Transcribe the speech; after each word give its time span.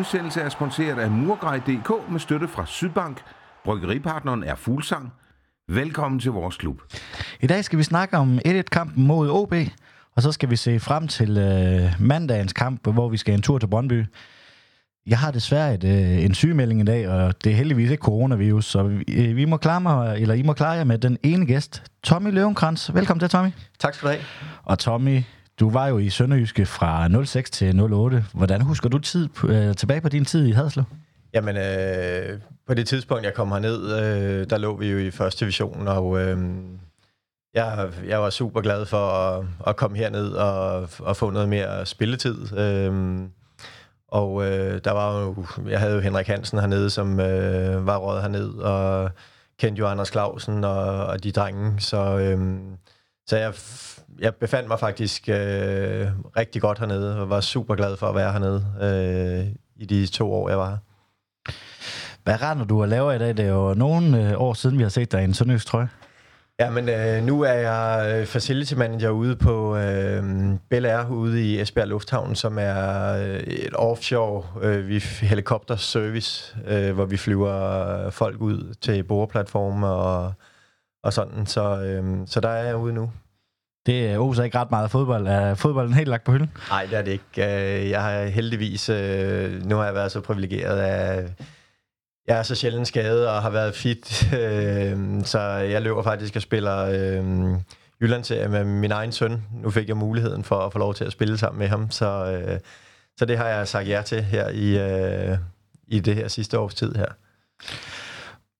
Udsendelse 0.00 0.40
er 0.40 0.48
sponsoreret 0.48 0.98
af 0.98 1.10
Murgrej.dk 1.10 2.10
med 2.10 2.20
støtte 2.20 2.48
fra 2.48 2.66
Sydbank. 2.66 3.22
Bryggeripartneren 3.64 4.44
er 4.44 4.54
Fuglsang. 4.54 5.12
Velkommen 5.68 6.20
til 6.20 6.30
vores 6.30 6.56
klub. 6.56 6.80
I 7.40 7.46
dag 7.46 7.64
skal 7.64 7.78
vi 7.78 7.82
snakke 7.82 8.16
om 8.16 8.38
1-1-kampen 8.46 9.06
mod 9.06 9.30
OB, 9.30 9.54
og 10.16 10.22
så 10.22 10.32
skal 10.32 10.50
vi 10.50 10.56
se 10.56 10.80
frem 10.80 11.08
til 11.08 11.38
øh, 11.38 11.92
mandagens 11.98 12.52
kamp, 12.52 12.92
hvor 12.92 13.08
vi 13.08 13.16
skal 13.16 13.34
en 13.34 13.42
tur 13.42 13.58
til 13.58 13.66
Brøndby. 13.66 14.06
Jeg 15.06 15.18
har 15.18 15.30
desværre 15.30 15.74
et, 15.74 15.84
øh, 15.84 16.24
en 16.24 16.34
sygemelding 16.34 16.80
i 16.80 16.84
dag, 16.84 17.08
og 17.08 17.44
det 17.44 17.52
er 17.52 17.56
heldigvis 17.56 17.90
ikke 17.90 18.02
coronavirus, 18.02 18.64
så 18.64 18.82
vi, 18.82 19.04
øh, 19.08 19.36
vi 19.36 19.44
må 19.44 19.56
klare 19.56 19.80
mig, 19.80 20.20
eller 20.20 20.34
I 20.34 20.42
må 20.42 20.52
klare 20.52 20.72
jer 20.72 20.84
med 20.84 20.98
den 20.98 21.18
ene 21.22 21.46
gæst, 21.46 21.82
Tommy 22.02 22.30
Løvenkrantz. 22.32 22.94
Velkommen 22.94 23.20
til, 23.20 23.28
Tommy. 23.28 23.50
Tak 23.78 23.94
skal 23.94 24.08
du 24.08 24.12
have. 24.12 24.24
Og 24.64 24.78
Tommy, 24.78 25.22
du 25.60 25.70
var 25.70 25.86
jo 25.86 25.98
i 25.98 26.10
Sønderjyske 26.10 26.66
fra 26.66 27.24
06 27.24 27.50
til 27.50 27.80
08. 27.80 28.24
Hvordan 28.34 28.60
husker 28.60 28.88
du 28.88 28.98
tid 28.98 29.28
øh, 29.44 29.76
tilbage 29.76 30.00
på 30.00 30.08
din 30.08 30.24
tid 30.24 30.46
i 30.46 30.50
Hadslev? 30.50 30.84
Jamen, 31.34 31.56
øh, 31.56 32.40
på 32.66 32.74
det 32.74 32.88
tidspunkt, 32.88 33.24
jeg 33.24 33.34
kom 33.34 33.52
herned, 33.52 33.82
øh, 33.82 34.50
der 34.50 34.58
lå 34.58 34.76
vi 34.76 34.90
jo 34.90 34.98
i 34.98 35.10
første 35.10 35.40
division, 35.44 35.88
og 35.88 36.20
øh, 36.20 36.38
jeg, 37.54 37.92
jeg 38.06 38.22
var 38.22 38.30
super 38.30 38.60
glad 38.60 38.86
for 38.86 39.06
at, 39.06 39.44
at 39.66 39.76
komme 39.76 39.96
herned 39.96 40.28
og, 40.32 40.88
og 40.98 41.16
få 41.16 41.30
noget 41.30 41.48
mere 41.48 41.86
spilletid. 41.86 42.58
Øh, 42.58 43.20
og 44.08 44.46
øh, 44.46 44.80
der 44.84 44.90
var 44.90 45.20
jo, 45.20 45.46
jeg 45.68 45.80
havde 45.80 45.94
jo 45.94 46.00
Henrik 46.00 46.26
Hansen 46.26 46.58
hernede, 46.58 46.90
som 46.90 47.20
øh, 47.20 47.86
var 47.86 47.96
råd 47.96 48.20
herned, 48.20 48.48
og 48.50 49.10
kendte 49.58 49.80
jo 49.80 49.86
Anders 49.86 50.08
Clausen 50.08 50.64
og, 50.64 51.06
og 51.06 51.24
de 51.24 51.32
drenge, 51.32 51.80
så, 51.80 52.18
øh, 52.18 52.58
så 53.26 53.36
jeg, 53.36 53.54
jeg 54.18 54.34
befandt 54.34 54.68
mig 54.68 54.80
faktisk 54.80 55.28
øh, 55.28 56.06
rigtig 56.36 56.62
godt 56.62 56.78
hernede, 56.78 57.20
og 57.20 57.30
var 57.30 57.40
super 57.40 57.74
glad 57.74 57.96
for 57.96 58.06
at 58.06 58.14
være 58.14 58.32
hernede 58.32 58.66
øh, 58.82 59.46
i 59.76 59.86
de 59.86 60.06
to 60.06 60.32
år, 60.32 60.48
jeg 60.48 60.58
var 60.58 60.70
her. 60.70 60.76
Hvad 62.24 62.42
render 62.42 62.64
du 62.64 62.80
og 62.80 62.88
laver 62.88 63.12
i 63.12 63.18
dag? 63.18 63.36
Det 63.36 63.44
er 63.44 63.52
jo 63.52 63.74
nogle 63.74 64.30
øh, 64.30 64.40
år 64.40 64.54
siden, 64.54 64.78
vi 64.78 64.82
har 64.82 64.90
set 64.90 65.12
dig 65.12 65.20
i 65.20 65.24
en 65.24 65.34
sønderjysk 65.34 65.66
trøje. 65.66 65.88
Ja, 66.60 66.70
men 66.70 66.88
øh, 66.88 67.24
nu 67.24 67.42
er 67.42 67.52
jeg 67.52 68.16
øh, 68.20 68.26
facility 68.26 68.74
manager 68.74 69.10
ude 69.10 69.36
på 69.36 69.76
øh, 69.76 70.24
Bel 70.70 70.86
Air 70.86 71.08
ude 71.10 71.44
i 71.44 71.60
Esbjerg 71.60 71.88
Lufthavn, 71.88 72.34
som 72.34 72.58
er 72.58 73.12
øh, 73.12 73.40
et 73.40 73.74
offshore 73.74 74.44
øh, 74.62 74.88
vi 74.88 74.98
helikopter 75.20 75.76
service, 75.76 76.56
øh, 76.66 76.94
hvor 76.94 77.04
vi 77.04 77.16
flyver 77.16 78.10
folk 78.10 78.40
ud 78.40 78.74
til 78.80 79.04
boreplatforme 79.04 79.86
og, 79.86 80.32
og 81.02 81.12
sådan. 81.12 81.46
Så, 81.46 81.82
øh, 81.82 82.26
så 82.26 82.40
der 82.40 82.48
er 82.48 82.64
jeg 82.66 82.76
ude 82.76 82.92
nu. 82.92 83.10
Det 83.86 84.14
øh, 84.14 84.20
oser 84.20 84.42
ikke 84.42 84.58
ret 84.58 84.70
meget 84.70 84.90
fodbold. 84.90 85.26
Er 85.26 85.54
fodbolden 85.54 85.94
helt 85.94 86.08
lagt 86.08 86.24
på 86.24 86.32
hylden? 86.32 86.50
Nej, 86.68 86.86
det 86.86 86.98
er 86.98 87.02
det 87.02 87.12
ikke. 87.12 87.24
Øh, 87.36 87.90
jeg 87.90 88.02
har 88.02 88.24
heldigvis, 88.24 88.88
øh, 88.88 89.66
nu 89.66 89.76
har 89.76 89.84
jeg 89.84 89.94
været 89.94 90.12
så 90.12 90.20
privilegeret 90.20 90.78
af 90.78 91.28
jeg 92.26 92.38
er 92.38 92.42
så 92.42 92.54
sjældent 92.54 92.88
skadet 92.88 93.28
og 93.28 93.42
har 93.42 93.50
været 93.50 93.74
fit, 93.74 94.06
så 95.32 95.40
jeg 95.70 95.82
løber 95.82 96.02
faktisk 96.02 96.36
og 96.36 96.42
spiller 96.42 96.78
øh, 96.78 97.24
Jyllandsserie 98.00 98.48
med 98.48 98.64
min 98.64 98.92
egen 98.92 99.12
søn. 99.12 99.42
Nu 99.52 99.70
fik 99.70 99.88
jeg 99.88 99.96
muligheden 99.96 100.44
for 100.44 100.56
at 100.56 100.72
få 100.72 100.78
lov 100.78 100.94
til 100.94 101.04
at 101.04 101.12
spille 101.12 101.38
sammen 101.38 101.58
med 101.58 101.68
ham, 101.68 101.90
så, 101.90 102.40
så 103.18 103.24
det 103.24 103.38
har 103.38 103.48
jeg 103.48 103.68
sagt 103.68 103.88
ja 103.88 104.02
til 104.02 104.22
her 104.22 104.48
i, 104.48 104.74
i 105.88 106.00
det 106.00 106.14
her 106.14 106.28
sidste 106.28 106.58
års 106.58 106.74
tid 106.74 106.94
her. 106.94 107.12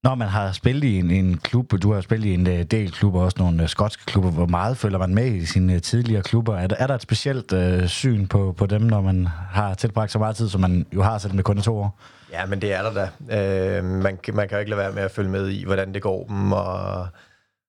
Når 0.03 0.15
man 0.15 0.29
har 0.29 0.53
spillet 0.53 0.85
i 0.85 0.99
en, 0.99 1.11
en 1.11 1.39
klub, 1.39 1.73
du 1.83 1.93
har 1.93 2.01
spillet 2.01 2.29
i 2.29 2.35
en 2.35 2.47
øh, 2.47 2.63
del 2.63 2.93
klubber, 2.93 3.21
også 3.21 3.37
nogle 3.39 3.63
øh, 3.63 3.69
skotske 3.69 4.05
klubber, 4.07 4.31
hvor 4.31 4.47
meget 4.47 4.77
følger 4.77 4.99
man 4.99 5.15
med 5.15 5.27
i 5.27 5.47
sine 5.47 5.75
øh, 5.75 5.83
tidligere 5.83 6.23
klubber? 6.23 6.57
Er 6.57 6.67
der, 6.67 6.77
er 6.77 6.87
der 6.87 6.95
et 6.95 7.03
specielt 7.03 7.53
øh, 7.53 7.87
syn 7.87 8.27
på, 8.27 8.55
på 8.59 8.67
dem, 8.67 8.83
når 8.83 9.01
man 9.01 9.27
har 9.27 9.75
tilbragt 9.75 10.13
så 10.13 10.19
meget 10.19 10.37
tid, 10.37 10.49
som 10.49 10.61
man 10.61 10.87
jo 10.95 11.03
har 11.03 11.19
selv 11.19 11.35
med 11.35 11.45
kun 11.45 11.63
to 11.63 11.79
år? 11.79 11.99
Ja, 12.33 12.47
men 12.47 12.61
det 12.61 12.73
er 12.73 12.83
der 12.83 12.93
da. 13.29 13.79
Øh, 13.79 13.85
man, 13.85 14.19
man 14.35 14.49
kan 14.49 14.57
jo 14.57 14.59
ikke 14.59 14.71
lade 14.71 14.81
være 14.81 14.93
med 14.93 15.03
at 15.03 15.11
følge 15.11 15.31
med 15.31 15.49
i, 15.49 15.65
hvordan 15.65 15.95
det 15.95 16.03
går 16.03 16.27
dem, 16.27 16.53
og, 16.53 17.09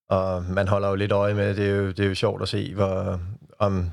og 0.10 0.44
man 0.44 0.68
holder 0.68 0.90
jo 0.90 0.96
lidt 0.96 1.12
øje 1.12 1.34
med, 1.34 1.56
det 1.56 1.66
er 1.66 1.76
jo, 1.76 1.88
det 1.88 2.00
er 2.00 2.10
jo 2.10 2.16
sjovt 2.16 2.42
at 2.42 2.48
se, 2.48 2.74
hvor, 2.74 3.20
om, 3.60 3.92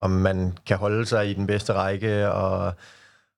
om 0.00 0.10
man 0.10 0.58
kan 0.66 0.76
holde 0.76 1.06
sig 1.06 1.30
i 1.30 1.34
den 1.34 1.46
bedste 1.46 1.72
række, 1.72 2.32
og, 2.32 2.74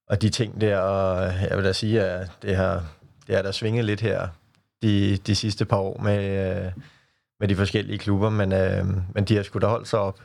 og 0.09 0.23
de 0.23 0.31
ting 0.31 0.61
der, 0.61 0.79
og 0.79 1.23
jeg 1.51 1.57
vil 1.57 1.65
da 1.65 1.73
sige, 1.73 2.03
at 2.03 2.31
det 2.43 2.57
har, 2.57 2.85
det 3.27 3.35
har 3.35 3.43
da 3.43 3.53
svinget 3.53 3.85
lidt 3.85 4.01
her 4.01 4.29
de, 4.83 5.17
de 5.17 5.35
sidste 5.35 5.65
par 5.65 5.77
år 5.77 6.01
med, 6.03 6.73
med 7.41 7.49
de 7.49 7.57
forskellige 7.57 7.99
klubber, 7.99 8.31
men, 8.31 8.53
øh, 8.53 8.87
men 9.15 9.25
de 9.25 9.37
har 9.37 9.43
sgu 9.43 9.59
da 9.59 9.67
holdt 9.67 9.89
sig 9.89 9.99
op. 9.99 10.21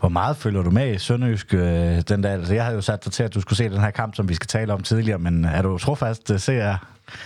Hvor 0.00 0.08
meget 0.08 0.36
følger 0.36 0.62
du 0.62 0.70
med 0.70 0.94
i 0.94 0.98
Sønderjysk 0.98 1.54
øh, 1.54 2.00
den 2.00 2.22
der? 2.22 2.32
Altså, 2.32 2.54
jeg 2.54 2.64
havde 2.64 2.74
jo 2.74 2.80
sat 2.80 3.04
dig 3.04 3.12
til, 3.12 3.22
at 3.22 3.34
du 3.34 3.40
skulle 3.40 3.56
se 3.56 3.68
den 3.68 3.80
her 3.80 3.90
kamp, 3.90 4.14
som 4.14 4.28
vi 4.28 4.34
skal 4.34 4.46
tale 4.46 4.72
om 4.72 4.82
tidligere, 4.82 5.18
men 5.18 5.44
er 5.44 5.62
du 5.62 5.78
trofast 5.78 6.30
øh, 6.30 6.40
ser 6.40 6.76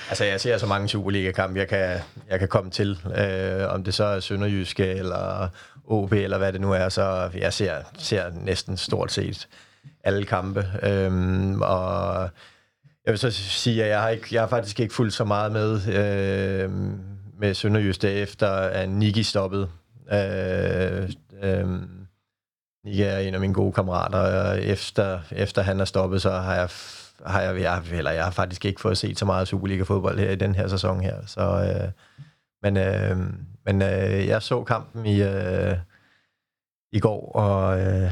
Altså, 0.09 0.25
jeg 0.25 0.41
ser 0.41 0.59
så 0.59 0.67
mange 0.67 0.89
Superliga-kampe, 0.89 1.59
jeg 1.59 1.69
kan, 1.69 1.99
jeg 2.31 2.39
kan 2.39 2.49
komme 2.49 2.71
til. 2.71 2.99
Øh, 3.19 3.75
om 3.75 3.85
det 3.85 3.95
så 3.95 4.05
er 4.05 4.21
Sønderjyske 4.21 4.87
eller 4.87 5.49
OB, 5.87 6.13
eller 6.13 6.39
hvad 6.39 6.53
det 6.53 6.61
nu 6.61 6.73
er, 6.73 6.89
så 6.89 7.31
jeg 7.35 7.53
ser, 7.53 7.77
ser 7.99 8.31
næsten 8.35 8.77
stort 8.77 9.13
set 9.13 9.49
alle 10.05 10.25
kampe. 10.25 10.67
Øh, 10.83 11.53
og 11.61 12.31
jeg 13.05 13.13
vil 13.13 13.19
så 13.19 13.31
sige, 13.31 13.85
at 13.85 13.91
jeg 13.91 14.01
har, 14.01 14.09
ikke, 14.09 14.27
jeg 14.33 14.43
har 14.43 14.49
faktisk 14.49 14.81
ikke 14.81 14.95
fulgt 14.95 15.15
så 15.15 15.25
meget 15.25 15.53
med 15.53 15.89
øh, 15.89 16.71
med 17.43 17.55
Sønderjyske 17.55 18.11
efter, 18.11 18.49
at 18.49 18.89
Niki 18.89 19.23
stoppede. 19.23 19.71
Øh, 20.13 21.11
øh, 21.43 21.69
Niki 22.85 23.03
er 23.03 23.19
en 23.19 23.35
af 23.35 23.41
mine 23.41 23.55
gode 23.55 23.73
kammerater, 23.73 24.19
og 24.19 24.63
efter, 24.63 25.21
efter 25.33 25.63
han 25.63 25.81
er 25.81 25.85
stoppet, 25.85 26.23
så 26.23 26.31
har 26.31 26.55
jeg, 26.55 26.69
har 27.27 27.41
jeg, 27.41 27.61
jeg, 27.61 27.83
eller 27.93 28.11
jeg 28.11 28.25
har 28.25 28.31
faktisk 28.31 28.65
ikke 28.65 28.81
fået 28.81 28.99
set 28.99 29.19
så 29.19 29.25
meget 29.25 29.49
Superliga-fodbold 29.49 30.19
her 30.19 30.31
i 30.31 30.37
den 30.37 30.55
her 30.55 30.69
sæson 30.69 31.01
her. 31.01 31.27
Så, 31.27 31.41
øh, 31.41 31.91
men 32.63 32.77
øh, 32.77 33.17
men 33.65 33.83
øh, 33.83 34.27
jeg 34.27 34.43
så 34.43 34.65
kampen 34.65 35.07
i, 35.07 35.23
øh, 35.23 35.77
i 36.93 37.01
går, 37.01 37.33
og 37.33 37.81
øh, 37.81 38.11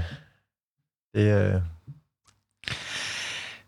det, 1.15 1.55
øh, 1.55 1.61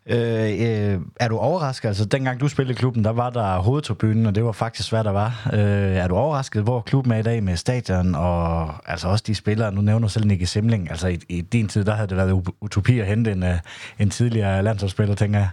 Øh, 0.07 0.15
øh, 0.17 1.01
er 1.21 1.29
du 1.29 1.39
overrasket? 1.39 1.89
Altså, 1.89 2.05
dengang 2.05 2.41
du 2.41 2.49
spillede 2.49 2.73
i 2.73 2.77
klubben, 2.77 3.05
der 3.05 3.11
var 3.11 3.31
der 3.31 3.59
hovedtribunen, 3.59 4.27
og 4.27 4.35
det 4.35 4.45
var 4.45 4.53
faktisk, 4.53 4.91
hvad 4.91 5.05
der 5.05 5.11
var. 5.11 5.51
Øh, 5.53 5.61
er 5.97 6.09
du 6.09 6.17
overrasket, 6.17 6.63
hvor 6.63 6.81
klubben 6.81 7.13
er 7.13 7.17
i 7.17 7.23
dag 7.23 7.43
med 7.43 7.57
stadion, 7.57 8.15
og 8.15 8.75
altså 8.91 9.09
også 9.09 9.25
de 9.27 9.35
spillere, 9.35 9.73
nu 9.73 9.81
nævner 9.81 10.09
du 10.09 10.13
selv 10.13 10.27
Nicky 10.27 10.45
Simling, 10.45 10.91
altså 10.91 11.09
i, 11.09 11.19
i 11.29 11.41
din 11.41 11.69
tid, 11.69 11.85
der 11.85 11.95
havde 11.95 12.09
det 12.09 12.17
været 12.17 12.49
utopi 12.61 12.99
at 12.99 13.07
hente 13.07 13.33
en, 13.33 13.43
øh, 13.43 13.59
en 13.99 14.11
tidligere 14.11 14.63
landsholdsspiller, 14.63 15.15
tænker 15.15 15.39
jeg. 15.39 15.49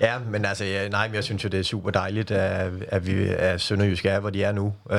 Ja, 0.00 0.18
men 0.30 0.44
altså, 0.44 0.64
ja, 0.64 0.88
nej, 0.88 1.08
men 1.08 1.14
jeg 1.14 1.24
synes 1.24 1.44
jo, 1.44 1.48
det 1.48 1.60
er 1.60 1.64
super 1.64 1.90
dejligt, 1.90 2.30
at, 2.30 2.72
at 2.88 3.06
vi 3.06 3.26
er 3.28 3.56
Sønderjysk 3.56 4.06
er, 4.06 4.20
hvor 4.20 4.30
de 4.30 4.42
er 4.42 4.52
nu. 4.52 4.72
Øh, 4.90 4.98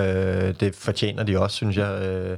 det 0.59 0.75
fortjener 0.75 1.23
de 1.23 1.39
også, 1.39 1.55
synes 1.55 1.77
jeg. 1.77 2.01
Øh, 2.01 2.37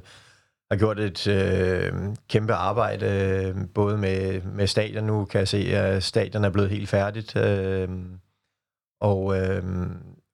har 0.72 0.78
gjort 0.78 1.00
et 1.00 1.28
øh, 1.28 1.94
kæmpe 2.30 2.54
arbejde, 2.54 3.06
øh, 3.06 3.56
både 3.76 3.98
med, 3.98 4.42
med 4.42 4.68
stadion. 4.68 5.04
Nu 5.04 5.26
kan 5.26 5.40
jeg 5.40 5.48
se, 5.48 5.58
at 5.58 6.04
stadion 6.04 6.46
er 6.46 6.50
blevet 6.50 6.70
helt 6.70 6.90
færdigt. 6.90 7.36
Øh, 7.36 7.90
og, 9.02 9.40
øh, 9.40 9.64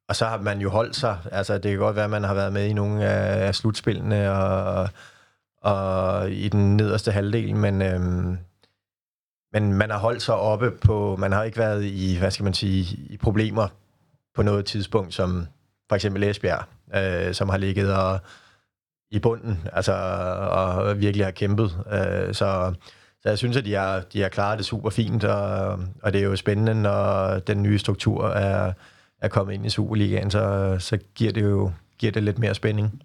og 0.10 0.16
så 0.16 0.26
har 0.26 0.38
man 0.38 0.60
jo 0.60 0.70
holdt 0.70 0.96
sig. 0.96 1.18
Altså, 1.32 1.54
det 1.58 1.72
kan 1.72 1.80
godt 1.80 1.96
være, 1.96 2.06
at 2.06 2.12
man 2.12 2.24
har 2.24 2.34
været 2.34 2.54
med 2.54 2.66
i 2.66 2.74
nogle 2.74 3.06
af, 3.06 3.48
af 3.48 3.56
slutspillene 3.56 4.32
og, 4.32 4.90
og 5.62 6.32
i 6.32 6.50
den 6.50 6.78
nederste 6.78 7.12
halvdel, 7.12 7.56
men, 7.56 7.82
øh, 7.82 8.02
men 9.54 9.74
man 9.74 9.90
har 9.90 9.98
holdt 9.98 10.22
sig 10.22 10.36
oppe 10.36 10.72
på... 10.72 11.16
Man 11.16 11.32
har 11.32 11.44
ikke 11.44 11.58
været 11.58 11.84
i, 11.84 12.18
hvad 12.20 12.32
skal 12.32 12.44
man 12.44 12.54
sige, 12.54 12.98
i 13.10 13.18
problemer 13.18 13.68
på 14.36 14.42
noget 14.42 14.66
tidspunkt, 14.66 15.14
som 15.14 15.48
for 15.90 15.96
eksempel 15.96 16.24
Esbjerg, 16.24 16.64
øh, 16.96 17.34
som 17.34 17.50
har 17.50 17.58
ligget 17.58 17.96
og 17.96 18.20
i 19.14 19.20
bunden, 19.20 19.60
altså, 19.74 19.94
og 20.52 21.00
virkelig 21.00 21.26
har 21.26 21.32
kæmpet. 21.32 21.78
Øh, 21.92 22.34
så, 22.34 22.74
så 23.22 23.30
jeg 23.30 23.38
synes, 23.38 23.58
at 23.58 23.66
de 23.66 23.74
har, 23.74 24.04
de 24.14 24.22
har 24.22 24.30
klaret 24.30 24.58
det 24.58 24.66
super 24.66 24.90
fint, 24.90 25.24
og, 25.24 25.80
og 26.04 26.14
det 26.14 26.22
er 26.22 26.26
jo 26.26 26.36
spændende, 26.36 26.82
når 26.82 27.40
den 27.40 27.64
nye 27.64 27.80
struktur 27.80 28.28
er, 28.28 28.74
er 29.22 29.28
kommet 29.28 29.54
ind 29.54 29.66
i 29.66 29.70
Superligaen, 29.70 30.32
så, 30.32 30.76
så 30.80 30.98
giver 31.16 31.32
det 31.32 31.42
jo 31.42 31.72
giver 31.98 32.12
det 32.12 32.24
lidt 32.24 32.40
mere 32.40 32.56
spænding. 32.56 33.02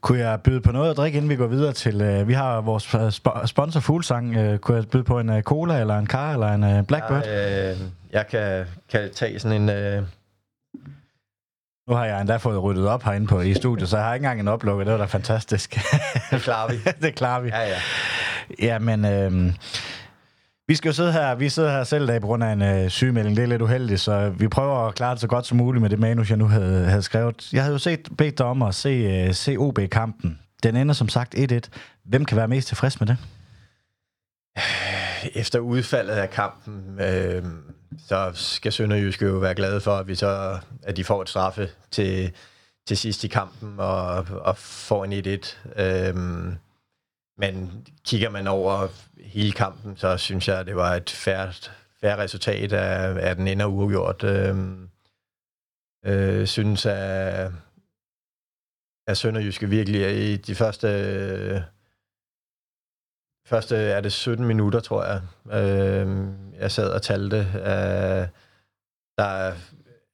Kunne 0.00 0.18
jeg 0.18 0.40
byde 0.40 0.60
på 0.60 0.72
noget 0.72 0.90
at 0.90 0.96
drikke, 0.96 1.16
inden 1.16 1.30
vi 1.30 1.36
går 1.36 1.46
videre 1.46 1.72
til... 1.72 2.20
Uh, 2.20 2.28
vi 2.28 2.32
har 2.32 2.60
vores 2.60 2.94
sp- 2.94 3.46
sponsor 3.46 3.80
Fuglsang. 3.80 4.38
Uh, 4.38 4.56
kunne 4.56 4.76
jeg 4.76 4.88
byde 4.88 5.04
på 5.04 5.18
en 5.18 5.28
uh, 5.28 5.40
cola, 5.40 5.80
eller 5.80 5.98
en 5.98 6.06
car, 6.06 6.32
eller 6.32 6.46
en 6.46 6.78
uh, 6.78 6.86
Blackbird? 6.86 7.24
Ja, 7.24 7.72
uh, 7.72 7.78
jeg 8.12 8.26
kan, 8.26 8.66
kan 8.90 9.10
tage 9.14 9.38
sådan 9.38 9.68
en... 9.68 9.98
Uh, 9.98 10.04
nu 11.88 11.94
har 11.94 12.04
jeg 12.04 12.20
endda 12.20 12.36
fået 12.36 12.62
ryddet 12.62 12.88
op 12.88 13.02
herinde 13.02 13.26
på 13.26 13.40
i 13.40 13.54
studiet, 13.54 13.88
så 13.88 13.96
jeg 13.96 14.06
har 14.06 14.14
ikke 14.14 14.24
engang 14.24 14.40
en 14.40 14.48
oplukker. 14.48 14.84
Det 14.84 14.92
var 14.92 14.98
da 14.98 15.04
fantastisk. 15.04 15.78
det 16.30 16.42
klarer 16.42 16.72
vi. 16.72 16.76
det 17.06 17.14
klarer 17.14 17.40
vi. 17.40 17.48
Ja, 17.48 17.60
ja. 17.60 17.76
Jamen, 18.62 19.04
øh, 19.04 19.52
vi 20.68 20.74
skal 20.74 20.88
jo 20.88 20.92
sidde 20.92 21.12
her, 21.12 21.34
vi 21.34 21.48
sidder 21.48 21.70
her 21.70 21.84
selv 21.84 22.04
i 22.04 22.06
dag 22.06 22.20
på 22.20 22.26
grund 22.26 22.44
af 22.44 22.52
en 22.52 22.62
øh, 22.62 22.90
sygemelding. 22.90 23.36
Det 23.36 23.42
er 23.42 23.46
lidt 23.46 23.62
uheldigt, 23.62 24.00
så 24.00 24.28
vi 24.38 24.48
prøver 24.48 24.88
at 24.88 24.94
klare 24.94 25.12
det 25.12 25.20
så 25.20 25.26
godt 25.26 25.46
som 25.46 25.58
muligt 25.58 25.82
med 25.82 25.90
det 25.90 25.98
manus, 25.98 26.30
jeg 26.30 26.38
nu 26.38 26.48
havde, 26.48 26.84
havde 26.84 27.02
skrevet. 27.02 27.52
Jeg 27.52 27.62
havde 27.62 27.72
jo 27.72 27.78
set, 27.78 28.08
bedt 28.18 28.38
dig 28.38 28.46
om 28.46 28.62
at 28.62 28.74
se, 28.74 29.26
uh, 29.28 29.34
se 29.34 29.56
OB-kampen. 29.56 30.38
Den 30.62 30.76
ender 30.76 30.94
som 30.94 31.08
sagt 31.08 31.34
1-1. 31.34 31.58
Hvem 32.04 32.24
kan 32.24 32.36
være 32.36 32.48
mest 32.48 32.68
tilfreds 32.68 33.00
med 33.00 33.06
det? 33.08 33.16
efter 35.34 35.58
udfaldet 35.58 36.12
af 36.12 36.30
kampen, 36.30 37.00
øh, 37.00 37.44
så 37.98 38.30
skal 38.34 38.72
Sønderjysk 38.72 39.22
jo 39.22 39.32
være 39.32 39.54
glade 39.54 39.80
for, 39.80 39.96
at, 39.96 40.08
vi 40.08 40.14
så, 40.14 40.58
at 40.82 40.96
de 40.96 41.04
får 41.04 41.22
et 41.22 41.28
straffe 41.28 41.70
til, 41.90 42.32
til 42.86 42.96
sidst 42.96 43.24
i 43.24 43.28
kampen 43.28 43.74
og, 43.78 44.26
og 44.30 44.56
får 44.58 45.04
en 45.04 45.12
1-1. 45.12 45.82
Øhm, 45.82 46.54
men 47.38 47.86
kigger 48.04 48.30
man 48.30 48.46
over 48.46 48.88
hele 49.20 49.52
kampen, 49.52 49.96
så 49.96 50.16
synes 50.16 50.48
jeg, 50.48 50.58
at 50.58 50.66
det 50.66 50.76
var 50.76 50.94
et 50.94 51.10
færre, 51.10 51.52
færre 52.00 52.22
resultat 52.22 52.72
af, 52.72 53.28
af 53.28 53.36
den 53.36 53.48
ender 53.48 53.66
uafgjort. 53.66 54.24
Øhm, 54.24 54.88
øh, 56.06 56.46
synes, 56.46 56.86
at, 56.86 57.52
at 59.06 59.16
Sønderjyske 59.16 59.68
virkelig 59.68 60.02
er 60.02 60.08
i 60.08 60.36
de 60.36 60.54
første... 60.54 61.64
Første 63.46 63.76
er 63.76 64.00
det 64.00 64.12
17 64.12 64.46
minutter, 64.46 64.80
tror 64.80 65.04
jeg. 65.04 65.20
Øh, 65.52 66.26
jeg 66.60 66.70
sad 66.70 66.90
og 66.90 67.02
talte. 67.02 67.36
Øh, 67.36 68.28
der 69.18 69.52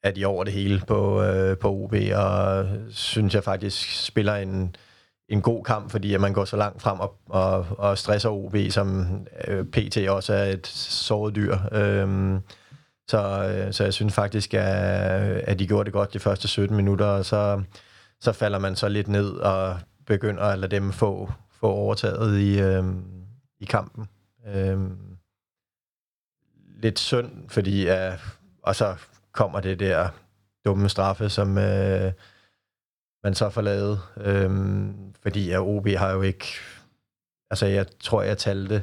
er 0.02 0.10
de 0.10 0.24
over 0.24 0.44
det 0.44 0.52
hele 0.52 0.82
på, 0.86 1.22
øh, 1.22 1.58
på 1.58 1.70
OB, 1.70 1.94
og 2.14 2.66
synes 2.90 3.34
jeg 3.34 3.44
faktisk 3.44 4.04
spiller 4.06 4.34
en, 4.34 4.76
en 5.28 5.42
god 5.42 5.64
kamp, 5.64 5.90
fordi 5.90 6.14
at 6.14 6.20
man 6.20 6.32
går 6.32 6.44
så 6.44 6.56
langt 6.56 6.82
frem 6.82 7.00
og, 7.00 7.16
og, 7.28 7.66
og 7.78 7.98
stresser 7.98 8.30
OB, 8.30 8.56
som 8.70 9.06
øh, 9.48 9.64
PT 9.64 9.96
også 10.08 10.34
er 10.34 10.44
et 10.44 10.66
såret 10.66 11.34
dyr. 11.36 11.56
Øhm, 11.72 12.34
øh, 12.34 12.40
så, 13.08 13.68
så 13.70 13.84
jeg 13.84 13.94
synes 13.94 14.14
faktisk, 14.14 14.54
at, 14.54 14.62
at 14.62 15.58
de 15.58 15.66
gjorde 15.66 15.84
det 15.84 15.92
godt 15.92 16.12
de 16.12 16.18
første 16.18 16.48
17 16.48 16.76
minutter, 16.76 17.06
og 17.06 17.24
så, 17.24 17.62
så 18.20 18.32
falder 18.32 18.58
man 18.58 18.76
så 18.76 18.88
lidt 18.88 19.08
ned 19.08 19.30
og 19.30 19.78
begynder 20.06 20.42
at 20.42 20.58
lade 20.58 20.76
dem 20.76 20.92
få, 20.92 21.30
få 21.60 21.66
overtaget 21.66 22.40
i, 22.40 22.60
øh, 22.60 22.84
i 23.60 23.64
kampen. 23.64 24.08
Øhm, 24.46 25.16
lidt 26.82 26.98
synd, 26.98 27.48
fordi 27.48 27.90
uh, 27.90 28.18
og 28.62 28.76
så 28.76 28.96
kommer 29.32 29.60
det 29.60 29.80
der 29.80 30.08
dumme 30.64 30.88
straffe, 30.88 31.28
som 31.28 31.48
uh, 31.48 32.12
man 33.24 33.34
så 33.34 33.50
får 33.50 33.60
lavet. 33.60 34.00
Øhm, 34.16 35.14
fordi 35.22 35.56
uh, 35.56 35.66
OB 35.66 35.88
har 35.88 36.10
jo 36.10 36.22
ikke... 36.22 36.46
Altså, 37.50 37.66
jeg 37.66 37.86
tror, 38.00 38.22
jeg 38.22 38.38
talte, 38.38 38.82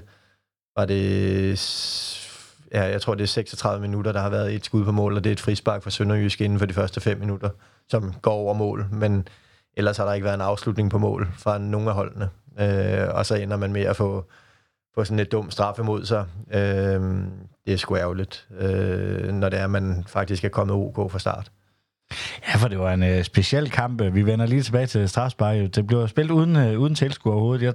var 0.77 0.85
det... 0.85 2.23
Ja, 2.71 2.83
jeg 2.83 3.01
tror, 3.01 3.15
det 3.15 3.23
er 3.23 3.27
36 3.27 3.81
minutter, 3.81 4.11
der 4.11 4.19
har 4.19 4.29
været 4.29 4.53
et 4.55 4.65
skud 4.65 4.85
på 4.85 4.91
mål, 4.91 5.15
og 5.15 5.23
det 5.23 5.29
er 5.29 5.33
et 5.33 5.39
frispark 5.39 5.83
for 5.83 5.89
Sønderjysk 5.89 6.41
inden 6.41 6.59
for 6.59 6.65
de 6.65 6.73
første 6.73 7.01
fem 7.01 7.19
minutter, 7.19 7.49
som 7.89 8.13
går 8.21 8.33
over 8.33 8.53
mål. 8.53 8.87
Men 8.91 9.27
ellers 9.73 9.97
har 9.97 10.05
der 10.05 10.13
ikke 10.13 10.25
været 10.25 10.35
en 10.35 10.41
afslutning 10.41 10.91
på 10.91 10.97
mål 10.97 11.27
fra 11.33 11.57
nogen 11.57 11.87
af 11.87 11.93
holdene. 11.93 12.29
Øh, 12.59 13.07
og 13.09 13.25
så 13.25 13.35
ender 13.35 13.57
man 13.57 13.73
med 13.73 13.81
at 13.81 13.95
få 13.95 14.25
få 14.95 15.03
sådan 15.03 15.19
et 15.19 15.31
dumt 15.31 15.53
straf 15.53 15.79
imod 15.79 16.05
sig. 16.05 16.25
Øh, 16.53 17.01
det 17.65 17.73
er 17.73 17.77
sgu 17.77 17.95
ærgerligt, 17.97 18.47
øh, 18.59 19.31
når 19.33 19.49
det 19.49 19.59
er, 19.59 19.63
at 19.63 19.69
man 19.69 20.03
faktisk 20.07 20.43
er 20.43 20.49
kommet 20.49 20.75
OK 20.75 21.11
fra 21.11 21.19
start. 21.19 21.51
Ja, 22.47 22.57
for 22.57 22.67
det 22.67 22.79
var 22.79 22.93
en 22.93 23.03
øh, 23.03 23.23
speciel 23.23 23.69
kamp. 23.69 24.01
Vi 24.13 24.25
vender 24.25 24.45
lige 24.45 24.63
tilbage 24.63 24.85
til 24.85 25.09
Strasbourg. 25.09 25.75
Det 25.75 25.87
blev 25.87 26.07
spillet 26.07 26.31
uden, 26.33 26.55
øh, 26.55 26.79
uden 26.79 26.95
tilskuer 26.95 27.33
overhovedet. 27.33 27.63
Jeg, 27.63 27.73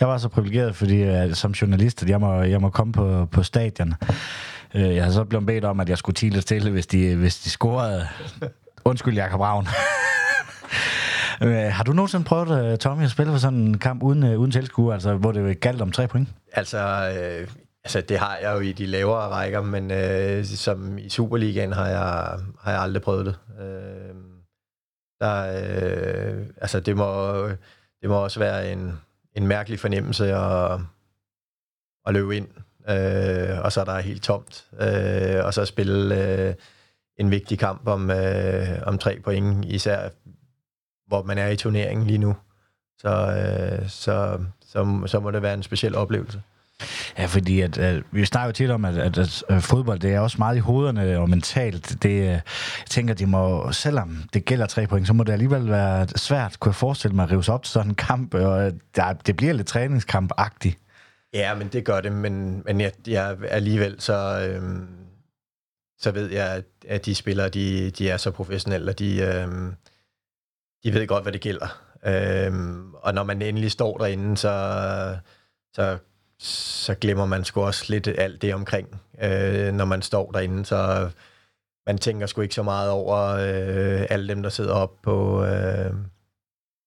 jeg 0.00 0.08
var 0.08 0.18
så 0.18 0.28
privilegeret, 0.28 0.76
fordi 0.76 1.02
øh, 1.02 1.34
som 1.34 1.52
journalist, 1.52 2.02
at 2.02 2.08
jeg 2.08 2.20
må, 2.20 2.42
jeg 2.42 2.60
må 2.60 2.70
komme 2.70 2.92
på, 2.92 3.26
på 3.26 3.42
stadion. 3.42 3.94
Øh, 4.74 4.94
jeg 4.94 5.04
har 5.04 5.10
så 5.10 5.24
blevet 5.24 5.46
bedt 5.46 5.64
om, 5.64 5.80
at 5.80 5.88
jeg 5.88 5.98
skulle 5.98 6.14
tile 6.14 6.40
stille, 6.40 6.70
hvis 6.70 6.86
de, 6.86 7.16
hvis 7.16 7.38
de 7.38 7.50
scorede. 7.50 8.08
Undskyld, 8.84 9.14
Jakob 9.14 9.40
Ravn. 9.40 9.66
Øh, 11.42 11.72
har 11.72 11.84
du 11.84 11.92
nogensinde 11.92 12.24
prøvet, 12.24 12.72
uh, 12.72 12.78
Tommy, 12.78 13.04
at 13.04 13.10
spille 13.10 13.32
for 13.32 13.38
sådan 13.38 13.58
en 13.58 13.78
kamp 13.78 14.02
uden, 14.02 14.22
uh, 14.22 14.40
uden 14.40 14.50
tilskuer, 14.50 14.92
altså, 14.92 15.14
hvor 15.14 15.32
det 15.32 15.60
galt 15.60 15.82
om 15.82 15.92
tre 15.92 16.08
point? 16.08 16.28
Altså, 16.52 16.78
øh, 16.78 17.48
altså, 17.84 18.00
det 18.00 18.18
har 18.18 18.36
jeg 18.36 18.54
jo 18.54 18.60
i 18.60 18.72
de 18.72 18.86
lavere 18.86 19.28
rækker, 19.28 19.62
men 19.62 19.90
øh, 19.90 20.44
som 20.44 20.98
i 20.98 21.08
Superligaen 21.08 21.72
har 21.72 21.88
jeg, 21.88 22.38
har 22.60 22.72
jeg 22.72 22.80
aldrig 22.80 23.02
prøvet 23.02 23.26
det. 23.26 23.36
Øh, 23.60 24.14
der, 25.20 25.36
øh, 25.46 26.46
altså, 26.56 26.80
det 26.80 26.96
må, 26.96 27.42
det 28.00 28.08
må 28.08 28.14
også 28.14 28.38
være 28.38 28.72
en, 28.72 28.92
en 29.36 29.46
mærkelig 29.46 29.80
fornemmelse 29.80 30.32
at, 30.34 30.80
at 32.06 32.14
løbe 32.14 32.36
ind, 32.36 32.48
øh, 32.88 33.64
og 33.64 33.72
så 33.72 33.80
er 33.80 33.84
der 33.84 34.00
helt 34.00 34.22
tomt, 34.22 34.66
øh, 34.80 35.44
og 35.44 35.54
så 35.54 35.64
spille 35.64 36.24
øh, 36.24 36.54
en 37.18 37.30
vigtig 37.30 37.58
kamp 37.58 37.88
om, 37.88 38.10
øh, 38.10 38.82
om 38.82 38.98
tre 38.98 39.20
point, 39.24 39.64
især 39.64 40.08
hvor 41.10 41.22
man 41.22 41.38
er 41.38 41.48
i 41.48 41.56
turneringen 41.56 42.06
lige 42.06 42.18
nu. 42.18 42.36
Så, 42.98 43.08
øh, 43.08 43.88
så, 43.88 44.38
så, 44.66 45.02
så 45.06 45.20
må 45.20 45.30
det 45.30 45.42
være 45.42 45.54
en 45.54 45.62
speciel 45.62 45.94
oplevelse. 45.94 46.42
Ja, 47.18 47.26
fordi 47.26 47.60
at, 47.60 47.78
at, 47.78 48.02
vi 48.10 48.24
snakker 48.24 48.46
jo 48.46 48.52
tit 48.52 48.70
om, 48.70 48.84
at, 48.84 48.98
at, 48.98 49.18
at, 49.48 49.62
fodbold 49.62 49.98
det 49.98 50.14
er 50.14 50.20
også 50.20 50.36
meget 50.38 50.56
i 50.56 50.58
hovederne 50.58 51.18
og 51.18 51.30
mentalt. 51.30 52.02
Det, 52.02 52.24
jeg 52.24 52.42
tænker, 52.90 53.14
de 53.14 53.26
må, 53.26 53.72
selvom 53.72 54.22
det 54.32 54.44
gælder 54.44 54.66
tre 54.66 54.86
point, 54.86 55.06
så 55.06 55.12
må 55.12 55.24
det 55.24 55.32
alligevel 55.32 55.70
være 55.70 56.08
svært, 56.08 56.60
kunne 56.60 56.70
jeg 56.70 56.74
forestille 56.74 57.16
mig, 57.16 57.22
at 57.22 57.30
rive 57.30 57.44
sig 57.44 57.54
op 57.54 57.62
til 57.62 57.72
sådan 57.72 57.90
en 57.90 57.94
kamp, 57.94 58.34
og 58.34 58.72
der, 58.96 59.12
det 59.12 59.36
bliver 59.36 59.52
lidt 59.52 59.76
træningskamp-agtigt. 59.76 60.76
Ja, 61.34 61.54
men 61.54 61.68
det 61.68 61.84
gør 61.84 62.00
det, 62.00 62.12
men, 62.12 62.62
men 62.64 62.80
jeg, 62.80 62.92
jeg 63.06 63.36
alligevel 63.48 64.00
så, 64.00 64.48
øhm, 64.48 64.88
så 65.98 66.10
ved 66.10 66.30
jeg, 66.30 66.62
at 66.88 67.06
de 67.06 67.14
spillere, 67.14 67.48
de, 67.48 67.90
de 67.90 68.08
er 68.08 68.16
så 68.16 68.30
professionelle, 68.30 68.90
og 68.90 68.98
de, 68.98 69.20
øhm, 69.20 69.74
de 70.84 70.94
ved 70.94 71.06
godt, 71.06 71.24
hvad 71.24 71.32
det 71.32 71.40
gælder. 71.40 71.82
Øhm, 72.06 72.94
og 72.94 73.14
når 73.14 73.22
man 73.22 73.42
endelig 73.42 73.70
står 73.70 73.98
derinde, 73.98 74.36
så, 74.36 75.18
så, 75.74 75.98
så 76.38 76.94
glemmer 76.94 77.26
man 77.26 77.44
sgu 77.44 77.60
også 77.60 77.84
lidt 77.88 78.08
alt 78.08 78.42
det 78.42 78.54
omkring, 78.54 79.00
øh, 79.22 79.72
når 79.72 79.84
man 79.84 80.02
står 80.02 80.30
derinde. 80.32 80.64
Så 80.64 81.10
man 81.86 81.98
tænker 81.98 82.26
sgu 82.26 82.40
ikke 82.40 82.54
så 82.54 82.62
meget 82.62 82.90
over 82.90 83.18
øh, 83.26 84.06
alle 84.10 84.28
dem, 84.28 84.42
der 84.42 84.50
sidder 84.50 84.74
op 84.74 84.92
på, 85.02 85.44
øh, 85.44 85.94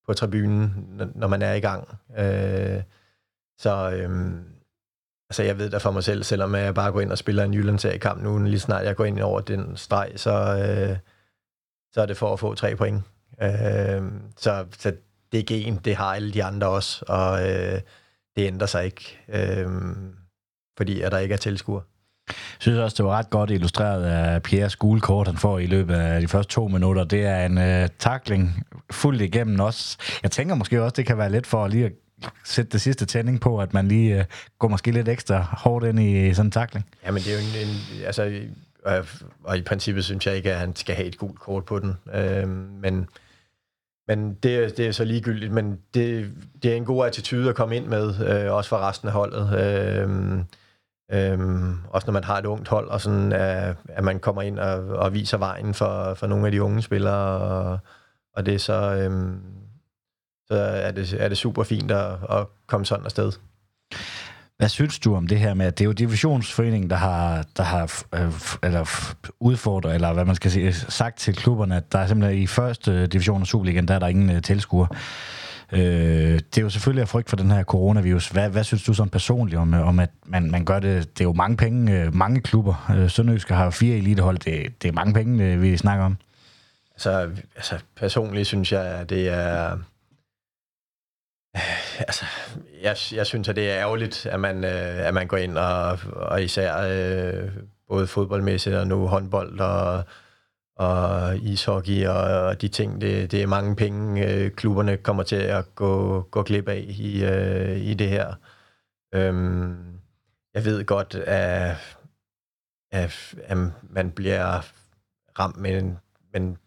på 0.06 0.14
tribunen, 0.14 0.90
når 1.16 1.28
man 1.28 1.42
er 1.42 1.54
i 1.54 1.60
gang. 1.60 2.00
Øh, 2.18 2.82
så 3.58 3.92
øh, 3.92 4.34
altså 5.30 5.44
jeg 5.44 5.58
ved 5.58 5.70
da 5.70 5.78
for 5.78 5.92
mig 5.92 6.04
selv, 6.04 6.24
selvom 6.24 6.56
jeg 6.56 6.76
bare 6.76 6.92
går 6.92 7.02
ind 7.02 7.12
og 7.12 7.18
spiller 7.18 7.44
en 7.44 7.54
Jylland-kamp 7.54 8.24
nu, 8.24 8.40
lige 8.40 8.60
snart 8.60 8.86
jeg 8.86 8.96
går 8.96 9.06
ind 9.06 9.20
over 9.20 9.42
den 9.42 9.78
streg, 9.78 10.12
så, 10.16 10.32
øh, 10.32 10.98
så 11.94 12.02
er 12.02 12.06
det 12.06 12.18
for 12.18 12.34
at 12.34 12.40
få 12.40 12.56
tre 12.56 12.76
point. 12.76 13.04
Øh, 13.42 14.02
så, 14.38 14.66
så 14.80 14.94
det 15.32 15.46
gen, 15.46 15.80
det 15.86 15.96
har 15.96 16.06
alle 16.06 16.34
de 16.34 16.44
andre 16.44 16.68
også, 16.68 17.06
og 17.08 17.50
øh, 17.50 17.80
det 18.36 18.48
ændrer 18.48 18.68
sig 18.68 18.86
ikke, 18.86 19.18
øh, 19.30 19.68
fordi 20.78 21.02
at 21.02 21.12
der 21.12 21.18
ikke 21.18 21.34
er 21.34 21.38
tilskuer. 21.38 21.82
Jeg 22.28 22.36
synes 22.60 22.80
også, 22.80 22.96
det 22.98 23.06
var 23.06 23.18
ret 23.18 23.30
godt 23.30 23.52
illustreret 23.52 24.04
af 24.04 24.44
Pierres 24.44 24.76
gulkort, 24.76 25.28
han 25.28 25.38
får 25.38 25.60
i 25.60 25.66
løbet 25.66 25.96
af 25.96 26.22
de 26.22 26.28
første 26.28 26.54
to 26.54 26.68
minutter. 26.68 27.04
Det 27.04 27.26
er 27.26 27.46
en 27.46 27.58
øh, 27.58 27.90
takling 28.00 28.64
fuldt 28.92 29.22
igennem 29.22 29.60
også. 29.60 29.98
Jeg 30.24 30.32
tænker 30.32 30.56
måske 30.56 30.84
også, 30.84 30.94
det 30.94 31.06
kan 31.06 31.18
være 31.18 31.32
lidt 31.32 31.48
for 31.48 31.68
lige 31.68 31.86
at 31.86 31.92
sætte 32.44 32.72
det 32.72 32.82
sidste 32.82 33.06
tænding 33.06 33.42
på, 33.42 33.60
at 33.60 33.74
man 33.74 33.88
lige 33.88 34.20
øh, 34.20 34.26
går 34.60 34.68
måske 34.68 34.92
lidt 34.92 35.08
ekstra 35.08 35.48
hårdt 35.52 35.86
ind 35.86 36.00
i 36.00 36.34
sådan 36.34 36.48
en 36.48 36.52
takling. 36.52 36.86
Ja, 37.06 37.12
men 37.12 37.22
det 37.24 37.34
er 37.34 37.34
jo 37.34 37.40
en, 37.40 37.68
en 37.68 38.06
altså, 38.06 38.42
og, 38.86 39.06
og 39.44 39.58
i 39.58 39.62
princippet 39.62 40.06
synes 40.06 40.28
jeg 40.28 40.36
ikke, 40.36 40.52
at 40.52 40.60
han 40.60 40.76
skal 40.76 40.96
have 40.96 41.08
et 41.08 41.18
gult 41.18 41.40
kort 41.40 41.66
på 41.66 41.80
den. 41.80 41.98
Øh, 42.14 42.48
men 42.82 43.10
men 44.08 44.34
det, 44.34 44.78
det 44.78 44.88
er 44.88 44.92
så 44.92 45.04
ligegyldigt, 45.04 45.52
men 45.52 45.80
det, 45.94 46.32
det 46.64 46.72
er 46.72 46.76
en 46.76 46.86
god 46.86 47.06
attitude 47.06 47.50
at 47.50 47.56
komme 47.56 47.76
ind 47.76 47.86
med, 47.86 48.28
øh, 48.28 48.54
også 48.54 48.70
for 48.70 48.78
resten 48.78 49.08
af 49.08 49.14
holdet. 49.14 49.60
Øh, 49.60 50.10
øh, 51.12 51.40
også 51.90 52.08
når 52.08 52.12
man 52.12 52.24
har 52.24 52.38
et 52.38 52.46
ungt 52.46 52.68
hold, 52.68 52.88
og 52.88 53.02
sådan, 53.02 53.32
at, 53.32 53.76
at 53.90 54.04
man 54.04 54.20
kommer 54.20 54.42
ind 54.42 54.60
og, 54.60 54.86
og 54.86 55.14
viser 55.14 55.38
vejen 55.38 55.74
for, 55.74 56.14
for 56.14 56.28
nogle 56.28 56.46
af 56.46 56.52
de 56.52 56.64
unge 56.64 56.82
spillere, 56.82 57.40
og, 57.42 57.80
og 58.34 58.46
det 58.46 58.54
er 58.54 58.60
så, 58.60 58.74
øh, 58.74 59.34
så 60.48 60.56
er, 60.56 60.92
det, 60.92 61.14
er 61.14 61.30
det 61.30 61.38
super 61.38 61.64
fint 61.64 61.92
at, 61.92 62.14
at 62.30 62.48
komme 62.68 62.86
sådan 62.86 63.06
afsted. 63.06 63.32
Hvad 64.58 64.70
synes 64.70 65.00
du 65.00 65.16
om 65.16 65.28
det 65.28 65.40
her 65.40 65.54
med, 65.54 65.66
at 65.66 65.78
det 65.78 65.84
er 65.84 65.88
jo 65.88 65.92
divisionsforeningen, 65.92 66.90
der 66.90 66.96
har, 66.96 67.46
der 67.58 67.64
har 67.64 68.04
øh, 68.16 68.32
eller 68.64 69.14
udfordret, 69.40 69.96
eller 69.96 70.14
hvad 70.14 70.26
man 70.26 70.36
skal 70.36 70.52
sige, 70.52 70.74
sagt 70.74 71.20
til 71.20 71.36
klubberne, 71.36 71.76
at 71.76 71.92
der 71.92 72.00
er 72.00 72.08
simpelthen 72.08 72.42
i 72.42 72.48
første 72.48 73.08
division 73.08 73.42
af 73.42 73.48
Superligaen, 73.48 73.88
der 73.88 73.94
er 73.94 74.00
der 74.00 74.08
ingen 74.08 74.30
øh, 74.30 74.36
uh, 74.36 74.42
tilskuer. 74.42 74.88
Øh, 75.72 75.80
det 75.80 76.58
er 76.58 76.62
jo 76.62 76.70
selvfølgelig 76.70 77.02
af 77.02 77.08
frygt 77.08 77.30
for 77.30 77.36
den 77.36 77.52
her 77.52 77.64
coronavirus. 77.64 78.30
Hvad, 78.30 78.50
hvad 78.50 78.64
synes 78.64 78.84
du 78.84 78.94
sådan 78.94 79.10
personligt 79.10 79.60
om, 79.60 79.74
øh, 79.74 79.88
om 79.88 80.00
at 80.00 80.10
man, 80.26 80.52
man 80.52 80.66
gør 80.66 80.80
det? 80.80 81.18
Det 81.18 81.24
er 81.24 81.28
jo 81.30 81.34
mange 81.34 81.58
penge, 81.58 82.02
øh, 82.02 82.16
mange 82.16 82.42
klubber. 82.42 82.94
Øh, 82.98 83.10
Sønderjyske 83.10 83.54
har 83.54 83.70
fire 83.70 83.98
elitehold. 83.98 84.38
Det, 84.38 84.82
det 84.82 84.88
er 84.88 84.94
mange 84.94 85.14
penge, 85.14 85.60
vi 85.60 85.78
snakker 85.78 86.06
om. 86.06 86.18
Altså, 86.96 87.30
altså 87.56 87.76
personligt 87.96 88.48
synes 88.48 88.72
jeg, 88.72 88.86
at 88.86 89.10
det 89.10 89.30
er 89.30 89.78
Øh, 91.56 92.02
altså, 92.02 92.26
jeg, 92.82 92.98
jeg 93.12 93.26
synes, 93.26 93.50
at 93.50 93.56
det 93.56 93.72
er 93.72 93.78
ærgerligt, 93.80 94.26
at 94.26 94.40
man, 94.40 94.64
øh, 94.64 95.08
at 95.08 95.14
man 95.14 95.28
går 95.28 95.38
ind 95.38 95.58
og, 95.58 96.00
og 96.14 96.44
især 96.44 96.78
øh, 96.78 97.52
både 97.88 98.08
fodboldmæssigt 98.08 98.76
og 98.76 98.88
nu 98.88 99.08
håndbold 99.08 99.60
og, 99.60 100.04
og 100.76 101.38
ishockey 101.38 102.08
og, 102.08 102.16
og 102.16 102.62
de 102.62 102.68
ting. 102.68 103.02
Det, 103.02 103.32
det 103.32 103.42
er 103.42 103.48
mange 103.48 103.76
penge, 103.76 104.28
øh, 104.28 104.52
klubberne 104.52 104.98
kommer 104.98 105.24
til 105.24 105.36
at 105.36 105.76
gå, 105.76 106.22
gå 106.22 106.44
glip 106.44 106.70
af 106.70 106.86
i, 106.88 107.24
øh, 107.24 107.78
i 107.78 107.94
det 107.94 108.10
her. 108.10 108.34
Øhm, 109.16 110.00
jeg 110.54 110.66
ved 110.66 110.86
godt, 110.86 111.16
at, 111.16 111.98
at, 112.92 113.36
at 113.44 113.58
man 113.84 114.12
bliver 114.12 114.62
ramt, 115.40 115.58
men, 115.58 115.98
men 116.34 116.58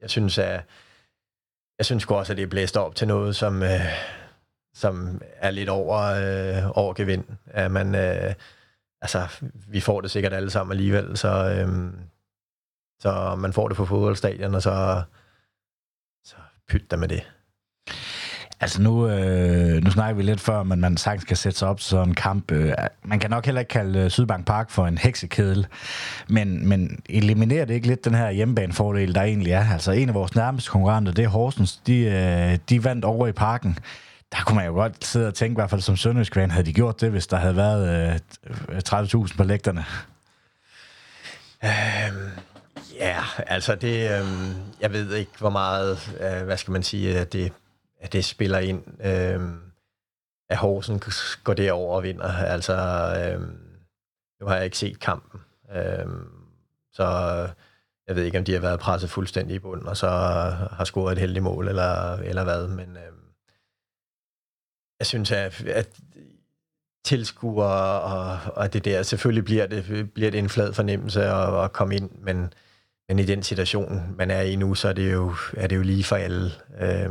jeg 0.00 0.10
synes, 0.10 0.38
at 0.38 0.60
jeg 1.78 1.86
synes 1.86 2.06
også, 2.06 2.32
at 2.32 2.36
det 2.36 2.42
er 2.42 2.46
blæst 2.46 2.76
op 2.76 2.94
til 2.94 3.08
noget, 3.08 3.36
som, 3.36 3.62
øh, 3.62 3.86
som 4.74 5.22
er 5.36 5.50
lidt 5.50 5.68
over, 5.68 5.98
øh, 5.98 6.70
over 6.78 6.94
gevind. 6.94 7.24
At 7.46 7.70
man, 7.70 7.94
øh, 7.94 8.34
altså, 9.00 9.28
vi 9.68 9.80
får 9.80 10.00
det 10.00 10.10
sikkert 10.10 10.32
alle 10.32 10.50
sammen 10.50 10.72
alligevel, 10.72 11.16
så, 11.16 11.28
øh, 11.28 11.92
så 13.00 13.34
man 13.38 13.52
får 13.52 13.68
det 13.68 13.76
på 13.76 13.84
fodboldstadion, 13.84 14.54
og 14.54 14.62
så, 14.62 15.02
så 16.24 16.36
pyt 16.68 16.90
der 16.90 16.96
med 16.96 17.08
det. 17.08 17.32
Altså 18.60 18.82
nu, 18.82 19.08
øh, 19.08 19.84
nu 19.84 19.90
snakker 19.90 20.14
vi 20.14 20.22
lidt 20.22 20.40
før, 20.40 20.62
men 20.62 20.80
man 20.80 20.96
sagtens 20.96 21.24
kan 21.24 21.36
sætte 21.36 21.58
sig 21.58 21.68
op 21.68 21.80
til 21.80 21.88
sådan 21.88 22.08
en 22.08 22.14
kamp. 22.14 22.52
Øh, 22.52 22.72
man 23.04 23.18
kan 23.18 23.30
nok 23.30 23.44
heller 23.44 23.60
ikke 23.60 23.68
kalde 23.70 23.98
øh, 23.98 24.10
Sydbank 24.10 24.46
Park 24.46 24.70
for 24.70 24.86
en 24.86 24.98
heksekedel, 24.98 25.66
men, 26.28 26.68
men 26.68 27.00
eliminerer 27.08 27.64
det 27.64 27.74
ikke 27.74 27.86
lidt 27.86 28.04
den 28.04 28.14
her 28.14 28.30
hjemmebanefordel, 28.30 29.14
der 29.14 29.22
egentlig 29.22 29.52
er? 29.52 29.72
Altså 29.72 29.92
en 29.92 30.08
af 30.08 30.14
vores 30.14 30.34
nærmeste 30.34 30.70
konkurrenter, 30.70 31.12
det 31.12 31.24
er 31.24 31.28
Horsens, 31.28 31.76
de, 31.76 31.98
øh, 31.98 32.58
de 32.68 32.84
vandt 32.84 33.04
over 33.04 33.26
i 33.26 33.32
parken. 33.32 33.78
Der 34.32 34.38
kunne 34.46 34.56
man 34.56 34.66
jo 34.66 34.72
godt 34.72 35.04
sidde 35.04 35.26
og 35.26 35.34
tænke, 35.34 35.52
i 35.52 35.60
hvert 35.60 35.70
fald 35.70 35.80
som 35.80 35.96
Sønderjyskvan, 35.96 36.50
havde 36.50 36.66
de 36.66 36.72
gjort 36.72 37.00
det, 37.00 37.10
hvis 37.10 37.26
der 37.26 37.36
havde 37.36 37.56
været 37.56 38.20
øh, 38.48 38.80
30.000 38.88 39.36
på 39.36 39.44
lægterne? 39.44 39.84
Øhm, 41.64 42.30
ja, 42.98 43.06
yeah, 43.06 43.24
altså 43.46 43.74
det, 43.74 44.10
øh, 44.10 44.26
jeg 44.80 44.92
ved 44.92 45.14
ikke, 45.14 45.30
hvor 45.38 45.50
meget, 45.50 46.16
øh, 46.20 46.44
hvad 46.44 46.56
skal 46.56 46.72
man 46.72 46.82
sige, 46.82 47.24
det 47.24 47.52
at 48.00 48.12
det 48.12 48.24
spiller 48.24 48.58
ind, 48.58 48.84
øh, 49.00 49.40
at 50.48 50.56
Horsen 50.56 51.02
går 51.44 51.54
derover 51.54 51.96
og 51.96 52.02
vinder. 52.02 52.28
Altså, 52.28 52.74
øh, 53.18 53.40
nu 54.40 54.46
har 54.46 54.56
jeg 54.56 54.64
ikke 54.64 54.78
set 54.78 55.00
kampen, 55.00 55.40
øh, 55.74 56.06
så 56.92 57.04
jeg 58.06 58.16
ved 58.16 58.24
ikke, 58.24 58.38
om 58.38 58.44
de 58.44 58.52
har 58.52 58.60
været 58.60 58.80
presset 58.80 59.10
fuldstændig 59.10 59.56
i 59.56 59.58
bunden, 59.58 59.86
og 59.86 59.96
så 59.96 60.08
har 60.72 60.84
scoret 60.84 61.12
et 61.12 61.18
heldigt 61.18 61.42
mål, 61.42 61.68
eller, 61.68 62.16
eller 62.16 62.44
hvad, 62.44 62.68
men 62.68 62.96
øh, 62.96 63.12
jeg 64.98 65.06
synes, 65.06 65.32
at, 65.32 65.64
at 65.64 66.00
tilskuere 67.04 68.00
og, 68.00 68.38
og 68.56 68.72
det 68.72 68.84
der, 68.84 69.02
selvfølgelig 69.02 69.44
bliver 69.44 69.66
det, 69.66 70.10
bliver 70.14 70.30
det 70.30 70.38
en 70.38 70.48
flad 70.48 70.72
fornemmelse 70.72 71.24
at, 71.24 71.64
at 71.64 71.72
komme 71.72 71.96
ind, 71.96 72.10
men, 72.10 72.52
men 73.08 73.18
i 73.18 73.24
den 73.24 73.42
situation, 73.42 74.14
man 74.18 74.30
er 74.30 74.40
i 74.40 74.56
nu, 74.56 74.74
så 74.74 74.88
er 74.88 74.92
det 74.92 75.12
jo, 75.12 75.34
er 75.56 75.66
det 75.66 75.76
jo 75.76 75.82
lige 75.82 76.04
for 76.04 76.16
alle. 76.16 76.50
Øh, 76.80 77.10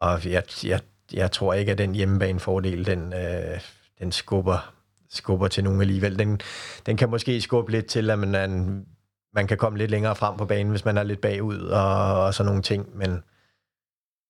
og 0.00 0.30
jeg, 0.30 0.42
jeg, 0.64 0.80
jeg 1.12 1.32
tror 1.32 1.54
ikke, 1.54 1.72
at 1.72 1.78
den 1.78 1.94
hjemmebanefordel, 1.94 2.86
den, 2.86 3.12
øh, 3.12 3.60
den 3.98 4.12
skubber, 4.12 4.74
skubber 5.10 5.48
til 5.48 5.64
nogen 5.64 5.80
alligevel. 5.80 6.18
Den, 6.18 6.40
den 6.86 6.96
kan 6.96 7.10
måske 7.10 7.40
skubbe 7.40 7.72
lidt 7.72 7.86
til, 7.86 8.10
at 8.10 8.18
man, 8.18 8.86
man 9.34 9.46
kan 9.46 9.58
komme 9.58 9.78
lidt 9.78 9.90
længere 9.90 10.16
frem 10.16 10.36
på 10.36 10.44
banen, 10.44 10.70
hvis 10.70 10.84
man 10.84 10.98
er 10.98 11.02
lidt 11.02 11.20
bagud 11.20 11.60
og, 11.60 12.24
og 12.24 12.34
sådan 12.34 12.46
nogle 12.46 12.62
ting. 12.62 12.96
Men, 12.96 13.22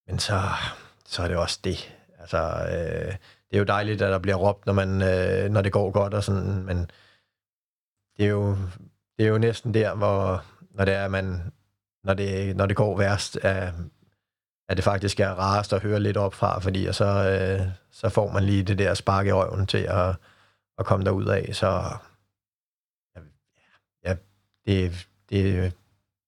men 0.06 0.18
så, 0.18 0.40
så 1.06 1.22
er 1.22 1.28
det 1.28 1.36
også 1.36 1.60
det. 1.64 1.94
Altså, 2.20 2.38
øh, 2.38 3.12
det 3.50 3.56
er 3.56 3.58
jo 3.58 3.64
dejligt, 3.64 4.02
at 4.02 4.12
der 4.12 4.18
bliver 4.18 4.36
råbt, 4.36 4.66
når, 4.66 4.72
man, 4.72 5.02
øh, 5.02 5.50
når 5.50 5.62
det 5.62 5.72
går 5.72 5.90
godt 5.90 6.14
og 6.14 6.24
sådan, 6.24 6.64
men 6.64 6.90
det 8.16 8.24
er 8.24 8.30
jo, 8.30 8.56
det 9.18 9.26
er 9.26 9.30
jo 9.30 9.38
næsten 9.38 9.74
der, 9.74 9.94
hvor 9.94 10.44
når 10.70 10.84
det 10.84 10.94
er, 10.94 11.08
man, 11.08 11.52
når 12.04 12.14
det, 12.14 12.56
når 12.56 12.66
det 12.66 12.76
går 12.76 12.96
værst, 12.96 13.36
at 13.36 13.72
at 14.68 14.76
det 14.76 14.84
faktisk 14.84 15.20
er 15.20 15.30
rarest 15.30 15.72
at 15.72 15.82
høre 15.82 16.00
lidt 16.00 16.16
op 16.16 16.34
fra, 16.34 16.58
fordi 16.58 16.92
så, 16.92 17.04
øh, 17.04 17.66
så 17.90 18.08
får 18.08 18.32
man 18.32 18.44
lige 18.44 18.62
det 18.62 18.78
der 18.78 18.94
spark 18.94 19.26
i 19.26 19.32
røven 19.32 19.66
til 19.66 19.78
at, 19.78 20.16
at 20.78 20.86
komme 20.86 21.04
derud 21.04 21.26
af. 21.26 21.50
Så 21.52 21.82
ja, 23.16 23.20
ja 24.04 24.16
det, 24.66 25.08
det, 25.30 25.72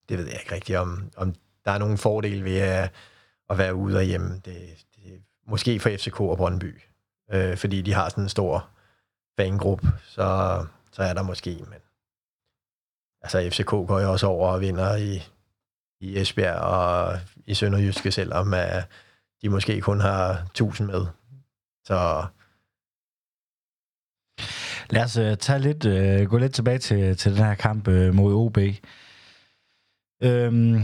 det 0.09 0.19
ved 0.19 0.27
jeg 0.27 0.41
ikke 0.41 0.55
rigtigt, 0.55 0.79
om, 0.79 1.11
om 1.17 1.35
der 1.65 1.71
er 1.71 1.79
nogen 1.79 1.99
fordel 1.99 2.45
ved 2.45 2.59
at, 2.59 2.93
at 3.51 3.59
være 3.59 3.75
ude 3.75 3.97
og 3.97 4.03
hjemme. 4.03 4.41
Det, 4.45 4.87
det, 4.97 5.23
måske 5.47 5.81
for 5.81 5.91
FCK 5.91 6.21
og 6.21 6.37
Brøndby, 6.37 6.81
øh, 7.33 7.57
fordi 7.57 7.83
de 7.83 7.95
har 7.95 8.09
sådan 8.09 8.25
en 8.25 8.29
stor 8.29 8.69
fangruppe, 9.41 9.89
så, 10.05 10.61
så 10.93 11.03
er 11.03 11.15
der 11.15 11.23
måske, 11.23 11.51
men 11.51 11.79
altså 13.23 13.51
FCK 13.51 13.71
går 13.71 14.01
jo 14.01 14.13
også 14.13 14.27
over 14.27 14.53
og 14.53 14.61
vinder 14.61 14.97
i 14.97 15.23
i 16.01 16.19
Esbjerg 16.21 16.61
og 16.61 17.19
i 17.47 17.55
Sønderjyske, 17.55 18.13
selvom 18.13 18.53
uh, 18.53 18.83
de 19.43 19.49
måske 19.49 19.81
kun 19.81 20.01
har 20.01 20.33
1000 20.33 20.89
med. 20.89 21.07
Så 21.87 22.27
Lad 24.91 25.05
os 25.05 25.17
uh, 25.17 25.35
tage 25.35 25.59
lidt, 25.59 25.85
uh, 25.85 26.31
gå 26.31 26.39
lidt 26.39 26.55
tilbage 26.55 26.79
til, 26.79 27.17
til 27.17 27.37
den 27.37 27.45
her 27.45 27.55
kamp 27.55 27.89
uh, 27.89 28.15
mod 28.15 28.35
OB. 28.35 28.59
Øhm, 30.23 30.81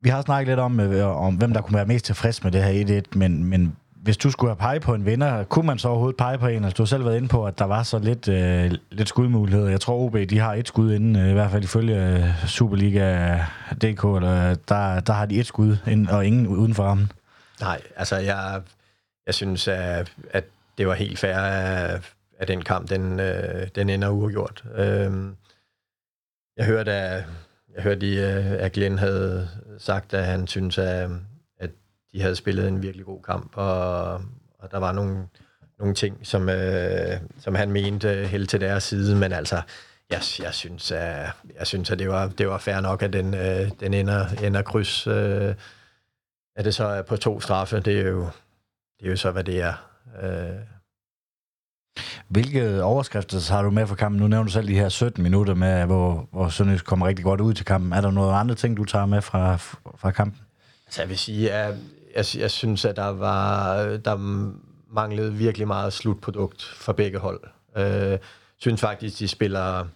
vi 0.00 0.08
har 0.08 0.22
snakket 0.22 0.48
lidt 0.48 0.60
om, 0.60 0.80
om, 1.02 1.36
hvem 1.36 1.52
der 1.52 1.62
kunne 1.62 1.76
være 1.76 1.86
mest 1.86 2.04
tilfreds 2.04 2.44
med 2.44 2.52
det 2.52 2.64
her 2.64 3.02
1-1, 3.12 3.18
men, 3.18 3.44
men 3.44 3.76
hvis 4.02 4.16
du 4.16 4.30
skulle 4.30 4.50
have 4.50 4.56
pege 4.56 4.80
på 4.80 4.94
en 4.94 5.06
vinder, 5.06 5.44
kunne 5.44 5.66
man 5.66 5.78
så 5.78 5.88
overhovedet 5.88 6.16
pege 6.16 6.38
på 6.38 6.46
en? 6.46 6.64
Altså, 6.64 6.76
du 6.76 6.82
har 6.82 6.86
selv 6.86 7.04
været 7.04 7.16
inde 7.16 7.28
på, 7.28 7.46
at 7.46 7.58
der 7.58 7.64
var 7.64 7.82
så 7.82 7.98
lidt, 7.98 8.28
øh, 8.28 8.70
lidt 8.90 9.08
skudmuligheder. 9.08 9.68
Jeg 9.68 9.80
tror, 9.80 9.98
OB 9.98 10.16
de 10.30 10.38
har 10.38 10.54
et 10.54 10.68
skud 10.68 10.92
inden, 10.92 11.16
øh, 11.16 11.30
i 11.30 11.32
hvert 11.32 11.50
fald 11.50 11.64
ifølge 11.64 11.96
øh, 11.96 12.24
eller, 14.16 14.54
der, 14.68 15.00
der 15.00 15.12
har 15.12 15.26
de 15.26 15.40
et 15.40 15.46
skud 15.46 15.76
ind, 15.86 16.08
og 16.08 16.26
ingen 16.26 16.46
uden 16.46 16.74
for 16.74 16.82
rammen. 16.82 17.12
Nej, 17.60 17.80
altså 17.96 18.16
jeg, 18.16 18.62
jeg 19.26 19.34
synes, 19.34 19.68
at, 19.68 20.12
at 20.30 20.44
det 20.78 20.86
var 20.86 20.94
helt 20.94 21.18
fair, 21.18 21.36
at, 21.36 22.14
at 22.38 22.48
den 22.48 22.62
kamp, 22.62 22.90
den, 22.90 23.20
øh, 23.20 23.68
den 23.74 23.90
ender 23.90 24.08
uafgjort. 24.08 24.64
Øh, 24.74 25.12
jeg 26.56 26.66
hørte, 26.66 26.92
at, 26.92 27.24
jeg 27.74 27.82
hørte, 27.82 28.06
øh, 28.06 28.52
at 28.52 28.72
Glenn 28.72 28.98
havde 28.98 29.48
sagt, 29.78 30.14
at 30.14 30.24
han 30.24 30.46
synes, 30.46 30.78
at, 30.78 31.10
de 32.12 32.20
havde 32.20 32.36
spillet 32.36 32.68
en 32.68 32.82
virkelig 32.82 33.06
god 33.06 33.22
kamp, 33.22 33.52
og, 33.56 34.14
og 34.58 34.70
der 34.70 34.78
var 34.78 34.92
nogle, 34.92 35.26
nogle 35.78 35.94
ting, 35.94 36.18
som, 36.22 36.48
øh, 36.48 37.20
som 37.38 37.54
han 37.54 37.70
mente 37.70 38.26
helt 38.26 38.50
til 38.50 38.60
deres 38.60 38.84
side, 38.84 39.16
men 39.16 39.32
altså, 39.32 39.62
jeg, 40.10 40.22
jeg 40.42 40.54
synes, 40.54 40.92
at, 40.92 41.30
jeg 41.58 41.66
synes, 41.66 41.90
at 41.90 41.98
det 41.98 42.08
var, 42.08 42.28
det 42.28 42.48
var 42.48 42.58
fair 42.58 42.80
nok, 42.80 43.02
at 43.02 43.12
den, 43.12 43.34
øh, 43.34 43.70
den 43.80 43.94
ender, 43.94 44.26
ender 44.42 44.62
kryds. 44.62 45.06
Øh, 45.06 45.54
at 46.56 46.64
det 46.64 46.74
så 46.74 46.84
er 46.84 47.02
på 47.02 47.16
to 47.16 47.40
straffe, 47.40 47.80
det 47.80 48.00
er 48.00 48.08
jo, 48.08 48.28
det 49.00 49.06
er 49.06 49.10
jo 49.10 49.16
så, 49.16 49.30
hvad 49.30 49.44
det 49.44 49.60
er. 49.60 49.74
Øh. 50.22 50.58
Hvilke 52.28 52.82
overskrifter 52.82 53.52
har 53.52 53.62
du 53.62 53.70
med 53.70 53.86
for 53.86 53.94
kampen? 53.94 54.20
Nu 54.20 54.28
nævner 54.28 54.44
du 54.44 54.50
selv 54.50 54.68
de 54.68 54.74
her 54.74 54.88
17 54.88 55.22
minutter, 55.22 55.54
med, 55.54 55.86
hvor, 55.86 56.28
hvor 56.32 56.48
Sønderjysk 56.48 56.84
kommer 56.84 57.06
rigtig 57.06 57.24
godt 57.24 57.40
ud 57.40 57.54
til 57.54 57.64
kampen. 57.64 57.92
Er 57.92 58.00
der 58.00 58.10
noget 58.10 58.34
andre 58.34 58.54
ting, 58.54 58.76
du 58.76 58.84
tager 58.84 59.06
med 59.06 59.22
fra, 59.22 59.56
fra 59.96 60.10
kampen? 60.10 60.40
Altså, 60.86 61.02
jeg 61.02 61.08
vil 61.08 61.18
sige, 61.18 61.52
at 61.52 61.74
jeg, 62.16 62.24
jeg 62.36 62.50
synes, 62.50 62.84
at 62.84 62.96
der 62.96 63.08
var 63.08 63.82
der 63.96 64.16
manglede 64.92 65.32
virkelig 65.32 65.66
meget 65.66 65.92
slutprodukt 65.92 66.62
for 66.62 66.92
begge 66.92 67.18
hold. 67.18 67.40
Øh, 67.76 68.18
synes 68.56 68.80
faktisk, 68.80 69.18
de 69.18 69.28
spiller 69.28 69.86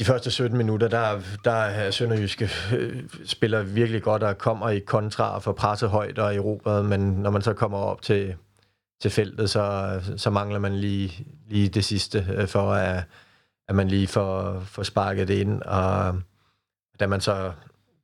de 0.00 0.04
første 0.04 0.30
17 0.30 0.58
minutter, 0.58 0.88
der, 0.88 1.20
der 1.44 1.50
er 1.50 1.90
Sønderjyske 1.90 2.50
øh, 2.76 3.02
spiller 3.24 3.62
virkelig 3.62 4.02
godt 4.02 4.22
og 4.22 4.38
kommer 4.38 4.68
i 4.68 4.78
kontra 4.78 5.34
og 5.34 5.42
får 5.42 5.52
presset 5.52 5.90
højt 5.90 6.18
og 6.18 6.34
erobret, 6.34 6.84
men 6.84 7.00
når 7.00 7.30
man 7.30 7.42
så 7.42 7.52
kommer 7.52 7.78
op 7.78 8.02
til, 8.02 8.34
til 9.00 9.10
feltet, 9.10 9.50
så, 9.50 10.00
så 10.16 10.30
mangler 10.30 10.58
man 10.58 10.76
lige, 10.76 11.26
lige 11.48 11.68
det 11.68 11.84
sidste, 11.84 12.26
øh, 12.36 12.48
for 12.48 12.72
at, 12.72 13.04
at 13.68 13.74
man 13.74 13.88
lige 13.88 14.06
får, 14.06 14.60
får 14.60 14.82
sparket 14.82 15.28
det 15.28 15.34
ind, 15.34 15.62
og 15.62 16.20
da 17.00 17.06
man 17.06 17.20
så 17.20 17.52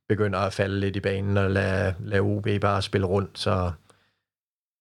begynder 0.09 0.39
at 0.39 0.53
falde 0.53 0.79
lidt 0.79 0.95
i 0.95 0.99
banen 0.99 1.37
og 1.37 1.51
lade, 1.51 1.95
lade 1.99 2.21
OB 2.21 2.47
bare 2.61 2.81
spille 2.81 3.07
rundt, 3.07 3.39
så, 3.39 3.71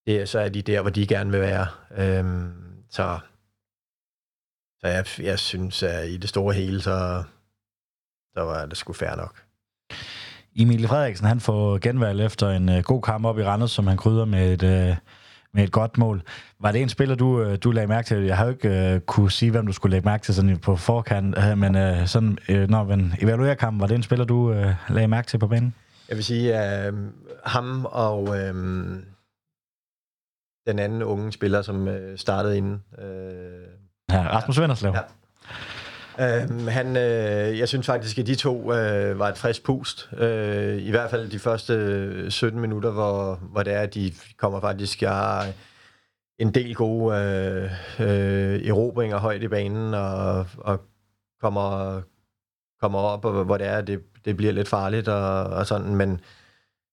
det, 0.06 0.28
så 0.28 0.38
er 0.38 0.48
de 0.48 0.62
der, 0.62 0.80
hvor 0.80 0.90
de 0.90 1.06
gerne 1.06 1.30
vil 1.30 1.40
være. 1.40 1.66
Øhm, 1.96 2.52
så 2.90 3.18
så 4.84 4.88
jeg, 4.88 5.06
jeg 5.18 5.38
synes, 5.38 5.82
at 5.82 6.08
i 6.08 6.16
det 6.16 6.28
store 6.28 6.54
hele, 6.54 6.80
så, 6.80 7.22
så 8.36 8.40
var 8.40 8.66
det 8.66 8.76
sgu 8.76 8.92
fair 8.92 9.16
nok. 9.16 9.42
Emil 10.56 10.88
Frederiksen, 10.88 11.26
han 11.26 11.40
får 11.40 11.78
genvalg 11.78 12.20
efter 12.20 12.50
en 12.50 12.68
uh, 12.68 12.78
god 12.78 13.02
kamp 13.02 13.24
op 13.24 13.38
i 13.38 13.44
Randers, 13.44 13.70
som 13.70 13.86
han 13.86 13.96
krydder 13.96 14.24
med 14.24 14.62
et, 14.62 14.90
uh, 14.90 14.96
med 15.54 15.64
et 15.64 15.72
godt 15.72 15.98
mål. 15.98 16.22
Var 16.60 16.72
det 16.72 16.82
en 16.82 16.88
spiller, 16.88 17.14
du, 17.14 17.42
øh, 17.42 17.58
du 17.64 17.70
lagde 17.70 17.86
mærke 17.86 18.06
til? 18.06 18.22
Jeg 18.22 18.36
har 18.36 18.44
jo 18.44 18.50
ikke 18.50 18.94
uh, 18.94 19.00
kunne 19.00 19.30
sige, 19.30 19.50
hvem 19.50 19.66
du 19.66 19.72
skulle 19.72 19.90
lægge 19.90 20.08
mærke 20.08 20.24
til 20.24 20.34
sådan 20.34 20.58
på 20.58 20.76
forkant, 20.76 21.38
uh, 21.38 21.58
men 21.58 21.76
uh, 21.76 22.06
sådan, 22.06 22.38
uh, 22.48 22.56
når 22.56 22.84
man 22.84 23.12
evaluerer 23.20 23.54
kampen, 23.54 23.80
var 23.80 23.86
det 23.86 23.94
en 23.94 24.02
spiller, 24.02 24.24
du 24.24 24.50
uh, 24.50 24.94
lagde 24.94 25.08
mærke 25.08 25.28
til 25.28 25.38
på 25.38 25.46
banen? 25.46 25.74
Jeg 26.08 26.16
vil 26.16 26.24
sige, 26.24 26.52
uh, 26.52 26.98
ham 27.44 27.84
og 27.84 28.22
uh, 28.22 28.36
den 30.66 30.78
anden 30.78 31.02
unge 31.02 31.32
spiller, 31.32 31.62
som 31.62 31.86
uh, 31.86 31.94
startede 32.16 32.56
inden. 32.56 32.82
Uh, 32.98 33.04
ja, 34.10 34.28
Rasmus 34.28 34.60
Venderslev. 34.60 34.92
Ja. 34.94 35.00
Uh, 36.18 36.66
han, 36.66 36.96
øh, 36.96 37.58
jeg 37.58 37.68
synes 37.68 37.86
faktisk, 37.86 38.18
at 38.18 38.26
de 38.26 38.34
to 38.34 38.72
øh, 38.72 39.18
var 39.18 39.28
et 39.28 39.38
frisk 39.38 39.64
pust. 39.64 40.08
Øh, 40.18 40.82
I 40.82 40.90
hvert 40.90 41.10
fald 41.10 41.30
de 41.30 41.38
første 41.38 41.72
øh, 41.72 42.30
17 42.30 42.60
minutter, 42.60 42.90
hvor, 42.90 43.34
hvor 43.34 43.62
det 43.62 43.72
er, 43.72 43.80
at 43.80 43.94
de 43.94 44.12
kommer 44.36 44.60
faktisk... 44.60 45.02
Jeg 45.02 45.10
har 45.10 45.46
en 46.38 46.54
del 46.54 46.74
gode, 46.74 47.16
øh, 47.16 47.70
øh, 48.00 48.68
erobringer 48.68 49.18
højt 49.18 49.42
i 49.42 49.48
banen, 49.48 49.94
og, 49.94 50.46
og 50.58 50.80
kommer, 51.40 52.00
kommer 52.80 52.98
op, 52.98 53.24
og 53.24 53.44
hvor 53.44 53.56
det 53.56 53.66
er, 53.66 53.80
det, 53.80 54.00
det 54.24 54.36
bliver 54.36 54.52
lidt 54.52 54.68
farligt 54.68 55.08
og, 55.08 55.44
og 55.44 55.66
sådan, 55.66 55.94
men 55.94 56.20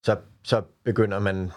så, 0.04 0.18
så 0.44 0.62
begynder 0.86 1.20
man 1.20 1.51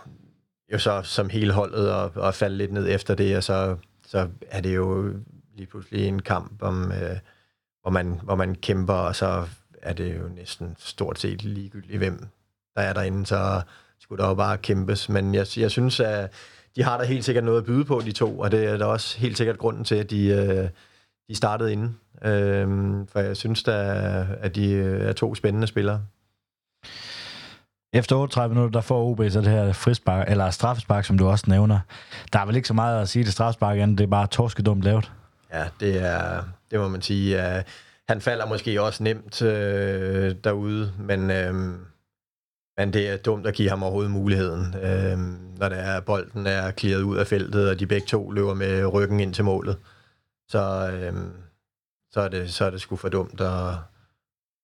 jo 0.72 0.78
så 0.78 1.02
som 1.02 1.28
hele 1.28 1.52
holdet 1.52 1.88
at, 1.88 2.24
at 2.24 2.34
falde 2.34 2.56
lidt 2.56 2.72
ned 2.72 2.88
efter 2.88 3.14
det, 3.14 3.36
og 3.36 3.44
så, 3.44 3.76
så 4.06 4.28
er 4.50 4.60
det 4.60 4.76
jo 4.76 5.12
lige 5.56 5.66
pludselig 5.66 6.08
en 6.08 6.22
kamp, 6.22 6.62
om, 6.62 6.92
øh, 6.92 7.18
hvor, 7.84 7.90
man, 7.90 8.20
hvor 8.22 8.34
man 8.34 8.54
kæmper, 8.54 8.94
og 8.94 9.16
så 9.16 9.44
er 9.82 9.92
det 9.92 10.18
jo 10.18 10.28
næsten 10.28 10.76
stort 10.78 11.18
set 11.18 11.42
ligegyldigt, 11.42 11.98
hvem 11.98 12.28
der 12.76 12.82
er 12.82 12.92
derinde, 12.92 13.26
så 13.26 13.62
skulle 14.00 14.22
der 14.22 14.28
jo 14.28 14.34
bare 14.34 14.58
kæmpes. 14.58 15.08
Men 15.08 15.34
jeg, 15.34 15.46
jeg 15.56 15.70
synes, 15.70 16.00
at 16.00 16.32
de 16.76 16.82
har 16.82 16.98
da 16.98 17.04
helt 17.04 17.24
sikkert 17.24 17.44
noget 17.44 17.58
at 17.58 17.64
byde 17.64 17.84
på, 17.84 18.00
de 18.04 18.12
to, 18.12 18.38
og 18.38 18.50
det 18.50 18.64
er 18.64 18.76
da 18.76 18.84
også 18.84 19.18
helt 19.18 19.36
sikkert 19.36 19.58
grunden 19.58 19.84
til, 19.84 19.94
at 19.94 20.10
de, 20.10 20.26
øh, 20.26 20.68
de 21.28 21.34
startede 21.34 21.72
inden. 21.72 21.98
Øh, 22.24 22.68
for 23.08 23.20
jeg 23.20 23.36
synes 23.36 23.62
da, 23.62 23.72
at 24.40 24.54
de 24.54 24.80
er 24.80 25.12
to 25.12 25.34
spændende 25.34 25.66
spillere. 25.66 26.02
Efter 27.92 28.16
38 28.16 28.54
minutter, 28.54 28.72
der 28.72 28.80
får 28.80 29.10
OB 29.10 29.22
så 29.30 29.40
det 29.40 29.50
her 29.50 29.72
frispark, 29.72 30.30
eller 30.30 30.50
straffespark, 30.50 31.04
som 31.04 31.18
du 31.18 31.28
også 31.28 31.44
nævner. 31.48 31.78
Der 32.32 32.38
er 32.38 32.46
vel 32.46 32.56
ikke 32.56 32.68
så 32.68 32.74
meget 32.74 33.02
at 33.02 33.08
sige 33.08 33.24
det 33.24 33.32
straffespark, 33.32 33.78
end 33.78 33.98
det 33.98 34.04
er 34.04 34.08
bare 34.08 34.26
torskedumt 34.26 34.82
lavet. 34.82 35.12
Ja, 35.52 35.64
det 35.80 36.02
er, 36.02 36.42
det 36.74 36.82
må 36.82 36.88
man 36.88 37.02
sige. 37.02 37.38
Uh, 37.38 37.62
han 38.08 38.20
falder 38.20 38.46
måske 38.46 38.82
også 38.82 39.02
nemt 39.02 39.42
uh, 39.42 39.48
derude, 40.44 40.92
men, 40.98 41.20
uh, 41.20 41.54
men 42.76 42.92
det 42.92 43.08
er 43.08 43.16
dumt 43.16 43.46
at 43.46 43.54
give 43.54 43.70
ham 43.70 43.82
overhovedet 43.82 44.10
muligheden, 44.10 44.74
uh, 44.74 45.18
når 45.58 45.68
det 45.68 45.78
er, 45.78 46.00
bolden 46.00 46.46
er 46.46 46.70
klaret 46.70 47.02
ud 47.02 47.16
af 47.16 47.26
feltet, 47.26 47.70
og 47.70 47.80
de 47.80 47.86
begge 47.86 48.06
to 48.06 48.30
løber 48.30 48.54
med 48.54 48.86
ryggen 48.86 49.20
ind 49.20 49.34
til 49.34 49.44
målet. 49.44 49.76
Så, 50.48 50.90
uh, 51.12 51.18
så, 52.12 52.20
er, 52.20 52.28
det, 52.28 52.52
så 52.52 52.64
er 52.64 52.70
det 52.70 52.80
sgu 52.80 52.96
for 52.96 53.08
dumt 53.08 53.40
at, 53.40 53.74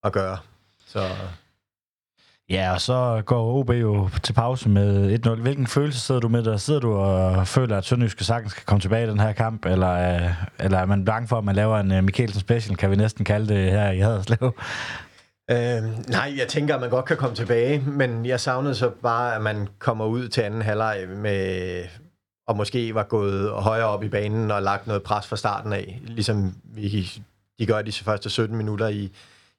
at 0.04 0.12
gøre. 0.12 0.38
Så, 0.86 1.00
Ja, 2.50 2.72
og 2.72 2.80
så 2.80 3.22
går 3.26 3.58
OB 3.58 3.70
jo 3.70 4.08
til 4.22 4.32
pause 4.32 4.68
med 4.68 5.18
1-0. 5.26 5.34
Hvilken 5.34 5.66
følelse 5.66 6.00
sidder 6.00 6.20
du 6.20 6.28
med 6.28 6.42
der? 6.42 6.56
Sidder 6.56 6.80
du 6.80 6.92
og 6.92 7.46
føler, 7.48 7.78
at 7.78 7.84
Sønderjyske 7.84 8.24
sagtens 8.24 8.52
skal 8.52 8.64
komme 8.64 8.80
tilbage 8.80 9.06
i 9.06 9.10
den 9.10 9.20
her 9.20 9.32
kamp, 9.32 9.66
eller, 9.66 9.90
øh, 9.90 10.30
eller 10.58 10.78
er 10.78 10.86
man 10.86 11.04
bange 11.04 11.28
for, 11.28 11.38
at 11.38 11.44
man 11.44 11.56
laver 11.56 11.78
en 11.78 11.92
øh, 11.92 12.04
Mikkelsen 12.04 12.40
special, 12.40 12.76
kan 12.76 12.90
vi 12.90 12.96
næsten 12.96 13.24
kalde 13.24 13.54
det 13.54 13.70
her 13.70 13.90
i 13.90 13.98
Haderslev? 13.98 14.54
Øh, 15.50 15.82
nej, 16.08 16.34
jeg 16.38 16.48
tænker, 16.48 16.74
at 16.74 16.80
man 16.80 16.90
godt 16.90 17.04
kan 17.04 17.16
komme 17.16 17.36
tilbage, 17.36 17.80
men 17.86 18.26
jeg 18.26 18.40
savnede 18.40 18.74
så 18.74 18.90
bare, 19.02 19.34
at 19.34 19.42
man 19.42 19.68
kommer 19.78 20.04
ud 20.04 20.28
til 20.28 20.40
anden 20.40 20.62
halvleg 20.62 21.04
med 21.16 21.84
og 22.46 22.56
måske 22.56 22.94
var 22.94 23.02
gået 23.02 23.50
højere 23.50 23.86
op 23.86 24.02
i 24.02 24.08
banen 24.08 24.50
og 24.50 24.62
lagt 24.62 24.86
noget 24.86 25.02
pres 25.02 25.26
fra 25.26 25.36
starten 25.36 25.72
af, 25.72 26.00
ligesom 26.04 26.54
vi, 26.64 27.10
de 27.58 27.66
gør 27.66 27.82
de 27.82 27.92
første 27.92 28.30
17 28.30 28.56
minutter 28.56 28.88
i, 28.88 29.12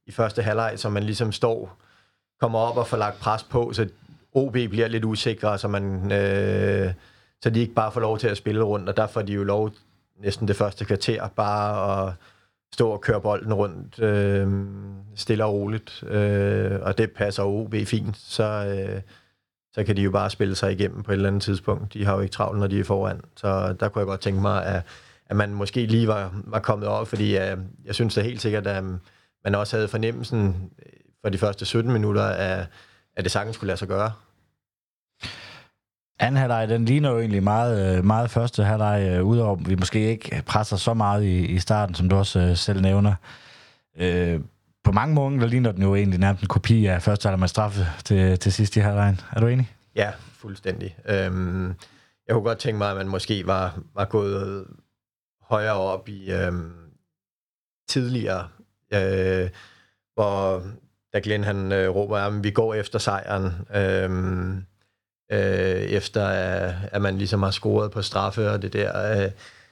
i 0.08 0.12
første 0.12 0.42
halvleg, 0.42 0.74
så 0.76 0.90
man 0.90 1.04
ligesom 1.04 1.32
står 1.32 1.78
kommer 2.42 2.60
op 2.60 2.78
og 2.78 2.88
får 2.88 2.98
lagt 2.98 3.20
pres 3.20 3.44
på, 3.44 3.74
så 3.74 3.88
OB 4.34 4.52
bliver 4.52 4.88
lidt 4.88 5.06
usikre, 5.06 5.58
så, 5.58 5.68
man, 5.68 6.12
øh, 6.12 6.94
så 7.42 7.50
de 7.50 7.60
ikke 7.60 7.74
bare 7.74 7.92
får 7.92 8.02
lov 8.02 8.18
til 8.18 8.28
at 8.28 8.38
spille 8.38 8.64
rundt, 8.64 8.90
og 8.90 8.98
der 8.98 9.08
får 9.08 9.22
de 9.22 9.34
jo 9.34 9.44
lov 9.44 9.72
næsten 10.20 10.48
det 10.48 10.56
første 10.56 10.86
kvarter 10.86 11.28
bare 11.28 12.08
at 12.08 12.14
stå 12.74 12.90
og 12.90 13.02
køre 13.02 13.22
bolden 13.22 13.54
rundt 13.54 14.00
øh, 14.00 14.66
stille 15.16 15.46
og 15.46 15.54
roligt, 15.54 16.04
øh, 16.04 16.80
og 16.82 16.98
det 16.98 17.12
passer 17.12 17.44
OB 17.44 17.76
fint, 17.86 18.18
så, 18.18 18.44
øh, 18.44 19.02
så 19.74 19.84
kan 19.84 19.98
de 19.98 20.02
jo 20.02 20.12
bare 20.12 20.30
spille 20.30 20.56
sig 20.56 20.72
igennem 20.72 21.04
på 21.04 21.12
et 21.12 21.16
eller 21.16 21.28
andet 21.28 21.42
tidspunkt. 21.42 21.94
De 21.94 22.06
har 22.06 22.16
jo 22.16 22.20
ikke 22.20 22.34
travlt, 22.34 22.60
når 22.60 22.68
de 22.68 22.80
er 22.80 22.84
foran, 22.84 23.22
så 23.36 23.74
der 23.80 23.90
kunne 23.90 24.00
jeg 24.00 24.08
godt 24.08 24.22
tænke 24.22 24.42
mig, 24.42 24.66
at, 24.66 24.82
at 25.26 25.36
man 25.36 25.54
måske 25.54 25.86
lige 25.86 26.08
var, 26.08 26.42
var 26.44 26.60
kommet 26.60 26.88
op, 26.88 27.08
fordi 27.08 27.38
øh, 27.38 27.58
jeg 27.86 27.96
synes 27.96 28.16
da 28.16 28.22
helt 28.22 28.42
sikkert, 28.42 28.68
at 28.68 28.84
øh, 28.84 28.90
man 29.44 29.56
også 29.56 29.76
havde 29.78 29.88
fornemmelsen 29.88 30.72
for 31.22 31.30
de 31.30 31.38
første 31.38 31.66
17 31.66 31.94
minutter, 31.94 32.24
at, 32.24 32.68
at 33.18 33.24
det 33.24 33.32
sagtens 33.32 33.56
skulle 33.56 33.68
lade 33.68 33.78
sig 33.78 33.88
gøre. 33.88 34.12
Anden 36.20 36.38
halvleg, 36.38 36.68
den 36.70 36.86
ligner 36.86 37.10
jo 37.10 37.20
egentlig 37.20 37.44
meget, 37.44 37.98
øh, 37.98 38.06
meget 38.06 38.30
første 38.30 38.64
halvleg, 38.64 39.10
øh, 39.12 39.26
udover 39.26 39.56
vi 39.56 39.76
måske 39.76 40.10
ikke 40.10 40.44
presser 40.46 40.78
så 40.78 40.94
meget 40.94 41.24
i, 41.24 41.46
i 41.46 41.60
starten, 41.60 41.96
som 41.96 42.10
du 42.10 42.16
også 42.16 42.40
øh, 42.40 42.58
selv 42.58 42.82
nævner. 42.82 43.16
Øh, 43.98 44.42
på 44.84 44.92
mange 44.92 45.16
måder 45.16 45.40
der 45.40 45.48
ligner 45.48 45.72
den 45.72 45.84
jo 45.84 45.96
egentlig 45.96 46.20
nærmest 46.20 46.42
en 46.42 46.48
kopi 46.48 46.86
af 46.86 47.02
første 47.02 47.28
halvleg 47.28 47.40
med 47.40 47.48
straffe 47.48 47.86
til, 48.06 48.40
til 48.40 48.54
sidst 48.54 48.76
i 48.76 48.80
halvlejen. 48.80 49.20
Er 49.32 49.40
du 49.40 49.48
enig? 49.48 49.76
Ja, 49.96 50.12
fuldstændig. 50.34 50.98
Øhm, 51.06 51.68
jeg 52.28 52.34
kunne 52.34 52.44
godt 52.44 52.60
tænke 52.60 52.78
mig, 52.78 52.92
at 52.92 52.98
man 52.98 53.08
måske 53.08 53.48
var, 53.48 53.80
var 53.96 54.06
gået 54.06 54.66
højere 55.42 55.76
op 55.76 56.10
i 56.10 56.32
øhm, 56.32 56.72
tidligere, 57.88 58.48
øh, 58.94 59.50
hvor 60.14 60.64
da 61.14 61.20
Glenn 61.24 61.44
han 61.44 61.72
øh, 61.72 61.90
råber, 61.96 62.18
at 62.18 62.44
vi 62.44 62.52
går 62.52 62.74
efter 62.74 63.00
sejren, 63.00 63.46
øh, 63.76 64.10
øh, 65.32 65.82
efter 65.82 66.28
at, 66.28 66.76
at 66.92 67.02
man 67.02 67.18
ligesom 67.18 67.44
har 67.44 67.52
scoret 67.52 67.92
på 67.92 68.02
straffe 68.02 68.52
og 68.52 68.62
det 68.62 68.74
der. 68.74 69.12
Øh, 69.12 69.32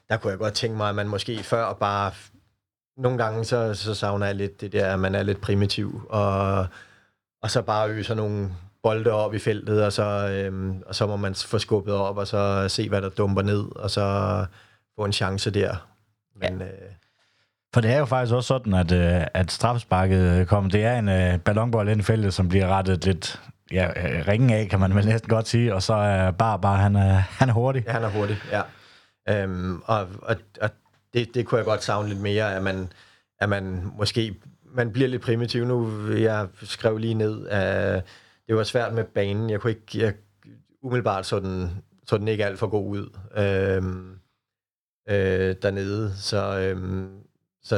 der 0.10 0.18
kunne 0.18 0.32
jeg 0.32 0.40
godt 0.40 0.54
tænke 0.54 0.78
mig, 0.78 0.90
at 0.90 0.96
man 0.96 1.08
måske 1.08 1.44
før 1.44 1.74
bare... 1.74 2.12
Nogle 2.98 3.18
gange 3.18 3.46
så, 3.46 3.74
så 3.74 3.96
savner 3.96 4.26
jeg 4.26 4.36
lidt 4.36 4.62
det 4.62 4.72
der, 4.72 4.94
at 4.94 5.00
man 5.00 5.16
er 5.16 5.24
lidt 5.24 5.42
primitiv, 5.42 6.02
og, 6.10 6.68
og 7.42 7.52
så 7.52 7.62
bare 7.62 7.90
øser 7.90 8.16
nogle 8.16 8.50
bolde 8.84 9.12
op 9.12 9.34
i 9.34 9.40
feltet, 9.40 9.86
og 9.86 9.94
så, 9.94 10.30
øh, 10.32 10.76
og 10.86 10.96
så 10.96 11.08
må 11.08 11.16
man 11.16 11.36
få 11.36 11.60
skubbet 11.60 11.94
op, 11.94 12.18
og 12.18 12.28
så 12.28 12.70
se, 12.70 12.90
hvad 12.90 13.02
der 13.02 13.10
dumper 13.10 13.42
ned, 13.42 13.76
og 13.76 13.92
så 13.92 14.46
få 14.96 15.06
en 15.06 15.14
chance 15.14 15.52
der. 15.52 15.88
Men, 16.36 16.60
ja. 16.60 16.66
øh, 16.66 16.92
for 17.74 17.82
det 17.82 17.92
er 17.92 18.00
jo 18.00 18.06
faktisk 18.06 18.34
også 18.34 18.48
sådan, 18.48 18.74
at, 18.74 18.92
øh, 18.92 19.28
at 19.34 19.52
straffesparket 19.52 20.40
øh, 20.40 20.46
kom. 20.46 20.70
Det 20.70 20.84
er 20.84 21.00
en 21.00 21.10
øh, 21.10 21.40
ballonbold 21.40 21.90
ind 21.90 22.00
i 22.00 22.04
feltet, 22.04 22.34
som 22.34 22.50
bliver 22.50 22.68
rettet 22.68 23.06
lidt 23.06 23.42
ja, 23.72 23.88
øh, 23.88 24.28
ringen 24.28 24.50
af, 24.50 24.68
kan 24.70 24.80
man 24.80 24.96
vel 24.96 25.06
næsten 25.06 25.30
godt 25.30 25.48
sige. 25.48 25.76
Og 25.76 25.84
så 25.84 25.94
er 25.94 26.32
bare, 26.32 26.60
bare 26.60 26.78
han, 26.78 26.96
er, 26.96 27.12
han 27.12 27.50
er 27.50 27.54
hurtig. 27.54 27.84
Ja, 27.88 27.92
han 27.92 28.04
er 28.04 28.10
hurtig, 28.10 28.38
ja. 28.52 28.62
Øhm, 29.30 29.82
og 29.86 30.08
og, 30.22 30.36
og 30.62 30.70
det, 31.14 31.36
det 31.36 31.46
kunne 31.46 31.58
jeg 31.58 31.66
godt 31.66 31.84
savne 31.84 32.10
lidt 32.10 32.22
mere, 32.22 32.56
at 32.56 32.64
man, 32.64 32.92
at 33.40 33.50
man 33.50 33.92
måske 33.98 34.36
man 34.76 34.92
bliver 34.92 35.10
lidt 35.10 35.22
primitiv 35.22 35.66
nu. 35.66 36.08
Jeg 36.12 36.48
skrev 36.64 36.98
lige 36.98 37.14
ned, 37.14 37.48
at 37.48 38.06
det 38.48 38.56
var 38.56 38.64
svært 38.64 38.94
med 38.94 39.04
banen. 39.04 39.50
Jeg 39.50 39.60
kunne 39.60 39.72
ikke, 39.72 40.00
jeg, 40.00 40.14
umiddelbart 40.82 41.26
så 41.26 41.40
den, 41.40 41.84
så 42.08 42.18
den 42.18 42.28
ikke 42.28 42.46
alt 42.46 42.60
for 42.60 42.68
god 42.68 42.90
ud 42.90 43.10
øhm, 43.38 44.16
øh, 45.10 45.56
dernede. 45.62 46.14
Så, 46.18 46.60
øhm, 46.60 47.10
så 47.64 47.76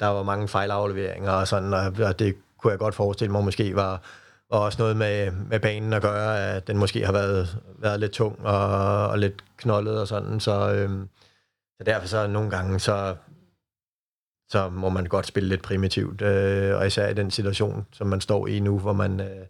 der 0.00 0.06
var 0.06 0.22
mange 0.22 0.48
fejlafleveringer 0.48 1.30
og 1.30 1.48
sådan, 1.48 1.74
og 1.74 2.18
det 2.18 2.36
kunne 2.58 2.70
jeg 2.70 2.78
godt 2.78 2.94
forestille 2.94 3.32
mig 3.32 3.44
måske 3.44 3.74
var, 3.74 4.02
var 4.50 4.58
også 4.58 4.82
noget 4.82 4.96
med, 4.96 5.30
med 5.30 5.60
banen 5.60 5.92
at 5.92 6.02
gøre, 6.02 6.56
at 6.56 6.66
den 6.66 6.78
måske 6.78 7.06
har 7.06 7.12
været, 7.12 7.58
været 7.78 8.00
lidt 8.00 8.12
tung 8.12 8.46
og, 8.46 9.08
og 9.08 9.18
lidt 9.18 9.44
knoldet 9.56 10.00
og 10.00 10.08
sådan, 10.08 10.40
så, 10.40 10.72
øhm, 10.72 11.08
så 11.78 11.84
derfor 11.84 12.08
så 12.08 12.26
nogle 12.26 12.50
gange, 12.50 12.80
så, 12.80 13.16
så 14.48 14.68
må 14.68 14.88
man 14.88 15.04
godt 15.04 15.26
spille 15.26 15.48
lidt 15.48 15.62
primitivt, 15.62 16.22
øh, 16.22 16.76
og 16.76 16.86
især 16.86 17.08
i 17.08 17.14
den 17.14 17.30
situation, 17.30 17.86
som 17.92 18.06
man 18.06 18.20
står 18.20 18.46
i 18.46 18.60
nu, 18.60 18.78
hvor 18.78 18.92
man, 18.92 19.20
øh, 19.20 19.46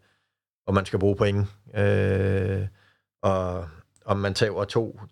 hvor 0.64 0.72
man 0.72 0.86
skal 0.86 0.98
bruge 0.98 1.16
point. 1.16 1.46
Øh, 1.74 2.66
og 3.22 3.68
om 4.04 4.16
man 4.16 4.34
tager 4.34 4.64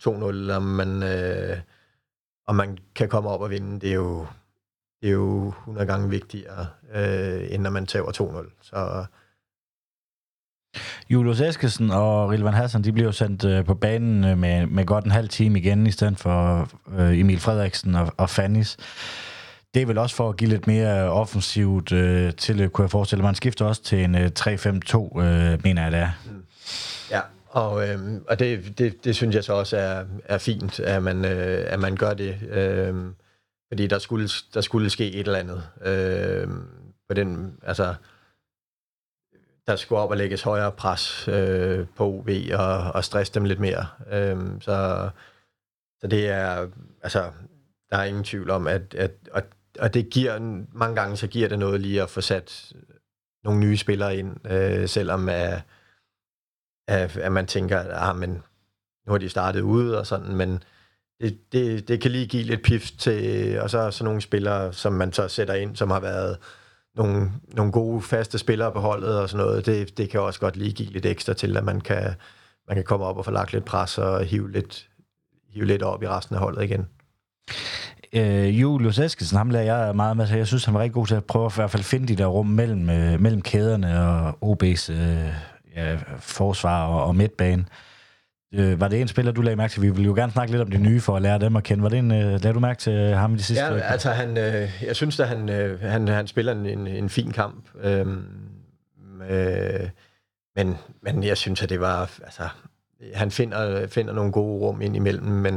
2-0, 0.07 0.29
eller 0.29 0.57
om 0.57 0.63
man, 0.63 1.03
øh, 1.03 1.59
om 2.47 2.55
man 2.55 2.79
kan 2.95 3.09
komme 3.09 3.31
op 3.31 3.41
og 3.41 3.51
vinde, 3.51 3.81
det 3.81 3.91
er 3.91 3.95
jo, 3.95 4.27
det 5.05 5.11
er 5.11 5.15
jo 5.15 5.49
100 5.49 5.87
gange 5.87 6.11
vigtigere, 6.11 6.67
øh, 6.95 7.47
end 7.51 7.63
når 7.63 7.71
man 7.71 7.87
tager 7.87 8.05
2-0. 8.05 8.51
Så 8.63 9.05
Julius 11.11 11.41
Eskesen 11.41 11.91
og 11.91 12.31
Rilvan 12.31 12.55
Hassan, 12.55 12.85
de 12.85 12.93
bliver 12.93 13.07
jo 13.07 13.13
sendt 13.13 13.45
øh, 13.45 13.65
på 13.65 13.75
banen 13.75 14.25
øh, 14.25 14.39
med, 14.39 14.67
med 14.67 14.87
godt 14.87 15.05
en 15.05 15.11
halv 15.11 15.29
time 15.29 15.59
igen, 15.59 15.87
i 15.87 15.91
stedet 15.91 16.19
for 16.19 16.69
øh, 16.99 17.21
Emil 17.21 17.41
Frederiksen 17.41 17.95
og, 17.95 18.13
og 18.17 18.31
Fannis. 18.31 18.77
Det 19.75 19.83
er 19.83 19.87
vel 19.87 19.99
også 19.99 20.17
for 20.17 20.29
at 20.29 20.37
give 20.37 20.51
lidt 20.51 20.67
mere 20.67 21.11
offensivt 21.11 21.93
øh, 21.93 22.33
til, 22.33 22.69
kunne 22.69 22.83
jeg 22.83 22.91
forestille 22.91 23.23
mig. 23.23 23.29
Man 23.29 23.35
skifter 23.35 23.65
også 23.65 23.83
til 23.83 24.05
en 24.05 24.15
øh, 24.15 24.31
3-5-2, 24.39 25.21
øh, 25.21 25.65
mener 25.65 25.83
jeg 25.83 25.93
det 25.93 26.01
er. 26.01 26.11
Mm. 26.25 26.45
Ja, 27.11 27.21
og, 27.49 27.89
øh, 27.89 27.99
og 28.29 28.39
det, 28.39 28.79
det, 28.79 29.05
det 29.05 29.17
synes 29.17 29.35
jeg 29.35 29.45
så 29.45 29.53
også 29.53 29.77
er, 29.77 30.05
er 30.25 30.39
fint, 30.39 30.81
at 30.81 31.03
man, 31.03 31.25
øh, 31.25 31.65
at 31.73 31.81
man 31.81 31.97
gør 31.97 32.15
det. 32.15 32.39
Øh, 32.51 32.95
fordi 33.75 33.87
der 33.87 33.99
skulle, 33.99 34.29
der 34.55 34.61
skulle 34.61 34.91
ske 34.91 35.13
et 35.13 35.27
eller 35.27 35.39
andet. 35.39 35.63
Øh, 35.83 36.49
på 37.09 37.15
den, 37.15 37.59
altså, 37.63 37.95
der 39.67 39.77
skulle 39.77 40.01
op 40.01 40.11
og 40.11 40.17
lægges 40.17 40.43
højere 40.43 40.73
pres 40.73 41.29
øh, 41.29 41.87
på 41.97 42.07
OB 42.07 42.31
og, 42.53 42.93
og 42.93 43.05
stresse 43.05 43.35
dem 43.35 43.45
lidt 43.45 43.61
mere. 43.61 43.87
Øh, 44.11 44.61
så, 44.61 45.09
så 46.01 46.07
det 46.07 46.29
er, 46.29 46.69
altså, 47.03 47.33
der 47.91 47.97
er 47.97 48.05
ingen 48.05 48.25
tvivl 48.25 48.51
om, 48.51 48.67
at, 48.67 48.95
at 48.95 49.13
og, 49.33 49.43
og 49.79 49.95
det 49.95 50.11
giver, 50.11 50.39
mange 50.73 50.97
gange 50.97 51.17
så 51.17 51.27
giver 51.27 51.49
det 51.49 51.59
noget 51.59 51.81
lige 51.81 52.03
at 52.03 52.11
få 52.11 52.21
sat 52.21 52.73
nogle 53.45 53.61
nye 53.61 53.77
spillere 53.77 54.17
ind, 54.17 54.51
øh, 54.51 54.89
selvom 54.89 55.29
at, 55.29 55.63
at, 56.89 57.17
at 57.17 57.33
man 57.33 57.47
tænker, 57.47 57.79
at 57.79 57.91
ah, 57.93 58.17
men, 58.17 58.31
nu 59.07 59.13
har 59.13 59.19
de 59.19 59.29
startet 59.29 59.61
ude 59.61 59.99
og 59.99 60.07
sådan, 60.07 60.37
men 60.37 60.63
det, 61.25 61.53
det, 61.53 61.89
det 61.89 62.01
kan 62.01 62.11
lige 62.11 62.27
give 62.27 62.43
lidt 62.43 62.63
pift 62.63 62.99
til, 62.99 63.59
og 63.61 63.71
så 63.71 63.91
sådan 63.91 64.05
nogle 64.05 64.21
spillere, 64.21 64.73
som 64.73 64.93
man 64.93 65.13
så 65.13 65.29
sætter 65.29 65.55
ind, 65.55 65.77
som 65.77 65.91
har 65.91 66.01
været 66.01 66.37
nogle, 66.97 67.31
nogle 67.53 67.73
gode 67.73 68.03
faste 68.03 68.39
spillere 68.39 68.73
på 68.73 68.81
holdet 68.81 69.21
og 69.21 69.29
sådan 69.29 69.47
noget, 69.47 69.67
det, 69.67 69.99
det 69.99 70.11
kan 70.11 70.21
også 70.21 70.41
godt 70.41 70.57
lige 70.57 70.73
give 70.73 70.91
lidt 70.91 71.07
ekstra 71.07 71.35
til, 71.35 71.57
at 71.57 71.65
man 71.65 71.81
kan, 71.81 72.15
man 72.69 72.77
kan 72.77 72.85
komme 72.85 73.07
op 73.07 73.17
og 73.17 73.25
få 73.25 73.31
lagt 73.31 73.53
lidt 73.53 73.65
pres 73.65 73.99
og 73.99 74.25
hive 74.25 74.53
lidt, 74.53 74.89
hive 75.55 75.67
lidt 75.67 75.83
op 75.83 76.03
i 76.03 76.09
resten 76.09 76.35
af 76.35 76.41
holdet 76.41 76.63
igen. 76.63 76.87
Øh, 78.13 78.61
Julius 78.61 78.99
Eskesen, 78.99 79.39
ham 79.39 79.51
lader 79.51 79.85
jeg 79.85 79.97
meget 79.97 80.17
med, 80.17 80.29
jeg 80.29 80.47
synes, 80.47 80.65
han 80.65 80.75
var 80.75 80.81
rigtig 80.81 80.95
god 80.95 81.07
til 81.07 81.15
at 81.15 81.25
prøve 81.25 81.47
at 81.47 81.53
i 81.53 81.55
hvert 81.55 81.71
fald 81.71 81.83
finde 81.83 82.09
de 82.09 82.17
der 82.17 82.27
rum 82.27 82.47
mellem, 82.47 82.91
øh, 82.91 83.21
mellem 83.21 83.43
kæderne 83.43 84.01
og 84.01 84.29
OB's 84.43 84.93
øh, 84.93 85.29
ja, 85.77 85.99
forsvar 86.19 86.87
og, 86.87 87.05
og 87.05 87.17
midtbane. 87.17 87.63
Øh, 87.63 87.94
var 88.57 88.89
det 88.89 89.01
en 89.01 89.09
spiller, 89.09 89.33
du 89.33 89.43
lagde 89.43 89.57
mærke 89.57 89.73
til? 89.73 89.83
Vi 89.83 89.91
vil 89.91 90.05
jo 90.05 90.15
gerne 90.15 90.33
snakke 90.33 90.53
lidt 90.53 90.63
om 90.63 90.71
de 90.71 90.79
nye 90.79 91.01
for 91.01 91.17
at 91.17 91.23
lære 91.23 91.39
dem 91.39 91.57
at 91.57 91.65
kende. 91.65 91.83
Var 91.83 91.89
det 91.89 91.99
en, 91.99 92.11
øh, 92.13 92.43
lagde 92.43 92.53
du 92.53 92.61
mærke 92.61 92.81
til 92.81 93.15
ham 93.15 93.35
i 93.35 93.37
de 93.37 93.43
sidste? 93.43 93.65
Ja, 93.65 93.79
altså 93.79 94.11
han, 94.11 94.39
øh, 94.39 94.83
jeg 94.87 94.97
synes, 94.97 95.21
at 95.21 95.29
han, 95.29 95.49
øh, 95.49 95.81
han, 95.81 96.09
han 96.09 96.27
spiller 96.27 96.53
en, 96.53 96.67
en, 96.67 96.87
en 96.87 97.09
fin 97.09 97.33
kamp. 97.33 97.69
Øh, 97.81 98.07
øh, 99.31 99.89
men, 100.57 100.77
men 101.03 101.25
jeg 101.25 101.37
synes, 101.37 101.63
at 101.63 101.69
det 101.69 101.81
var... 101.81 102.11
Altså, 102.25 102.49
han 103.15 103.31
finder, 103.31 103.87
finder 103.87 104.13
nogle 104.13 104.33
gode 104.33 104.61
rum 104.61 104.81
ind 104.81 104.97
imellem, 104.97 105.27
men, 105.27 105.55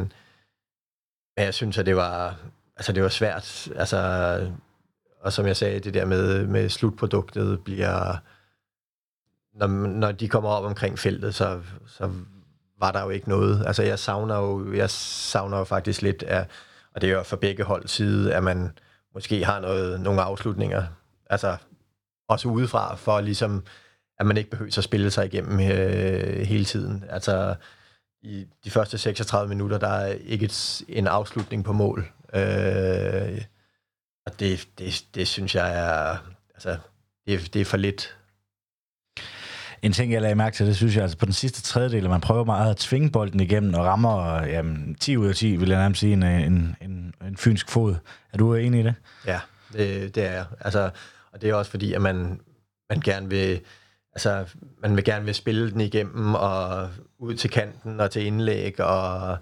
men 1.37 1.45
jeg 1.45 1.53
synes, 1.53 1.77
at 1.77 1.85
det 1.85 1.95
var, 1.95 2.39
altså, 2.77 2.91
det 2.91 3.03
var 3.03 3.09
svært. 3.09 3.69
Altså, 3.75 3.97
og 5.21 5.33
som 5.33 5.47
jeg 5.47 5.57
sagde, 5.57 5.79
det 5.79 5.93
der 5.93 6.05
med, 6.05 6.47
med 6.47 6.69
slutproduktet 6.69 7.59
bliver... 7.63 8.17
Når, 9.55 9.67
når 9.87 10.11
de 10.11 10.29
kommer 10.29 10.49
op 10.49 10.65
omkring 10.65 10.99
feltet, 10.99 11.35
så, 11.35 11.59
så 11.87 12.09
var 12.79 12.91
der 12.91 13.03
jo 13.03 13.09
ikke 13.09 13.29
noget. 13.29 13.63
Altså, 13.67 13.83
jeg 13.83 13.99
savner 13.99 14.37
jo, 14.37 14.73
jeg 14.73 14.89
savner 14.89 15.57
jo 15.57 15.63
faktisk 15.63 16.01
lidt 16.01 16.23
af, 16.23 16.45
og 16.95 17.01
det 17.01 17.09
er 17.09 17.13
jo 17.13 17.23
for 17.23 17.37
begge 17.37 17.63
hold 17.63 17.87
side, 17.87 18.33
at 18.33 18.43
man 18.43 18.77
måske 19.13 19.45
har 19.45 19.59
noget, 19.59 20.01
nogle 20.01 20.21
afslutninger, 20.21 20.83
altså 21.29 21.57
også 22.29 22.47
udefra, 22.49 22.95
for 22.95 23.21
ligesom, 23.21 23.63
at 24.19 24.25
man 24.25 24.37
ikke 24.37 24.49
behøver 24.49 24.77
at 24.77 24.83
spille 24.83 25.11
sig 25.11 25.25
igennem 25.25 25.59
øh, 25.59 26.41
hele 26.41 26.65
tiden. 26.65 27.03
Altså, 27.09 27.55
i 28.21 28.45
de 28.63 28.71
første 28.71 28.97
36 28.97 29.49
minutter, 29.49 29.77
der 29.77 29.87
er 29.87 30.07
ikke 30.13 30.45
et, 30.45 30.81
en 30.87 31.07
afslutning 31.07 31.63
på 31.63 31.73
mål. 31.73 32.11
Øh, 32.33 33.41
og 34.25 34.39
det, 34.39 34.67
det, 34.77 35.05
det 35.15 35.27
synes 35.27 35.55
jeg 35.55 35.77
er, 35.79 36.17
altså, 36.53 36.77
det, 37.27 37.53
det 37.53 37.61
er 37.61 37.65
for 37.65 37.77
lidt. 37.77 38.16
En 39.81 39.91
ting, 39.91 40.13
jeg 40.13 40.21
lagde 40.21 40.35
mærke 40.35 40.55
til, 40.55 40.65
det 40.65 40.75
synes 40.75 40.95
jeg, 40.95 41.03
altså 41.03 41.17
på 41.17 41.25
den 41.25 41.33
sidste 41.33 41.61
tredjedel, 41.61 42.03
at 42.03 42.09
man 42.09 42.21
prøver 42.21 42.43
meget 42.43 42.71
at 42.71 42.77
tvinge 42.77 43.11
bolden 43.11 43.39
igennem 43.39 43.73
og 43.73 43.85
rammer 43.85 44.43
jamen, 44.43 44.95
10 44.99 45.17
ud 45.17 45.27
af 45.27 45.35
10, 45.35 45.55
vil 45.55 45.69
jeg 45.69 45.79
nærmest 45.79 45.99
sige, 45.99 46.13
en, 46.13 46.23
en, 46.23 46.75
en, 46.81 47.13
en 47.27 47.37
fynsk 47.37 47.69
fod. 47.69 47.95
Er 48.33 48.37
du 48.37 48.53
enig 48.53 48.79
i 48.79 48.83
det? 48.83 48.95
Ja, 49.25 49.39
det, 49.73 50.15
det 50.15 50.25
er 50.25 50.31
jeg. 50.31 50.45
Altså, 50.61 50.89
og 51.33 51.41
det 51.41 51.49
er 51.49 51.53
også 51.53 51.71
fordi, 51.71 51.93
at 51.93 52.01
man, 52.01 52.39
man 52.89 52.99
gerne 52.99 53.29
vil 53.29 53.59
altså, 54.13 54.45
man 54.81 54.95
vil 54.95 55.03
gerne 55.03 55.25
vil 55.25 55.35
spille 55.35 55.71
den 55.71 55.81
igennem 55.81 56.35
og 56.35 56.89
ud 57.19 57.35
til 57.35 57.49
kanten 57.49 57.99
og 57.99 58.11
til 58.11 58.25
indlæg 58.25 58.79
og, 58.79 59.37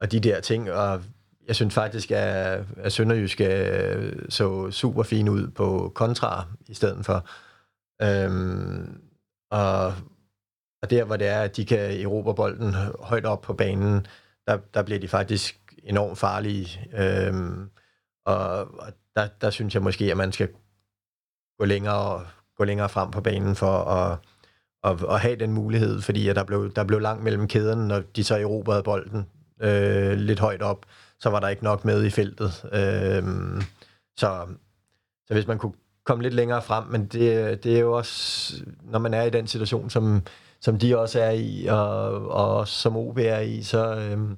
og 0.00 0.12
de 0.12 0.20
der 0.20 0.40
ting, 0.40 0.72
og 0.72 1.02
jeg 1.48 1.56
synes 1.56 1.74
faktisk, 1.74 2.10
at, 2.10 2.64
at 2.76 2.92
Sønderjyske 2.92 3.46
øh, 3.46 4.12
så 4.28 4.70
super 4.70 5.02
fin 5.02 5.28
ud 5.28 5.48
på 5.48 5.92
kontra 5.94 6.46
i 6.68 6.74
stedet 6.74 7.06
for. 7.06 7.26
Øhm, 8.02 9.00
og, 9.50 9.86
og 10.82 10.90
der, 10.90 11.04
hvor 11.04 11.16
det 11.16 11.26
er, 11.26 11.42
at 11.42 11.56
de 11.56 11.64
kan 11.64 12.00
erobre 12.00 12.34
bolden 12.34 12.74
højt 13.00 13.26
op 13.26 13.40
på 13.40 13.54
banen, 13.54 14.06
der, 14.46 14.58
der 14.74 14.82
bliver 14.82 15.00
de 15.00 15.08
faktisk 15.08 15.74
enormt 15.82 16.18
farlige. 16.18 16.88
Øhm, 16.94 17.70
og 18.26 18.60
og 18.60 18.92
der, 19.16 19.28
der 19.40 19.50
synes 19.50 19.74
jeg 19.74 19.82
måske, 19.82 20.10
at 20.10 20.16
man 20.16 20.32
skal 20.32 20.48
gå 21.58 21.64
længere, 21.64 22.26
gå 22.56 22.64
længere 22.64 22.88
frem 22.88 23.10
på 23.10 23.20
banen 23.20 23.56
for 23.56 23.72
at, 23.72 24.18
at, 24.84 25.04
at 25.10 25.20
have 25.20 25.36
den 25.36 25.52
mulighed, 25.52 26.00
fordi 26.00 26.28
at 26.28 26.36
der, 26.36 26.44
blev, 26.44 26.72
der 26.74 26.84
blev 26.84 27.00
langt 27.00 27.24
mellem 27.24 27.48
kæderne, 27.48 27.88
når 27.88 28.00
de 28.16 28.24
så 28.24 28.36
erobrede 28.36 28.82
bolden 28.82 29.26
øh, 29.62 30.12
lidt 30.12 30.38
højt 30.38 30.62
op, 30.62 30.86
så 31.18 31.30
var 31.30 31.40
der 31.40 31.48
ikke 31.48 31.64
nok 31.64 31.84
med 31.84 32.04
i 32.04 32.10
feltet. 32.10 32.64
Øh, 32.72 33.24
så, 34.16 34.46
så 35.26 35.34
hvis 35.34 35.46
man 35.46 35.58
kunne 35.58 35.72
komme 36.04 36.22
lidt 36.22 36.34
længere 36.34 36.62
frem, 36.62 36.84
men 36.84 37.06
det, 37.06 37.64
det 37.64 37.76
er 37.76 37.80
jo 37.80 37.92
også, 37.92 38.54
når 38.82 38.98
man 38.98 39.14
er 39.14 39.22
i 39.22 39.30
den 39.30 39.46
situation, 39.46 39.90
som, 39.90 40.22
som 40.60 40.78
de 40.78 40.98
også 40.98 41.20
er 41.20 41.30
i, 41.30 41.66
og, 41.66 42.28
og 42.28 42.68
som 42.68 42.96
OB 42.96 43.18
er 43.18 43.38
i, 43.38 43.62
så, 43.62 43.96
øhm, 43.96 44.36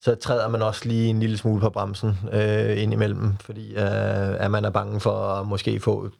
så 0.00 0.14
træder 0.14 0.48
man 0.48 0.62
også 0.62 0.88
lige 0.88 1.08
en 1.08 1.20
lille 1.20 1.36
smule 1.36 1.60
på 1.60 1.70
bremsen 1.70 2.18
øh, 2.32 2.82
indimellem, 2.82 3.36
fordi 3.40 3.70
øh, 3.74 4.44
at 4.44 4.50
man 4.50 4.64
er 4.64 4.70
bange 4.70 5.00
for 5.00 5.18
at 5.18 5.46
måske 5.46 5.80
få 5.80 6.10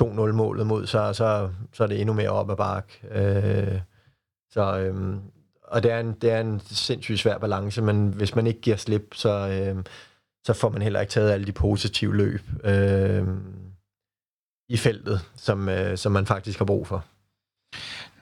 2-0-målet 0.00 0.66
mod 0.66 0.86
sig, 0.86 1.16
så, 1.16 1.50
så 1.72 1.82
er 1.82 1.86
det 1.86 2.00
endnu 2.00 2.14
mere 2.14 2.30
op 2.30 2.50
ad 2.50 2.56
bak. 2.56 2.92
Øh, 3.10 3.80
så, 4.50 4.78
øh, 4.78 5.16
og 5.62 5.82
det 5.82 5.92
er, 5.92 6.00
en, 6.00 6.12
det 6.12 6.30
er 6.30 6.40
en 6.40 6.60
sindssygt 6.60 7.18
svær 7.18 7.38
balance, 7.38 7.82
men 7.82 8.08
hvis 8.08 8.34
man 8.34 8.46
ikke 8.46 8.60
giver 8.60 8.76
slip, 8.76 9.14
så, 9.14 9.48
øh, 9.48 9.84
så 10.44 10.52
får 10.52 10.68
man 10.68 10.82
heller 10.82 11.00
ikke 11.00 11.10
taget 11.10 11.32
alle 11.32 11.46
de 11.46 11.52
positive 11.52 12.16
løb 12.16 12.42
øh, 12.64 13.26
i 14.68 14.76
feltet, 14.76 15.20
som, 15.36 15.68
øh, 15.68 15.98
som 15.98 16.12
man 16.12 16.26
faktisk 16.26 16.58
har 16.58 16.64
brug 16.64 16.86
for. 16.86 17.04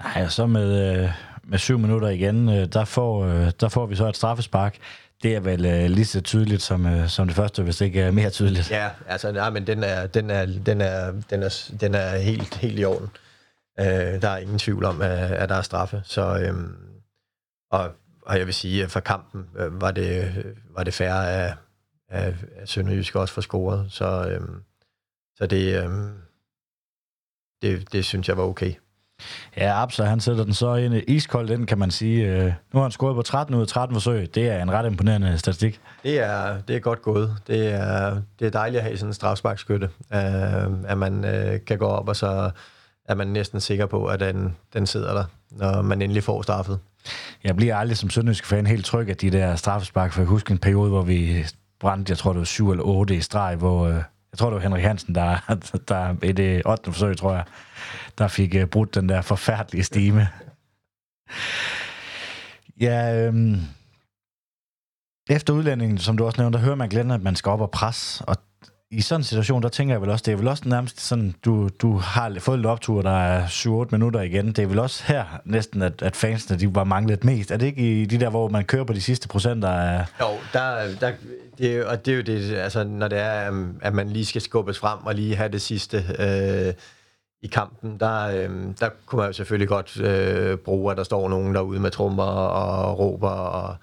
Nej, 0.05 0.25
og 0.25 0.33
så 0.33 0.47
med, 0.47 1.01
øh, 1.03 1.11
med 1.45 1.59
syv 1.59 1.79
minutter 1.79 2.09
igen, 2.09 2.49
øh, 2.49 2.67
der, 2.67 2.85
får, 2.85 3.25
øh, 3.25 3.51
der 3.61 3.69
får 3.69 3.87
vi 3.87 3.97
så 3.97 4.09
et 4.09 4.17
straffespark. 4.17 4.77
Det 5.23 5.37
er 5.37 5.41
vel 5.41 5.67
øh, 5.67 5.91
lige 5.91 6.05
så 6.05 6.21
tydeligt 6.21 6.63
som, 6.63 6.87
øh, 6.87 7.09
som 7.09 7.27
det 7.27 7.37
første, 7.37 7.63
hvis 7.63 7.77
det 7.77 7.85
ikke 7.85 8.01
er 8.01 8.11
mere 8.11 8.31
tydeligt. 8.31 8.71
Ja, 8.71 8.91
altså 9.07 9.33
nej, 9.33 9.51
men 9.51 9.67
den 9.67 9.85
er, 9.85 10.07
den 10.07 10.31
er, 10.31 10.47
den 10.47 10.81
er, 10.81 11.13
den 11.31 11.43
er, 11.43 11.71
den 11.81 11.95
er 11.95 12.17
helt, 12.19 12.55
helt 12.55 12.79
i 12.79 12.85
orden. 12.85 13.11
Øh, 13.81 14.23
der 14.23 14.29
er 14.29 14.37
ingen 14.37 14.59
tvivl 14.59 14.85
om, 14.85 15.03
at, 15.03 15.31
at 15.33 15.49
der 15.49 15.55
er 15.55 15.63
straffe. 15.63 16.03
Så, 16.05 16.39
øh, 16.39 16.55
og, 17.71 17.91
og 18.27 18.39
jeg 18.39 18.47
vil 18.47 18.55
sige, 18.55 18.85
at 18.85 18.91
for 18.91 19.01
kampen 19.01 19.47
øh, 19.57 19.81
var, 19.81 19.91
det, 19.91 20.33
var 20.77 20.85
det 20.85 20.95
færre 20.95 21.31
af, 21.31 21.55
af, 22.11 22.35
af 22.57 22.69
Sønderjysk 22.69 23.17
også 23.17 23.35
for 23.35 23.41
scoret. 23.41 23.87
Så, 23.89 24.29
øh, 24.29 24.49
så 25.37 25.47
det, 25.47 25.85
øh, 25.85 25.91
det, 27.63 27.93
det 27.93 28.05
synes 28.05 28.29
jeg 28.29 28.37
var 28.37 28.43
okay. 28.43 28.73
Ja, 29.57 29.83
Absa, 29.83 30.05
han 30.05 30.21
sætter 30.21 30.45
den 30.45 30.55
så 30.55 30.75
ind 30.75 30.95
iskold 31.09 31.51
ind, 31.51 31.67
kan 31.67 31.79
man 31.79 31.91
sige. 31.91 32.27
Øh, 32.27 32.45
nu 32.45 32.53
har 32.79 32.83
han 32.83 32.91
scoret 32.91 33.17
på 33.17 33.23
13 33.23 33.55
ud 33.55 33.61
af 33.61 33.69
13 33.69 33.95
forsøg. 33.95 34.35
Det 34.35 34.49
er 34.49 34.63
en 34.63 34.71
ret 34.73 34.87
imponerende 34.87 35.39
statistik. 35.39 35.81
Det 36.03 36.19
er, 36.19 36.61
det 36.61 36.77
er 36.77 36.81
godt 36.81 37.03
gået. 37.03 37.37
Det 37.47 37.67
er, 37.67 38.23
det 38.39 38.47
er 38.47 38.51
dejligt 38.51 38.79
at 38.79 38.85
have 38.85 38.97
sådan 38.97 39.11
en 39.11 39.15
strafsparkskytte, 39.15 39.91
øh, 40.13 40.65
at 40.85 40.99
man 40.99 41.25
øh, 41.25 41.65
kan 41.67 41.79
gå 41.79 41.87
op, 41.87 42.09
og 42.09 42.17
så 42.17 42.51
er 43.05 43.15
man 43.15 43.29
næsten 43.29 43.61
sikker 43.61 43.87
på, 43.87 44.07
at 44.07 44.21
den, 44.21 44.57
den 44.73 44.87
sidder 44.87 45.15
der, 45.15 45.25
når 45.51 45.83
man 45.83 46.03
endelig 46.03 46.23
får 46.23 46.43
straffet. 46.43 46.79
Jeg 47.45 47.57
bliver 47.57 47.77
aldrig 47.77 47.97
som 47.97 48.11
sønderjysk 48.11 48.47
fan 48.47 48.67
helt 48.67 48.85
tryg 48.85 49.09
af 49.09 49.17
de 49.17 49.31
der 49.31 49.57
straffespark, 49.57 50.13
for 50.13 50.21
jeg 50.21 50.29
husker 50.29 50.53
en 50.53 50.59
periode, 50.59 50.91
hvor 50.91 51.03
vi 51.03 51.45
brændte, 51.81 52.11
jeg 52.11 52.19
tror 52.19 52.33
det 52.33 52.39
var 52.39 52.45
7 52.45 52.71
eller 52.71 52.85
8 52.85 53.17
i 53.17 53.21
streg, 53.21 53.57
hvor 53.57 53.87
øh, 53.87 53.95
jeg 54.33 54.39
tror 54.39 54.47
det 54.47 54.55
var 54.55 54.61
Henrik 54.61 54.85
Hansen, 54.85 55.15
der, 55.15 55.55
der 55.89 56.25
i 56.25 56.33
det 56.33 56.63
8. 56.67 56.93
forsøg, 56.93 57.17
tror 57.17 57.33
jeg, 57.33 57.45
der 58.19 58.29
fik 58.29 58.55
uh, 58.55 58.65
brudt 58.65 58.95
den 58.95 59.09
der 59.09 59.23
forfærdelige 59.23 59.85
stime. 59.85 60.29
ja, 62.87 63.27
øhm, 63.27 63.61
efter 65.31 65.53
udlændingen, 65.53 65.99
som 65.99 66.17
du 66.17 66.25
også 66.25 66.41
nævnte, 66.41 66.59
der 66.59 66.65
hører 66.65 66.77
man 66.77 66.89
glæden, 66.89 67.11
at 67.11 67.23
man 67.23 67.37
skal 67.37 67.51
op 67.51 67.61
og 67.61 67.71
presse, 67.71 68.25
og 68.25 68.37
i 68.93 69.01
sådan 69.01 69.21
en 69.21 69.25
situation, 69.25 69.63
der 69.63 69.69
tænker 69.69 69.95
jeg 69.95 70.03
vel 70.03 70.11
også, 70.11 70.23
det 70.27 70.33
er 70.33 70.37
vel 70.37 70.49
også 70.49 70.63
nærmest 70.67 71.01
sådan, 71.01 71.35
du, 71.45 71.69
du 71.69 71.97
har 71.97 72.37
fået 72.39 72.59
lidt 72.59 72.67
optur, 72.67 73.03
der 73.03 73.11
er 73.11 73.47
7-8 73.47 73.89
minutter 73.93 74.21
igen. 74.21 74.47
Det 74.47 74.59
er 74.59 74.67
vel 74.67 74.79
også 74.79 75.05
her 75.07 75.25
næsten, 75.45 75.83
at, 75.83 76.03
at 76.03 76.17
fansene, 76.17 76.59
de 76.59 76.75
var 76.75 76.85
manglet 76.85 77.25
mest. 77.25 77.51
Er 77.51 77.57
det 77.57 77.67
ikke 77.67 78.03
i 78.03 78.05
de 78.05 78.21
der, 78.21 78.31
hvor 78.31 78.49
man 78.49 78.65
kører 78.65 78.85
på 78.85 78.93
de 78.93 79.01
sidste 79.01 79.29
procenter 79.29 79.69
af... 79.69 80.05
Jo, 80.21 80.27
der, 80.53 80.95
der, 81.01 81.13
det, 81.59 81.85
og 81.85 82.07
det 82.07 82.13
er 82.13 82.17
jo 82.17 82.23
det, 82.23 82.55
altså 82.55 82.85
når 82.85 83.09
det 83.09 83.19
er, 83.19 83.49
øhm, 83.49 83.79
at 83.83 83.95
man 83.95 84.09
lige 84.11 84.27
skal 84.27 84.41
skubbes 84.41 84.79
frem 84.79 85.07
og 85.07 85.15
lige 85.15 85.37
have 85.37 85.49
det 85.49 85.63
sidste... 85.63 86.05
Øh, 86.19 86.75
i 87.43 87.47
kampen, 87.47 88.01
der, 88.01 88.27
øh, 88.27 88.51
der 88.81 88.89
kunne 89.07 89.19
man 89.19 89.27
jo 89.27 89.33
selvfølgelig 89.33 89.69
godt 89.69 90.01
øh, 90.01 90.57
bruge, 90.59 90.91
at 90.91 90.97
der 90.97 91.05
står 91.05 91.29
nogen 91.29 91.55
derude 91.55 91.81
med 91.81 91.91
trommer 91.91 92.23
og 92.23 92.99
råber 92.99 93.29
og, 93.29 93.77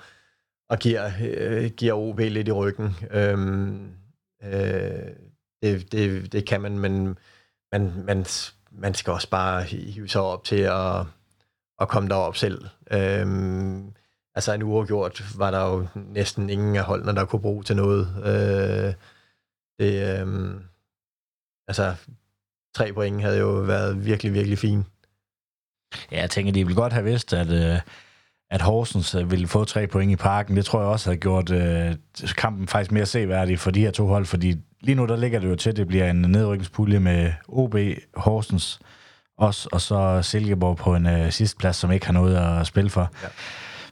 og 0.69 0.79
giver, 0.79 1.11
øh, 1.37 1.69
giver 1.71 1.93
OB 1.93 2.19
lidt 2.19 2.47
i 2.47 2.51
ryggen. 2.51 2.95
Øh, 3.11 3.69
øh, 4.43 5.15
det, 5.61 5.91
det, 5.91 6.31
det 6.31 6.47
kan 6.47 6.61
man, 6.61 6.79
men 6.79 7.17
man, 7.71 8.03
man, 8.05 8.25
man 8.71 8.93
skal 8.93 9.13
også 9.13 9.29
bare 9.29 9.63
hive 9.63 10.09
sig 10.09 10.21
op 10.21 10.43
til 10.43 10.61
at, 10.61 11.05
at 11.79 11.89
komme 11.89 12.09
derop 12.09 12.37
selv. 12.37 12.65
Øh, 12.91 13.27
altså 14.35 14.53
en 14.53 14.63
uafgjort 14.63 15.23
var 15.37 15.51
der 15.51 15.65
jo 15.65 15.87
næsten 15.95 16.49
ingen 16.49 16.75
af 16.75 16.83
holdene, 16.83 17.15
der 17.15 17.25
kunne 17.25 17.41
bruge 17.41 17.63
til 17.63 17.75
noget. 17.75 18.07
Øh, 18.17 18.93
det, 19.79 20.19
øh, 20.19 20.55
altså 21.67 21.95
tre 22.75 22.93
point 22.93 23.21
havde 23.21 23.39
jo 23.39 23.49
været 23.49 24.05
virkelig, 24.05 24.33
virkelig 24.33 24.57
fint. 24.57 24.87
Ja, 26.11 26.19
jeg 26.19 26.29
tænker, 26.29 26.53
de 26.53 26.65
vil 26.65 26.75
godt 26.75 26.93
have 26.93 27.05
vidst, 27.05 27.33
at, 27.33 27.51
øh, 27.51 27.79
at 28.49 28.61
Horsens 28.61 29.15
øh, 29.15 29.31
ville 29.31 29.47
få 29.47 29.63
tre 29.63 29.87
point 29.87 30.11
i 30.11 30.15
parken. 30.15 30.57
Det 30.57 30.65
tror 30.65 30.79
jeg 30.79 30.89
også 30.89 31.09
havde 31.09 31.19
gjort 31.19 31.51
øh, 31.51 31.95
kampen 32.37 32.67
faktisk 32.67 32.91
mere 32.91 33.05
seværdig 33.05 33.59
for 33.59 33.71
de 33.71 33.81
her 33.81 33.91
to 33.91 34.07
hold, 34.07 34.25
fordi 34.25 34.55
lige 34.81 34.95
nu 34.95 35.05
der 35.05 35.15
ligger 35.15 35.39
det 35.39 35.49
jo 35.49 35.55
til, 35.55 35.69
at 35.69 35.77
det 35.77 35.87
bliver 35.87 36.09
en 36.09 36.21
nedrykningspulje 36.21 36.99
med 36.99 37.31
OB, 37.47 37.75
Horsens 38.15 38.79
også, 39.37 39.69
og 39.71 39.81
så 39.81 40.21
Silkeborg 40.21 40.77
på 40.77 40.95
en 40.95 41.07
øh, 41.07 41.31
sidste 41.31 41.57
plads, 41.57 41.75
som 41.75 41.91
ikke 41.91 42.05
har 42.05 42.13
noget 42.13 42.59
at 42.59 42.67
spille 42.67 42.89
for. 42.89 43.11
Ja. 43.23 43.27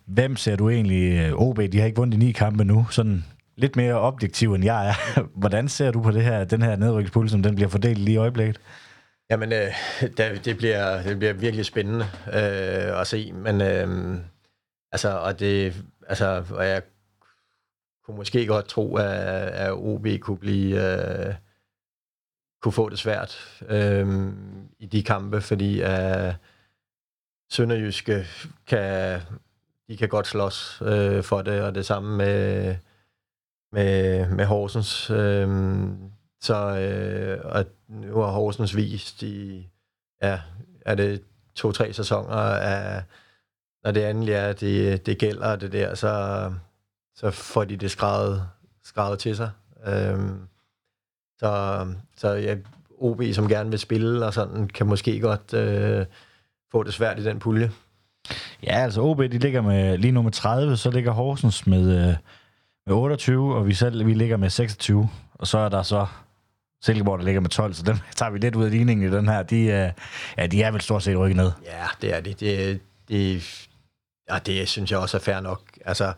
Hvem 0.05 0.35
ser 0.35 0.55
du 0.55 0.69
egentlig? 0.69 1.19
øh, 1.19 1.33
OB, 1.33 1.59
de 1.71 1.79
har 1.79 1.85
ikke 1.85 1.97
vundet 1.97 2.13
i 2.13 2.25
ni 2.25 2.31
kampe 2.31 2.63
nu. 2.63 2.87
Sådan 2.91 3.25
lidt 3.57 3.75
mere 3.75 3.99
objektiv, 3.99 4.53
end 4.53 4.63
jeg 4.63 4.87
er. 4.87 5.21
Hvordan 5.39 5.67
ser 5.67 5.91
du 5.91 6.01
på 6.01 6.11
det 6.11 6.23
her, 6.23 6.43
den 6.43 6.61
her 6.61 6.75
nedrykningspulje, 6.75 7.29
som 7.29 7.43
den 7.43 7.55
bliver 7.55 7.69
fordelt 7.69 7.97
lige 7.97 8.13
i 8.13 8.17
øjeblikket? 8.17 8.59
Jamen, 9.31 9.53
øh, 9.53 9.67
det, 10.17 10.45
det, 10.45 10.57
bliver, 10.57 11.03
det 11.03 11.19
bliver 11.19 11.33
virkelig 11.33 11.65
spændende 11.65 12.05
øh, 12.27 13.01
at 13.01 13.07
se, 13.07 13.31
men 13.31 13.61
øh, 13.61 14.17
altså, 14.91 15.09
og 15.09 15.39
det, 15.39 15.75
altså, 16.07 16.45
og 16.49 16.67
jeg 16.67 16.81
kunne 18.03 18.17
måske 18.17 18.47
godt 18.47 18.67
tro, 18.67 18.95
at, 18.95 19.05
at 19.05 19.71
OB 19.71 20.07
kunne 20.21 20.37
blive, 20.37 20.97
øh, 21.27 21.35
kunne 22.61 22.71
få 22.71 22.89
det 22.89 22.99
svært 22.99 23.63
øh, 23.67 24.33
i 24.79 24.85
de 24.85 25.03
kampe, 25.03 25.41
fordi 25.41 25.81
øh, 25.81 26.33
Sønderjyske 27.49 28.25
kan, 28.67 29.21
de 29.87 29.97
kan 29.97 30.09
godt 30.09 30.27
slås 30.27 30.81
øh, 30.81 31.23
for 31.23 31.41
det, 31.41 31.61
og 31.61 31.75
det 31.75 31.85
samme 31.85 32.17
med, 32.17 32.75
med, 33.71 34.29
med 34.29 34.45
Horsens. 34.45 35.09
Øh, 35.09 35.87
så 36.41 36.55
øh, 36.55 37.39
og 37.43 37.65
nu 37.87 38.19
har 38.19 38.31
Horsens 38.31 38.75
vist 38.75 39.23
i, 39.23 39.69
ja, 40.21 40.41
er 40.85 40.95
det 40.95 41.23
to-tre 41.55 41.93
sæsoner, 41.93 42.35
af, 42.35 43.03
når 43.85 43.91
det 43.91 44.09
endelig 44.09 44.33
er, 44.33 44.53
det, 44.53 45.05
det 45.05 45.17
gælder 45.17 45.55
det 45.55 45.71
der, 45.71 45.95
så, 45.95 46.51
så 47.15 47.31
får 47.31 47.63
de 47.63 47.77
det 47.77 47.91
skrevet, 47.91 48.47
skrevet 48.83 49.19
til 49.19 49.35
sig. 49.35 49.49
Øhm, 49.87 50.39
så, 51.39 51.85
så 52.17 52.29
ja, 52.29 52.55
OB, 52.97 53.21
som 53.33 53.47
gerne 53.47 53.69
vil 53.69 53.79
spille 53.79 54.25
og 54.25 54.33
sådan, 54.33 54.67
kan 54.67 54.87
måske 54.87 55.19
godt 55.19 55.53
øh, 55.53 56.05
få 56.71 56.83
det 56.83 56.93
svært 56.93 57.19
i 57.19 57.23
den 57.23 57.39
pulje. 57.39 57.71
Ja, 58.63 58.71
altså 58.73 59.01
OB, 59.01 59.19
de 59.19 59.27
ligger 59.27 59.61
med 59.61 59.97
lige 59.97 60.11
nu 60.11 60.21
med 60.21 60.31
30, 60.31 60.77
så 60.77 60.91
ligger 60.91 61.11
Horsens 61.11 61.67
med, 61.67 62.09
øh, 62.09 62.15
med 62.85 62.95
28, 62.95 63.55
og 63.55 63.67
vi 63.67 63.73
selv 63.73 64.05
vi 64.05 64.13
ligger 64.13 64.37
med 64.37 64.49
26. 64.49 65.09
Og 65.33 65.47
så 65.47 65.57
er 65.57 65.69
der 65.69 65.83
så 65.83 66.05
Silkeborg, 66.81 67.19
der 67.19 67.25
ligger 67.25 67.41
med 67.41 67.49
12, 67.49 67.73
så 67.73 67.83
dem 67.83 67.97
tager 68.15 68.29
vi 68.29 68.39
lidt 68.39 68.55
ud 68.55 68.65
af 68.65 68.71
ligningen 68.71 69.07
i 69.07 69.15
den 69.15 69.27
her. 69.27 69.43
De, 69.43 69.61
øh, 69.61 69.91
ja, 70.37 70.47
de 70.47 70.63
er 70.63 70.71
vel 70.71 70.81
stort 70.81 71.03
set 71.03 71.17
rykket 71.17 71.37
ned. 71.37 71.51
Ja, 71.65 71.85
det 72.01 72.15
er 72.15 72.21
det. 72.21 72.39
Det, 72.39 72.79
det, 73.09 73.43
ja, 74.29 74.39
det 74.45 74.67
synes 74.69 74.91
jeg 74.91 74.99
også 74.99 75.17
er 75.17 75.21
fair 75.21 75.39
nok. 75.39 75.61
Altså, 75.85 76.13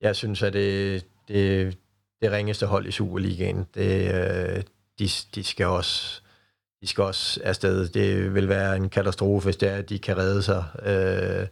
jeg 0.00 0.16
synes, 0.16 0.42
at 0.42 0.52
det, 0.52 1.04
det, 1.28 1.78
det 2.22 2.32
ringeste 2.32 2.66
hold 2.66 2.86
i 2.86 2.90
Superligaen, 2.90 3.66
det, 3.74 4.14
øh, 4.14 4.62
de, 4.98 5.08
de 5.34 5.44
skal 5.44 5.66
også 5.66 6.20
de 6.80 6.86
skal 6.86 7.04
også 7.04 7.40
afsted. 7.44 7.88
Det 7.88 8.34
vil 8.34 8.48
være 8.48 8.76
en 8.76 8.88
katastrofe, 8.88 9.44
hvis 9.44 9.56
det 9.56 9.68
er, 9.68 9.76
at 9.76 9.88
de 9.88 9.98
kan 9.98 10.16
redde 10.16 10.42
sig. 10.42 10.64
Øh, 10.82 11.46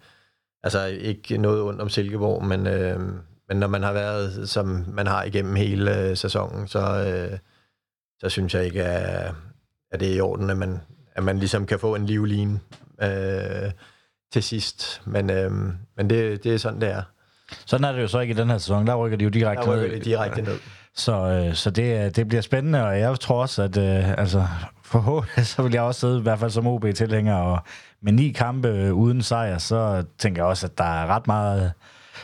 altså 0.63 0.85
ikke 0.85 1.39
noget 1.39 1.63
ondt 1.63 1.81
om 1.81 1.89
Silkeborg, 1.89 2.45
men, 2.45 2.67
øh, 2.67 3.01
men 3.49 3.57
når 3.57 3.67
man 3.67 3.83
har 3.83 3.93
været, 3.93 4.49
som 4.49 4.85
man 4.89 5.07
har 5.07 5.25
igennem 5.25 5.55
hele 5.55 6.01
øh, 6.01 6.17
sæsonen, 6.17 6.69
så, 6.69 6.81
øh, 6.81 7.39
så 8.21 8.29
synes 8.29 8.55
jeg 8.55 8.65
ikke, 8.65 8.85
at, 8.85 9.35
at 9.91 10.01
det 10.01 10.11
er 10.11 10.17
i 10.17 10.21
orden, 10.21 10.51
at 10.51 10.57
man, 10.57 10.81
at 11.15 11.25
man 11.25 11.39
ligesom 11.39 11.67
kan 11.67 11.79
få 11.79 11.95
en 11.95 12.07
livline 12.07 12.61
øh, 13.03 13.71
til 14.35 14.43
sidst. 14.43 15.03
Men, 15.05 15.31
øh, 15.31 15.53
men 15.97 16.11
det, 16.11 16.45
det 16.45 16.55
er 16.55 16.59
sådan, 16.59 16.81
det 16.81 16.91
er. 16.91 17.03
Sådan 17.67 17.85
er 17.85 17.93
det 17.93 18.03
jo 18.03 18.09
så 18.09 18.21
ikke 18.21 18.35
i 18.35 18.37
den 18.37 18.51
her 18.51 18.59
sæson. 18.59 18.87
Der 18.87 18.95
rykker 18.95 19.19
de 19.19 19.25
jo 19.25 19.31
direkte 19.31 19.65
Der 19.65 19.77
rykker 19.77 19.99
de 19.99 20.05
direkte 20.05 20.43
ned. 20.43 20.59
Så, 20.95 21.13
øh, 21.13 21.55
så 21.55 21.71
det, 21.71 22.17
det 22.17 22.29
bliver 22.29 22.41
spændende, 22.41 22.85
og 22.87 22.99
jeg 22.99 23.21
tror 23.21 23.41
også, 23.41 23.63
at 23.63 23.77
øh, 23.77 24.19
altså, 24.19 24.47
forhåbentlig 24.85 25.47
så 25.53 25.63
vil 25.63 25.73
jeg 25.73 25.83
også 25.83 26.01
sidde, 26.01 26.19
i 26.19 26.23
hvert 26.23 26.39
fald 26.39 26.51
som 26.51 26.67
OB-tilhænger, 26.67 27.35
og 27.35 27.59
med 28.03 28.13
ni 28.13 28.31
kampe 28.31 28.69
øh, 28.69 28.95
uden 28.95 29.23
sejr, 29.23 29.59
så 29.59 30.05
tænker 30.19 30.43
jeg 30.43 30.49
også, 30.49 30.67
at 30.67 30.79
der 30.79 30.85
er 30.85 31.07
ret 31.07 31.27
meget 31.27 31.73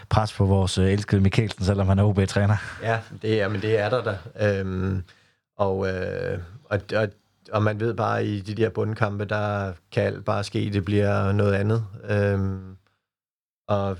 pres 0.08 0.32
på 0.32 0.44
vores 0.44 0.78
øh, 0.78 0.92
elskede 0.92 1.20
Mikkelsen, 1.20 1.64
selvom 1.64 1.88
han 1.88 1.98
er 1.98 2.04
OB-træner. 2.04 2.56
Ja, 2.82 2.98
det 3.22 3.40
er, 3.40 3.48
men 3.48 3.62
det 3.62 3.78
er 3.78 3.88
der 3.88 4.02
da. 4.02 4.48
Øhm, 4.48 5.02
og, 5.58 5.88
øh, 5.88 6.38
og, 6.64 6.80
og, 6.96 7.08
og 7.52 7.62
man 7.62 7.80
ved 7.80 7.94
bare, 7.94 8.26
i 8.26 8.40
de 8.40 8.54
der 8.54 8.70
bundkampe, 8.70 9.24
der 9.24 9.72
kan 9.92 10.02
alt 10.02 10.24
bare 10.24 10.44
ske, 10.44 10.70
det 10.72 10.84
bliver 10.84 11.32
noget 11.32 11.54
andet. 11.54 11.86
Øhm, 12.04 12.76
og, 13.68 13.98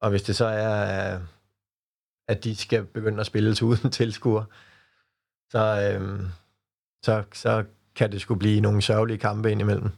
og 0.00 0.10
hvis 0.10 0.22
det 0.22 0.36
så 0.36 0.44
er, 0.46 1.20
at 2.28 2.44
de 2.44 2.56
skal 2.56 2.84
begynde 2.84 3.20
at 3.20 3.26
spille 3.26 3.54
til 3.54 3.64
uden 3.64 3.90
tilskuer, 4.00 4.44
så, 5.50 5.92
øhm, 5.94 6.26
så, 7.04 7.24
så 7.32 7.64
kan 7.94 8.12
det 8.12 8.20
skulle 8.20 8.38
blive 8.38 8.60
nogle 8.60 8.82
sørgelige 8.82 9.18
kampe 9.18 9.52
indimellem. 9.52 9.90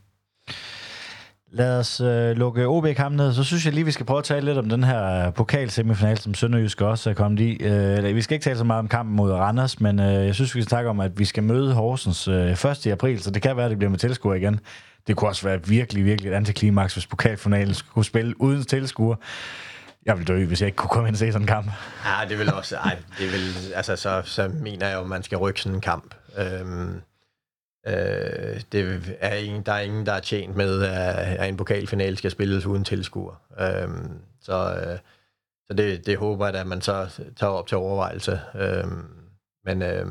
Lad 1.52 1.78
os 1.78 2.00
øh, 2.00 2.36
lukke 2.36 2.66
OB-kampen 2.66 3.16
ned, 3.16 3.34
så 3.34 3.44
synes 3.44 3.64
jeg 3.64 3.74
lige, 3.74 3.84
vi 3.84 3.90
skal 3.90 4.06
prøve 4.06 4.18
at 4.18 4.24
tale 4.24 4.46
lidt 4.46 4.58
om 4.58 4.68
den 4.68 4.84
her 4.84 5.30
pokalsemifinal, 5.30 6.18
som 6.18 6.34
Sønderjysk 6.34 6.80
også 6.80 7.10
er 7.10 7.14
kommet 7.14 7.40
i. 7.40 7.64
Øh, 7.64 8.16
vi 8.16 8.22
skal 8.22 8.34
ikke 8.34 8.44
tale 8.44 8.58
så 8.58 8.64
meget 8.64 8.78
om 8.78 8.88
kampen 8.88 9.16
mod 9.16 9.32
Randers, 9.32 9.80
men 9.80 10.00
øh, 10.00 10.26
jeg 10.26 10.34
synes, 10.34 10.54
vi 10.54 10.62
skal 10.62 10.68
snakke 10.68 10.90
om, 10.90 11.00
at 11.00 11.18
vi 11.18 11.24
skal 11.24 11.42
møde 11.42 11.74
Horsens 11.74 12.28
øh, 12.28 12.50
1. 12.50 12.86
april, 12.86 13.22
så 13.22 13.30
det 13.30 13.42
kan 13.42 13.56
være, 13.56 13.64
at 13.64 13.70
det 13.70 13.78
bliver 13.78 13.90
med 13.90 13.98
tilskuer 13.98 14.34
igen. 14.34 14.60
Det 15.06 15.16
kunne 15.16 15.30
også 15.30 15.48
være 15.48 15.66
virkelig, 15.66 16.04
virkelig 16.04 16.30
et 16.30 16.34
antiklimaks, 16.34 16.92
hvis 16.94 17.06
pokalfinalen 17.06 17.74
skulle 17.74 18.06
spille 18.06 18.40
uden 18.40 18.64
tilskuer. 18.64 19.16
Jeg 20.06 20.18
ville 20.18 20.34
dø, 20.34 20.46
hvis 20.46 20.60
jeg 20.60 20.66
ikke 20.66 20.76
kunne 20.76 20.88
komme 20.88 21.08
ind 21.08 21.14
og 21.14 21.18
se 21.18 21.32
sådan 21.32 21.42
en 21.42 21.46
kamp. 21.46 21.70
Ja, 22.04 22.28
det 22.28 22.38
vil 22.38 22.52
også... 22.54 22.76
Ej, 22.76 22.96
det 23.18 23.32
vil, 23.32 23.72
altså, 23.74 23.96
så, 23.96 24.22
så 24.24 24.50
mener 24.60 24.86
jeg 24.86 24.96
jo, 24.96 25.00
at 25.00 25.08
man 25.08 25.22
skal 25.22 25.38
rykke 25.38 25.60
sådan 25.60 25.74
en 25.76 25.80
kamp. 25.80 26.14
Øhm, 26.38 27.00
Øh, 27.86 28.60
det 28.72 29.16
er 29.20 29.34
ingen, 29.34 29.62
der 29.62 29.72
er 29.72 29.80
ingen, 29.80 30.06
der 30.06 30.12
er 30.12 30.20
tjent 30.20 30.56
med, 30.56 30.82
at, 30.82 31.48
en 31.48 31.56
pokalfinale 31.56 32.16
skal 32.16 32.30
spilles 32.30 32.66
uden 32.66 32.84
tilskuer. 32.84 33.42
Øh, 33.60 33.88
så 34.40 34.74
øh, 34.74 34.98
så 35.70 35.74
det, 35.76 36.06
det 36.06 36.16
håber 36.16 36.46
jeg, 36.46 36.54
at 36.54 36.66
man 36.66 36.80
så 36.80 37.22
tager 37.36 37.52
op 37.52 37.66
til 37.66 37.76
overvejelse. 37.76 38.40
Øh, 38.54 38.84
men, 39.64 39.82
øh, 39.82 40.06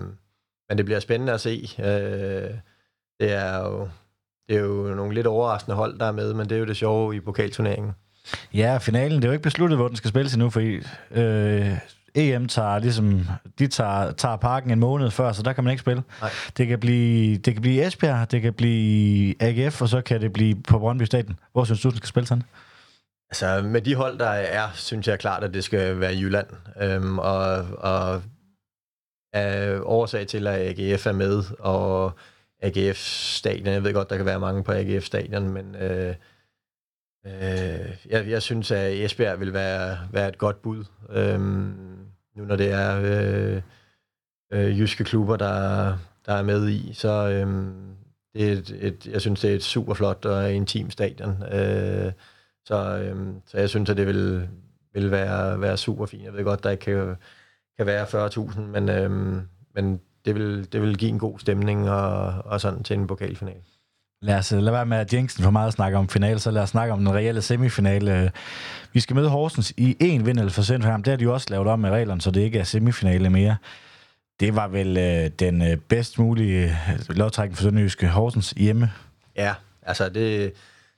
men 0.70 0.78
det 0.78 0.86
bliver 0.86 1.00
spændende 1.00 1.34
at 1.34 1.42
se. 1.42 1.70
Øh, 1.80 2.54
det 3.20 3.34
er 3.34 3.58
jo 3.58 3.90
det 4.50 4.58
er 4.58 4.62
jo 4.62 4.96
nogle 4.96 5.14
lidt 5.14 5.28
overraskende 5.28 5.76
hold, 5.76 6.00
der 6.00 6.06
er 6.06 6.12
med, 6.12 6.34
men 6.34 6.50
det 6.50 6.56
er 6.56 6.60
jo 6.60 6.66
det 6.66 6.78
sjove 6.78 7.16
i 7.16 7.20
pokalturneringen. 7.20 7.94
Ja, 8.54 8.78
finalen, 8.78 9.18
det 9.18 9.24
er 9.24 9.30
jo 9.30 9.34
ikke 9.34 9.44
besluttet, 9.44 9.78
hvor 9.78 9.88
den 9.88 9.98
skal 9.98 10.10
spilles 10.10 10.34
endnu, 10.34 10.50
for 10.50 10.60
øh, 11.12 11.78
EM 12.16 12.48
tager 12.48 12.80
ligesom, 12.80 13.28
de 13.60 13.68
tager, 13.68 14.12
tager 14.12 14.36
parken 14.36 14.72
en 14.72 14.80
måned 14.80 15.12
før, 15.12 15.32
så 15.32 15.44
der 15.44 15.54
kan 15.54 15.64
man 15.64 15.72
ikke 15.72 15.82
spille. 15.82 16.04
Nej. 16.22 16.30
Det 16.58 16.68
kan 16.68 16.80
blive, 16.80 17.38
det 17.38 17.54
kan 17.54 17.62
blive 17.62 17.88
Esbjerg, 17.88 18.32
det 18.32 18.42
kan 18.42 18.54
blive 18.54 19.36
AGF, 19.40 19.82
og 19.82 19.90
så 19.90 20.02
kan 20.02 20.22
det 20.22 20.34
blive 20.34 20.56
på 20.68 20.80
Brøndby 20.80 21.04
Stadion. 21.04 21.40
Hvor 21.52 21.64
synes 21.64 21.82
du, 21.82 21.90
den 21.90 21.98
skal 21.98 22.08
spille 22.08 22.28
sådan? 22.28 22.44
Altså, 23.30 23.62
med 23.62 23.82
de 23.82 23.96
hold, 23.96 24.20
der 24.20 24.30
er, 24.30 24.70
synes 24.74 25.08
jeg 25.08 25.20
klart, 25.20 25.44
at 25.44 25.54
det 25.54 25.64
skal 25.64 26.00
være 26.00 26.14
Jylland. 26.14 26.48
Øhm, 26.82 27.20
og, 27.20 27.66
og 27.78 28.22
er 29.34 29.82
årsag 29.84 30.28
til, 30.28 30.48
at 30.48 30.80
AGF 30.80 31.08
er 31.08 31.12
med, 31.12 31.44
og 31.60 32.12
AGF 32.62 32.98
Stadion, 32.98 33.74
jeg 33.74 33.84
ved 33.84 33.94
godt, 33.94 34.10
der 34.10 34.18
kan 34.18 34.26
være 34.26 34.40
mange 34.40 34.64
på 34.64 34.72
AGF 34.72 35.06
Stadion, 35.06 35.50
men 35.50 35.76
øh, 35.76 36.16
øh, 37.26 37.96
jeg, 38.10 38.30
jeg 38.30 38.42
synes, 38.42 38.72
at 38.72 38.94
Esbjerg 38.94 39.40
vil 39.40 39.54
være, 39.54 39.98
være 40.12 40.28
et 40.30 40.38
godt 40.38 40.62
bud. 40.62 40.84
Øhm, 41.10 41.99
nu 42.36 42.46
når 42.46 42.56
det 42.56 42.72
er 42.72 43.02
øh, 43.04 43.62
øh, 44.54 44.80
jyske 44.80 45.04
klubber, 45.04 45.36
der, 45.36 45.98
der 46.26 46.34
er 46.34 46.44
med 46.44 46.70
i, 46.70 46.94
så 46.94 47.30
øh, 47.30 47.74
det 48.34 48.48
er 48.48 48.52
et, 48.52 48.78
et, 48.82 49.08
jeg 49.08 49.22
synes, 49.22 49.42
det 49.42 49.52
er 49.52 49.56
et 49.56 49.64
super 49.64 49.94
flot 49.94 50.26
og 50.26 50.54
intim 50.54 50.90
stadion. 50.90 51.44
Øh, 51.44 52.12
så, 52.66 52.98
øh, 52.98 53.28
så 53.46 53.58
jeg 53.58 53.70
synes, 53.70 53.90
at 53.90 53.98
det 53.98 54.08
vil, 54.08 54.50
vil 54.94 55.12
være, 55.12 55.62
være 55.62 55.78
super 55.78 56.06
fint. 56.06 56.24
Jeg 56.24 56.34
ved 56.34 56.44
godt, 56.44 56.64
der 56.64 56.70
ikke 56.70 56.84
kan, 56.84 57.16
kan 57.78 57.86
være 57.86 58.28
40.000, 58.28 58.60
men, 58.60 58.90
øh, 58.90 59.42
men 59.76 60.02
det, 60.26 60.36
vil, 60.36 60.72
det 60.72 60.82
vil 60.82 60.98
give 60.98 61.12
en 61.12 61.20
god 61.20 61.40
stemning 61.40 61.90
og, 61.90 62.34
og 62.46 62.62
sådan 62.62 62.84
til 62.84 62.98
en 62.98 63.08
pokalfinale. 63.08 63.64
Lad 64.22 64.38
os 64.38 64.52
øh, 64.52 64.60
lade 64.60 64.74
være 64.74 64.86
med 64.86 64.98
at 64.98 65.14
Jensen 65.14 65.44
for 65.44 65.52
meget 65.52 65.68
at 65.68 65.74
snakke 65.74 65.98
om 65.98 66.10
finale, 66.10 66.40
så 66.40 66.52
lad 66.52 66.62
os 66.62 66.70
snakke 66.70 66.94
om 66.94 67.00
den 67.00 67.14
reelle 67.14 67.42
semifinale. 67.42 68.24
Øh, 68.24 68.30
vi 68.94 69.00
skal 69.00 69.16
møde 69.16 69.30
Horsens 69.30 69.74
i 69.78 69.98
en 70.00 70.26
vindel 70.26 70.50
for 70.50 70.84
ham. 70.84 71.04
Det 71.04 71.12
har 71.12 71.18
de 71.18 71.24
jo 71.24 71.34
også 71.34 71.48
lavet 71.50 71.68
om 71.68 71.80
med 71.80 71.90
reglerne, 71.90 72.22
så 72.22 72.32
det 72.32 72.42
ikke 72.42 72.60
er 72.60 72.64
semifinale 72.64 73.30
mere. 73.30 73.58
Det 74.40 74.56
var 74.56 74.68
vel 74.68 74.98
øh, 74.98 75.32
den 75.40 75.62
øh, 75.62 75.78
bedst 75.78 76.20
mulige 76.20 76.64
øh, 76.66 77.16
lovtrækning 77.16 77.58
for 77.58 77.64
Sønderjyske 77.64 78.08
Horsens 78.08 78.54
hjemme. 78.58 78.92
Ja, 79.36 79.54
altså 79.82 80.10
det, 80.10 80.54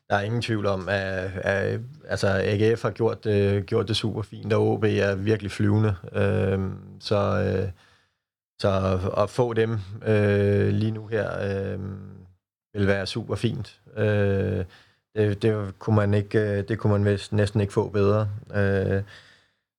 der 0.09 0.15
er 0.15 0.21
ingen 0.21 0.41
tvivl 0.41 0.65
om, 0.65 0.89
at, 0.89 1.31
at 1.43 1.79
altså 2.07 2.27
AGF 2.27 2.81
har 2.81 2.91
gjort 2.91 3.25
øh, 3.25 3.63
gjort 3.63 3.87
det 3.87 3.95
super 3.95 4.21
fint, 4.21 4.53
og 4.53 4.67
OB 4.67 4.83
er 4.83 5.15
virkelig 5.15 5.51
flyvende. 5.51 5.95
Øh, 6.13 6.59
så, 6.99 7.43
øh, 7.43 7.69
så 8.59 8.99
at 9.17 9.29
få 9.29 9.53
dem 9.53 9.79
øh, 10.05 10.67
lige 10.67 10.91
nu 10.91 11.07
her... 11.07 11.27
Øh, 11.41 11.79
vil 12.73 12.87
være 12.87 13.07
super 13.07 13.35
fint. 13.35 13.81
Øh, 13.97 14.65
det, 15.15 15.41
det, 15.41 15.79
kunne 15.79 15.95
man 15.95 16.13
ikke, 16.13 16.39
øh, 16.39 16.67
det 16.67 16.79
kunne 16.79 17.03
man 17.03 17.19
næsten 17.31 17.61
ikke 17.61 17.73
få 17.73 17.89
bedre. 17.89 18.29
Øh, 18.53 19.03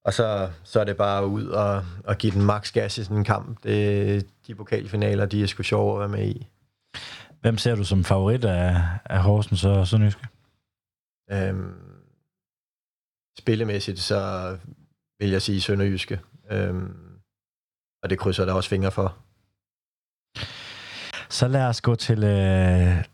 og 0.04 0.14
så, 0.14 0.50
så 0.64 0.80
er 0.80 0.84
det 0.84 0.96
bare 0.96 1.26
ud 1.26 1.46
og, 1.46 1.84
og 2.04 2.18
give 2.18 2.32
den 2.32 2.42
max 2.42 2.72
gas 2.72 2.98
i 2.98 3.04
sådan 3.04 3.16
en 3.16 3.24
kamp. 3.24 3.62
Det, 3.62 4.26
de 4.46 4.54
pokalfinaler, 4.54 5.26
de 5.26 5.42
er 5.42 5.46
sgu 5.46 5.62
sjove 5.62 5.94
at 5.94 6.00
være 6.00 6.18
med 6.18 6.28
i. 6.28 6.48
Hvem 7.40 7.58
ser 7.58 7.74
du 7.74 7.84
som 7.84 8.04
favorit 8.04 8.44
af, 8.44 8.82
af 9.04 9.22
Horsens 9.22 9.64
og 9.64 9.88
Sønderjyske? 9.88 10.28
Øhm, 11.30 11.74
spillemæssigt, 13.38 13.98
så 13.98 14.20
vil 15.18 15.30
jeg 15.30 15.42
sige 15.42 15.60
Sønderjyske. 15.60 16.20
Øhm, 16.50 16.94
og 18.02 18.10
det 18.10 18.18
krydser 18.18 18.44
der 18.44 18.52
også 18.52 18.68
fingre 18.70 18.92
for. 18.92 19.16
Så 21.32 21.48
lad 21.48 21.62
os 21.62 21.80
gå 21.80 21.94
til, 21.94 22.24
øh, 22.24 23.04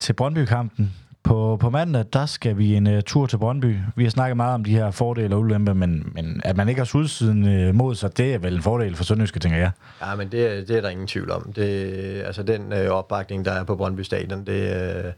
til 0.00 0.12
Brøndby-kampen. 0.12 0.94
På, 1.22 1.56
på 1.60 1.70
mandag, 1.70 2.04
der 2.12 2.26
skal 2.26 2.58
vi 2.58 2.74
en 2.74 2.86
uh, 2.86 3.00
tur 3.06 3.26
til 3.26 3.38
Brøndby. 3.38 3.76
Vi 3.96 4.02
har 4.02 4.10
snakket 4.10 4.36
meget 4.36 4.54
om 4.54 4.64
de 4.64 4.70
her 4.70 4.90
fordele 4.90 5.34
og 5.34 5.40
ulemper, 5.40 5.72
men, 5.72 6.12
men 6.14 6.40
at 6.44 6.56
man 6.56 6.68
ikke 6.68 6.78
har 6.78 6.84
sydsiden 6.84 7.68
uh, 7.68 7.74
mod 7.74 7.94
sig, 7.94 8.18
det 8.18 8.34
er 8.34 8.38
vel 8.38 8.54
en 8.54 8.62
fordel 8.62 8.96
for 8.96 9.04
Sønderjyske, 9.04 9.38
tænker 9.38 9.58
jeg. 9.58 9.70
Ja, 10.00 10.14
men 10.14 10.32
det, 10.32 10.68
det 10.68 10.76
er 10.76 10.80
der 10.80 10.88
ingen 10.88 11.06
tvivl 11.06 11.30
om. 11.30 11.52
Det, 11.52 12.22
altså 12.22 12.42
den 12.42 12.72
uh, 12.72 12.78
opbakning, 12.78 13.44
der 13.44 13.52
er 13.52 13.64
på 13.64 13.76
Brøndby 13.76 14.00
Stadion, 14.00 14.46
det, 14.46 15.04
uh, 15.04 15.12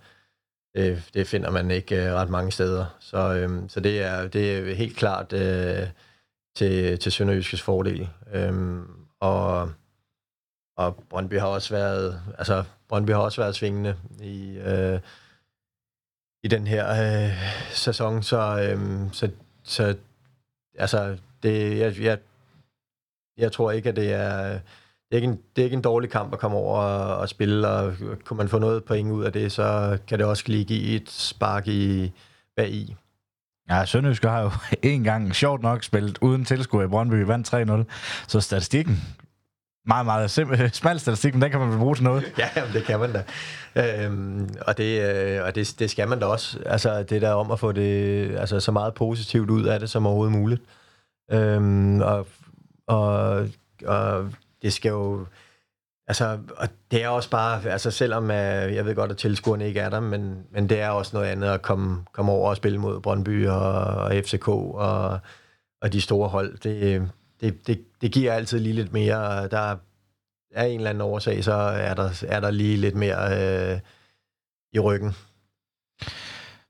det, 0.75 1.03
det 1.15 1.27
finder 1.27 1.51
man 1.51 1.71
ikke 1.71 1.97
uh, 1.97 2.03
ret 2.03 2.31
mange 2.31 2.53
steder. 2.53 2.97
Så, 3.01 3.45
um, 3.45 3.69
så 3.69 3.81
det, 3.81 4.03
er, 4.03 4.29
det 4.29 4.71
er 4.71 4.75
helt 4.75 4.97
klart 4.97 5.33
uh, 5.33 5.89
til, 6.57 6.99
til 6.99 7.13
Sønderjyskes 7.13 7.63
fordel. 7.63 8.09
Um, 8.49 8.87
og, 9.21 9.71
og 10.77 11.05
Brøndby 11.11 11.39
har 11.39 11.47
også 11.47 11.75
været, 11.75 12.23
altså 12.39 12.65
Brøndby 12.89 13.11
har 13.11 13.19
også 13.19 13.41
været 13.41 13.55
svingende 13.55 13.97
i... 14.21 14.59
øh, 14.59 15.01
i 16.43 16.49
den 16.49 16.67
her 16.67 16.91
øh, 16.91 17.33
sæson, 17.71 18.23
så, 18.23 18.39
øh, 18.39 19.13
så, 19.13 19.31
så 19.65 19.97
altså, 20.79 21.17
det, 21.43 21.79
jeg, 21.79 22.01
jeg, 22.01 22.19
jeg 23.39 23.53
tror 23.53 23.71
ikke, 23.71 23.89
at 23.89 23.97
det 23.97 24.13
er, 24.13 24.49
det 24.53 24.61
er, 25.13 25.17
ikke 25.17 25.29
en, 25.29 25.41
det 25.57 25.63
er 25.63 25.65
ikke 25.65 25.77
en 25.77 25.83
dårlig 25.83 26.11
kamp 26.11 26.33
at 26.33 26.39
komme 26.39 26.57
over 26.57 26.79
og, 26.79 27.17
og 27.17 27.29
spille, 27.29 27.69
og 27.69 27.95
kunne 28.25 28.37
man 28.37 28.49
få 28.49 28.59
noget 28.59 28.85
point 28.85 29.11
ud 29.11 29.25
af 29.25 29.33
det, 29.33 29.53
så 29.53 29.99
kan 30.07 30.19
det 30.19 30.27
også 30.27 30.45
lige 30.47 30.65
give 30.65 30.97
et 30.97 31.11
spark 31.11 31.69
i, 31.69 32.13
bag 32.57 32.71
i. 32.71 32.97
Ja, 33.71 33.85
Sønderjyske 33.85 34.29
har 34.29 34.41
jo 34.41 34.51
en 34.83 35.05
gang 35.05 35.35
sjovt 35.35 35.63
nok 35.63 35.83
spillet 35.83 36.19
uden 36.21 36.45
tilskuer 36.45 36.85
i 36.85 36.89
Brøndby, 36.89 37.15
vandt 37.15 37.55
3-0, 37.55 37.85
så 38.29 38.41
statistikken 38.41 39.20
meget, 39.87 40.07
meget 40.07 40.31
simpel, 40.31 40.71
smal 40.75 41.01
statistik, 41.01 41.35
men 41.35 41.43
den 41.43 41.51
kan 41.51 41.61
man 41.61 41.79
bruge 41.79 41.95
til 41.95 42.05
noget. 42.05 42.33
ja, 42.39 42.49
jamen, 42.57 42.73
det 42.73 42.85
kan 42.85 43.01
man 43.01 43.13
da. 43.13 43.25
Øhm, 43.77 44.49
og 44.67 44.79
det, 44.79 45.15
øh, 45.15 45.45
og 45.45 45.55
det, 45.55 45.75
det 45.79 45.91
skal 45.91 46.09
man 46.09 46.19
da 46.21 46.27
også. 46.27 46.59
Altså, 46.67 47.03
det 47.03 47.23
der 47.23 47.33
om 47.33 47.51
at 47.51 47.59
få 47.61 47.73
det 47.73 48.37
altså, 48.39 48.61
så 48.61 48.73
meget 48.73 48.95
positivt 48.95 49.51
ud 49.51 49.65
af 49.65 49.81
det 49.81 49.91
som 49.91 50.07
overhovedet 50.07 50.39
muligt. 50.39 50.63
Øhm, 51.33 52.01
og, 52.01 52.27
og, 52.87 53.49
og 53.87 54.33
det 54.63 54.73
skal 54.73 54.89
jo... 54.89 55.27
Altså, 56.09 56.39
og 56.57 56.69
det 56.91 57.05
er 57.05 57.09
også 57.09 57.31
bare, 57.31 57.71
altså 57.71 57.91
selvom 57.91 58.31
øh, 58.31 58.75
jeg 58.75 58.85
ved 58.85 58.95
godt, 58.95 59.11
at 59.11 59.17
tilskuerne 59.17 59.67
ikke 59.67 59.81
er 59.81 59.89
der, 59.89 60.01
men, 60.01 60.43
men 60.53 60.69
det 60.69 60.81
er 60.81 60.89
også 60.89 61.17
noget 61.17 61.29
andet 61.29 61.49
at 61.49 61.63
komme, 61.63 62.05
komme 62.13 62.33
over 62.33 62.51
og 62.51 62.57
spille 62.57 62.79
mod 62.79 63.01
Brøndby 63.01 63.47
og, 63.47 63.73
og 63.85 64.13
FCK 64.25 64.49
og, 64.49 65.19
og 65.83 65.93
de 65.93 66.01
store 66.01 66.29
hold. 66.29 66.59
Det, 66.59 67.11
det, 67.41 67.67
det, 67.67 67.85
det 68.01 68.13
giver 68.13 68.33
altid 68.33 68.61
lige 68.61 68.73
lidt 68.73 68.93
mere. 68.93 69.49
Der 69.49 69.77
er 70.55 70.65
en 70.65 70.77
eller 70.81 70.91
anden 70.91 71.01
årsag, 71.01 71.45
så 71.45 71.53
er 71.55 71.95
der, 71.95 72.25
er 72.29 72.41
der 72.41 72.51
lige 72.51 72.77
lidt 72.77 72.95
mere 72.95 73.73
øh, 73.73 73.81
i 74.73 74.79
ryggen. 74.79 75.15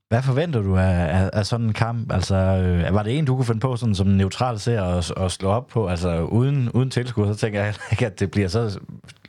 Hvad 0.09 0.23
forventer 0.23 0.63
du 0.63 0.77
af, 0.77 1.23
af, 1.23 1.31
af 1.33 1.47
sådan 1.47 1.67
en 1.67 1.73
kamp? 1.73 2.13
Altså, 2.13 2.35
øh, 2.35 2.95
var 2.95 3.03
det 3.03 3.19
en, 3.19 3.25
du 3.25 3.37
kunne 3.37 3.45
finde 3.45 3.61
på 3.61 3.77
sådan, 3.77 3.95
som 3.95 4.07
neutral 4.07 4.59
ser 4.59 4.83
at, 4.83 5.13
at 5.17 5.33
slå 5.33 5.49
op 5.49 5.67
på? 5.67 5.89
Altså, 5.89 6.21
uden, 6.21 6.71
uden 6.71 6.91
tilskud, 6.91 7.35
så 7.35 7.41
tænker 7.41 7.65
jeg 7.65 7.75
ikke, 7.91 8.07
at 8.07 8.21
det 8.21 8.31
bliver 8.31 8.49
så... 8.49 8.81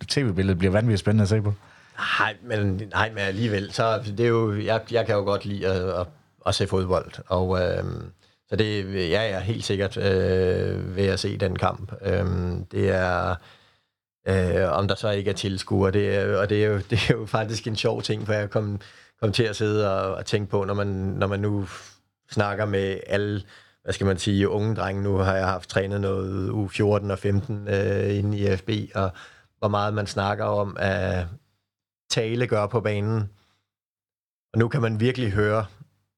TV-billedet 0.08 0.58
bliver 0.58 0.72
vanvittigt 0.72 1.00
spændende 1.00 1.22
at 1.22 1.30
se 1.30 1.42
på. 1.42 1.54
Nej, 2.20 2.36
men, 2.44 2.82
nej, 2.92 3.10
men 3.10 3.20
alligevel, 3.20 3.72
så 3.72 4.02
det 4.18 4.20
er 4.20 4.28
jo... 4.28 4.60
Jeg, 4.60 4.82
jeg 4.92 5.06
kan 5.06 5.16
jo 5.16 5.22
godt 5.22 5.46
lide 5.46 5.68
at, 5.68 6.00
at, 6.00 6.08
at 6.46 6.56
se 6.56 6.68
fodbold, 6.68 7.12
og... 7.28 7.62
Øh, 7.62 7.84
så 8.52 8.56
det 8.58 8.96
ja, 9.10 9.22
jeg 9.22 9.30
er 9.30 9.40
helt 9.40 9.64
sikkert 9.64 9.98
øh, 9.98 10.96
ved 10.96 11.06
at 11.06 11.20
se 11.20 11.38
den 11.38 11.56
kamp. 11.56 11.94
Øhm, 12.02 12.66
det 12.66 12.90
er, 12.90 13.36
øh, 14.28 14.72
om 14.72 14.88
der 14.88 14.96
så 14.96 15.10
ikke 15.10 15.30
er 15.30 15.36
tilskuere, 15.36 15.92
det 15.92 16.16
er, 16.16 16.38
og 16.38 16.50
det 16.50 16.64
er, 16.64 16.68
jo, 16.68 16.78
det 16.90 17.10
er 17.10 17.14
jo 17.14 17.26
faktisk 17.26 17.68
en 17.68 17.76
sjov 17.76 18.02
ting, 18.02 18.26
for 18.26 18.34
jeg 18.34 18.50
kom, 18.50 18.80
kom 19.22 19.32
til 19.32 19.44
at 19.44 19.56
sidde 19.56 20.02
og, 20.02 20.16
og 20.16 20.26
tænke 20.26 20.52
på, 20.52 20.64
når 20.64 20.74
man, 20.74 20.88
når 20.88 21.28
man 21.28 21.40
nu 21.40 21.68
snakker 22.32 22.66
med 22.66 23.00
alle, 23.08 23.44
hvad 23.84 23.94
skal 23.94 24.08
man 24.08 24.18
sige, 24.18 24.50
unge 24.50 24.76
drenge. 24.76 25.04
Nu 25.04 25.18
har 25.18 25.36
jeg 25.36 25.48
haft 25.48 25.70
trænet 25.70 26.02
noget 26.02 26.50
u 26.50 26.68
14 26.68 27.12
og 27.12 27.20
15 27.20 27.68
øh, 27.68 28.18
inde 28.18 28.38
i 28.38 28.58
FB, 28.58 28.70
og 28.96 29.12
hvor 29.60 29.68
meget 29.68 29.94
man 29.94 30.08
snakker 30.08 30.46
om 30.46 30.78
at 30.80 31.26
tale 32.10 32.48
gør 32.48 32.68
på 32.68 32.82
banen. 32.82 33.30
Og 34.54 34.60
nu 34.60 34.68
kan 34.68 34.82
man 34.82 35.00
virkelig 35.00 35.32
høre, 35.32 35.66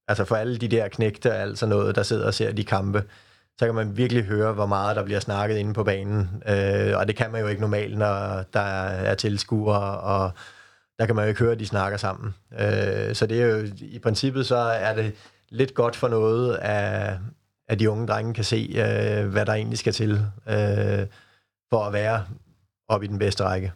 Altså 0.08 0.26
for 0.26 0.36
alle 0.36 0.58
de 0.58 0.68
der 0.68 0.88
knægte 0.88 1.32
og 1.32 1.38
alt 1.38 1.60
sådan 1.60 1.76
noget, 1.76 1.96
der 1.96 2.04
sidder 2.04 2.28
og 2.28 2.34
ser 2.34 2.52
de 2.52 2.64
kampe, 2.64 3.04
så 3.60 3.66
kan 3.66 3.76
man 3.76 3.98
virkelig 3.98 4.24
høre, 4.24 4.54
hvor 4.54 4.66
meget 4.66 4.96
der 4.96 5.04
bliver 5.04 5.20
snakket 5.20 5.58
inde 5.58 5.74
på 5.74 5.84
banen. 5.84 6.44
Øh, 6.48 6.98
og 6.98 7.08
det 7.08 7.16
kan 7.16 7.32
man 7.32 7.42
jo 7.42 7.48
ikke 7.48 7.62
normalt, 7.62 7.98
når 7.98 8.44
der 8.54 8.60
er 8.84 9.16
tilskuere, 9.16 10.00
og 10.00 10.32
der 11.00 11.06
kan 11.06 11.16
man 11.16 11.26
jo 11.26 11.30
ikke 11.30 11.40
høre, 11.40 11.52
at 11.52 11.60
de 11.60 11.66
snakker 11.66 11.98
sammen. 11.98 12.36
Øh, 12.52 13.16
så 13.16 13.26
det 13.30 13.42
er 13.42 13.48
jo, 13.48 13.68
i 13.80 14.00
princippet 14.00 14.46
så 14.46 14.56
er 14.56 14.96
det 14.96 15.16
lidt 15.50 15.74
godt 15.74 15.96
for 15.96 16.08
noget, 16.08 16.58
at, 16.62 17.18
at 17.68 17.80
de 17.80 17.90
unge 17.90 18.08
drenge 18.08 18.34
kan 18.34 18.44
se, 18.44 18.70
øh, 18.70 19.28
hvad 19.28 19.46
der 19.46 19.54
egentlig 19.54 19.80
skal 19.80 19.94
til, 19.94 20.12
øh, 20.48 21.08
for 21.70 21.86
at 21.86 21.94
være 21.94 22.26
oppe 22.90 23.06
i 23.06 23.10
den 23.10 23.20
bedste 23.20 23.44
række. 23.44 23.72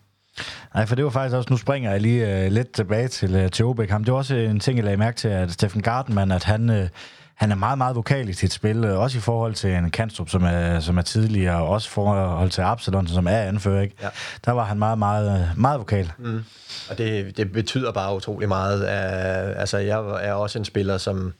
Nej, 0.74 0.86
for 0.86 0.96
det 0.96 1.04
var 1.04 1.12
faktisk 1.12 1.36
også, 1.36 1.48
nu 1.50 1.58
springer 1.58 1.92
jeg 1.92 2.02
lige 2.02 2.46
uh, 2.46 2.52
lidt 2.52 2.72
tilbage 2.72 3.08
til, 3.08 3.44
uh, 3.44 3.52
til 3.52 3.66
Obek. 3.66 3.90
Det 3.90 4.08
var 4.12 4.18
også 4.18 4.36
en 4.36 4.60
ting, 4.60 4.78
jeg 4.78 4.86
lagde 4.86 4.98
mærke 4.98 5.18
til, 5.18 5.28
at 5.28 5.52
Steffen 5.52 5.82
Gartenmann, 5.82 6.32
at 6.32 6.44
han, 6.44 6.70
uh, 6.70 6.88
han 7.36 7.52
er 7.52 7.56
meget, 7.56 7.78
meget 7.78 7.96
vokal 7.96 8.30
i 8.30 8.34
sit 8.34 8.54
spil, 8.54 8.86
uh, 8.86 9.00
også 9.00 9.18
i 9.18 9.22
forhold 9.22 9.54
til 9.54 9.74
en 9.74 9.92
Kanstrup, 9.92 10.30
som 10.30 10.44
er, 10.44 10.80
som 10.80 10.98
er 10.98 11.02
tidligere, 11.02 11.62
og 11.62 11.68
også 11.68 11.88
i 11.88 11.94
forhold 11.94 12.50
til 12.50 12.62
Absalon, 12.62 13.08
som 13.08 13.28
er 13.28 13.40
anfører, 13.40 13.82
ikke? 13.82 13.96
Ja. 14.02 14.10
Der 14.46 14.52
var 14.52 14.64
han 14.64 14.80
meget, 14.80 14.98
meget, 14.98 15.52
meget 15.58 15.80
vokal. 15.80 16.12
Mm. 16.18 16.44
Og 16.90 16.98
det, 16.98 17.38
det 17.38 17.52
betyder 17.52 17.92
bare 17.92 18.16
utrolig 18.16 18.48
meget. 18.48 18.82
Uh, 18.82 19.60
altså, 19.60 19.78
jeg 19.78 20.28
er 20.28 20.34
også 20.34 20.60
en 20.60 20.66
spiller, 20.66 20.98
som, 20.98 21.34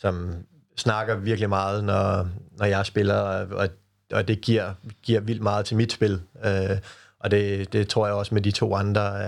som 0.00 0.34
snakker 0.76 1.16
virkelig 1.16 1.48
meget, 1.48 1.84
når, 1.84 2.28
når 2.58 2.66
jeg 2.66 2.86
spiller, 2.86 3.14
og, 3.14 3.68
og 4.12 4.28
det 4.28 4.40
giver, 4.40 4.72
giver 5.02 5.20
vildt 5.20 5.42
meget 5.42 5.64
til 5.64 5.76
mit 5.76 5.92
spil. 5.92 6.20
Uh, 6.44 6.76
og 7.22 7.30
det, 7.30 7.72
det 7.72 7.88
tror 7.88 8.06
jeg 8.06 8.14
også 8.14 8.34
med 8.34 8.42
de 8.42 8.50
to 8.50 8.74
andre, 8.74 9.20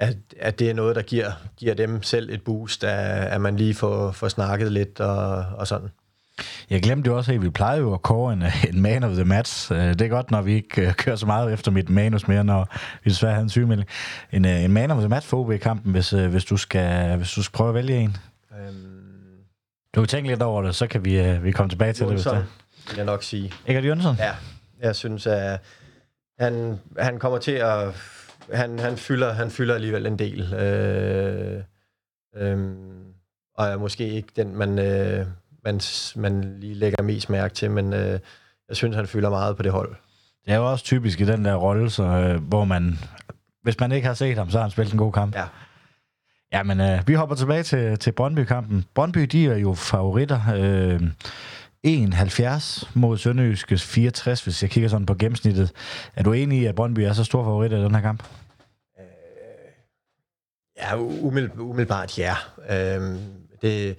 at, 0.00 0.16
at 0.40 0.58
det 0.58 0.70
er 0.70 0.74
noget, 0.74 0.96
der 0.96 1.02
giver, 1.02 1.32
giver 1.56 1.74
dem 1.74 2.02
selv 2.02 2.30
et 2.30 2.42
boost, 2.42 2.84
at, 2.84 3.26
at 3.26 3.40
man 3.40 3.56
lige 3.56 3.74
får, 3.74 4.12
får 4.12 4.28
snakket 4.28 4.72
lidt 4.72 5.00
og, 5.00 5.44
og 5.56 5.66
sådan. 5.66 5.88
Jeg 6.70 6.82
glemte 6.82 7.08
jo 7.08 7.16
også, 7.16 7.32
at 7.32 7.42
vi 7.42 7.50
plejer 7.50 7.78
jo 7.78 7.94
at 7.94 8.02
kåre 8.02 8.32
en, 8.32 8.42
en 8.68 8.82
man 8.82 9.04
of 9.04 9.12
the 9.12 9.24
match. 9.24 9.72
Øh, 9.72 9.78
det 9.78 10.02
er 10.02 10.08
godt, 10.08 10.30
når 10.30 10.42
vi 10.42 10.52
ikke 10.52 10.86
øh, 10.86 10.94
kører 10.94 11.16
så 11.16 11.26
meget 11.26 11.52
efter 11.52 11.70
mit 11.70 11.90
manus 11.90 12.28
mere, 12.28 12.44
når 12.44 12.68
vi 13.04 13.10
desværre 13.10 13.32
havde 13.32 13.42
en 13.42 13.50
sygemelding. 13.50 13.88
En, 14.32 14.44
øh, 14.44 14.64
en 14.64 14.72
man 14.72 14.90
of 14.90 14.98
the 14.98 15.08
match 15.08 15.28
for 15.28 15.36
OB-kampen, 15.36 15.92
hvis, 15.92 16.10
hvis, 16.10 16.44
du 16.44 16.56
skal, 16.56 17.16
hvis 17.16 17.32
du 17.32 17.42
skal 17.42 17.56
prøve 17.56 17.68
at 17.68 17.74
vælge 17.74 17.96
en. 17.96 18.16
Øhm, 18.60 18.74
du 19.94 20.00
kan 20.00 20.08
tænke 20.08 20.30
lidt 20.30 20.42
over 20.42 20.62
det, 20.62 20.74
så 20.74 20.86
kan 20.86 21.04
vi, 21.04 21.38
vi 21.38 21.52
komme 21.52 21.70
tilbage 21.70 21.92
til 21.92 22.06
Jonsson, 22.06 22.36
det. 22.36 22.46
Det 22.76 22.90
vil 22.90 22.96
jeg 22.96 23.06
nok 23.06 23.22
sige. 23.22 23.52
Ikke 23.66 23.80
Jønsson? 23.80 24.16
Ja, 24.18 24.32
jeg 24.82 24.96
synes, 24.96 25.26
at 25.26 25.60
han, 26.40 26.78
han 26.98 27.18
kommer 27.18 27.38
til 27.38 27.52
at... 27.52 27.94
Han, 28.52 28.78
han, 28.78 28.96
fylder, 28.96 29.32
han 29.32 29.50
fylder 29.50 29.74
alligevel 29.74 30.06
en 30.06 30.18
del. 30.18 30.54
Øh, 30.54 31.62
øh, 32.36 32.58
og 33.54 33.66
er 33.66 33.76
måske 33.76 34.08
ikke 34.08 34.28
den, 34.36 34.56
man, 34.56 34.78
øh, 34.78 35.26
man, 35.64 35.80
man 36.16 36.56
lige 36.60 36.74
lægger 36.74 37.02
mest 37.02 37.30
mærke 37.30 37.54
til, 37.54 37.70
men 37.70 37.92
øh, 37.92 38.18
jeg 38.68 38.76
synes, 38.76 38.96
han 38.96 39.06
fylder 39.06 39.30
meget 39.30 39.56
på 39.56 39.62
det 39.62 39.72
hold. 39.72 39.94
Det 40.44 40.52
er 40.52 40.56
jo 40.56 40.70
også 40.70 40.84
typisk 40.84 41.20
i 41.20 41.24
den 41.24 41.44
der 41.44 41.54
rolle, 41.54 41.90
så, 41.90 42.02
øh, 42.02 42.42
hvor 42.42 42.64
man... 42.64 42.98
Hvis 43.62 43.80
man 43.80 43.92
ikke 43.92 44.06
har 44.06 44.14
set 44.14 44.38
ham, 44.38 44.50
så 44.50 44.58
har 44.58 44.62
han 44.62 44.70
spillet 44.70 44.92
en 44.92 44.98
god 44.98 45.12
kamp. 45.12 45.34
Ja. 45.34 45.44
Ja, 46.52 46.62
men 46.62 46.80
øh, 46.80 47.08
vi 47.08 47.14
hopper 47.14 47.36
tilbage 47.36 47.62
til, 47.62 47.98
til 47.98 48.12
Brøndby-kampen. 48.12 48.84
Brøndby, 48.94 49.20
de 49.20 49.46
er 49.46 49.56
jo 49.56 49.74
favoritter. 49.74 50.40
Øh, 50.56 51.00
1,70 51.86 52.88
mod 52.94 53.18
Sønderjyskes 53.18 53.82
64, 53.82 54.44
hvis 54.44 54.62
jeg 54.62 54.70
kigger 54.70 54.88
sådan 54.88 55.06
på 55.06 55.14
gennemsnittet. 55.14 55.72
Er 56.16 56.22
du 56.22 56.32
enig 56.32 56.62
i, 56.62 56.64
at 56.64 56.74
Brøndby 56.74 56.98
er 56.98 57.12
så 57.12 57.24
stor 57.24 57.44
favorit 57.44 57.72
i 57.72 57.74
den 57.74 57.94
her 57.94 58.02
kamp? 58.02 58.22
Øh, 58.98 59.06
ja, 60.76 60.96
umiddelbart 60.96 62.18
ja. 62.18 62.34
Øh, 62.68 63.18
det, 63.62 63.98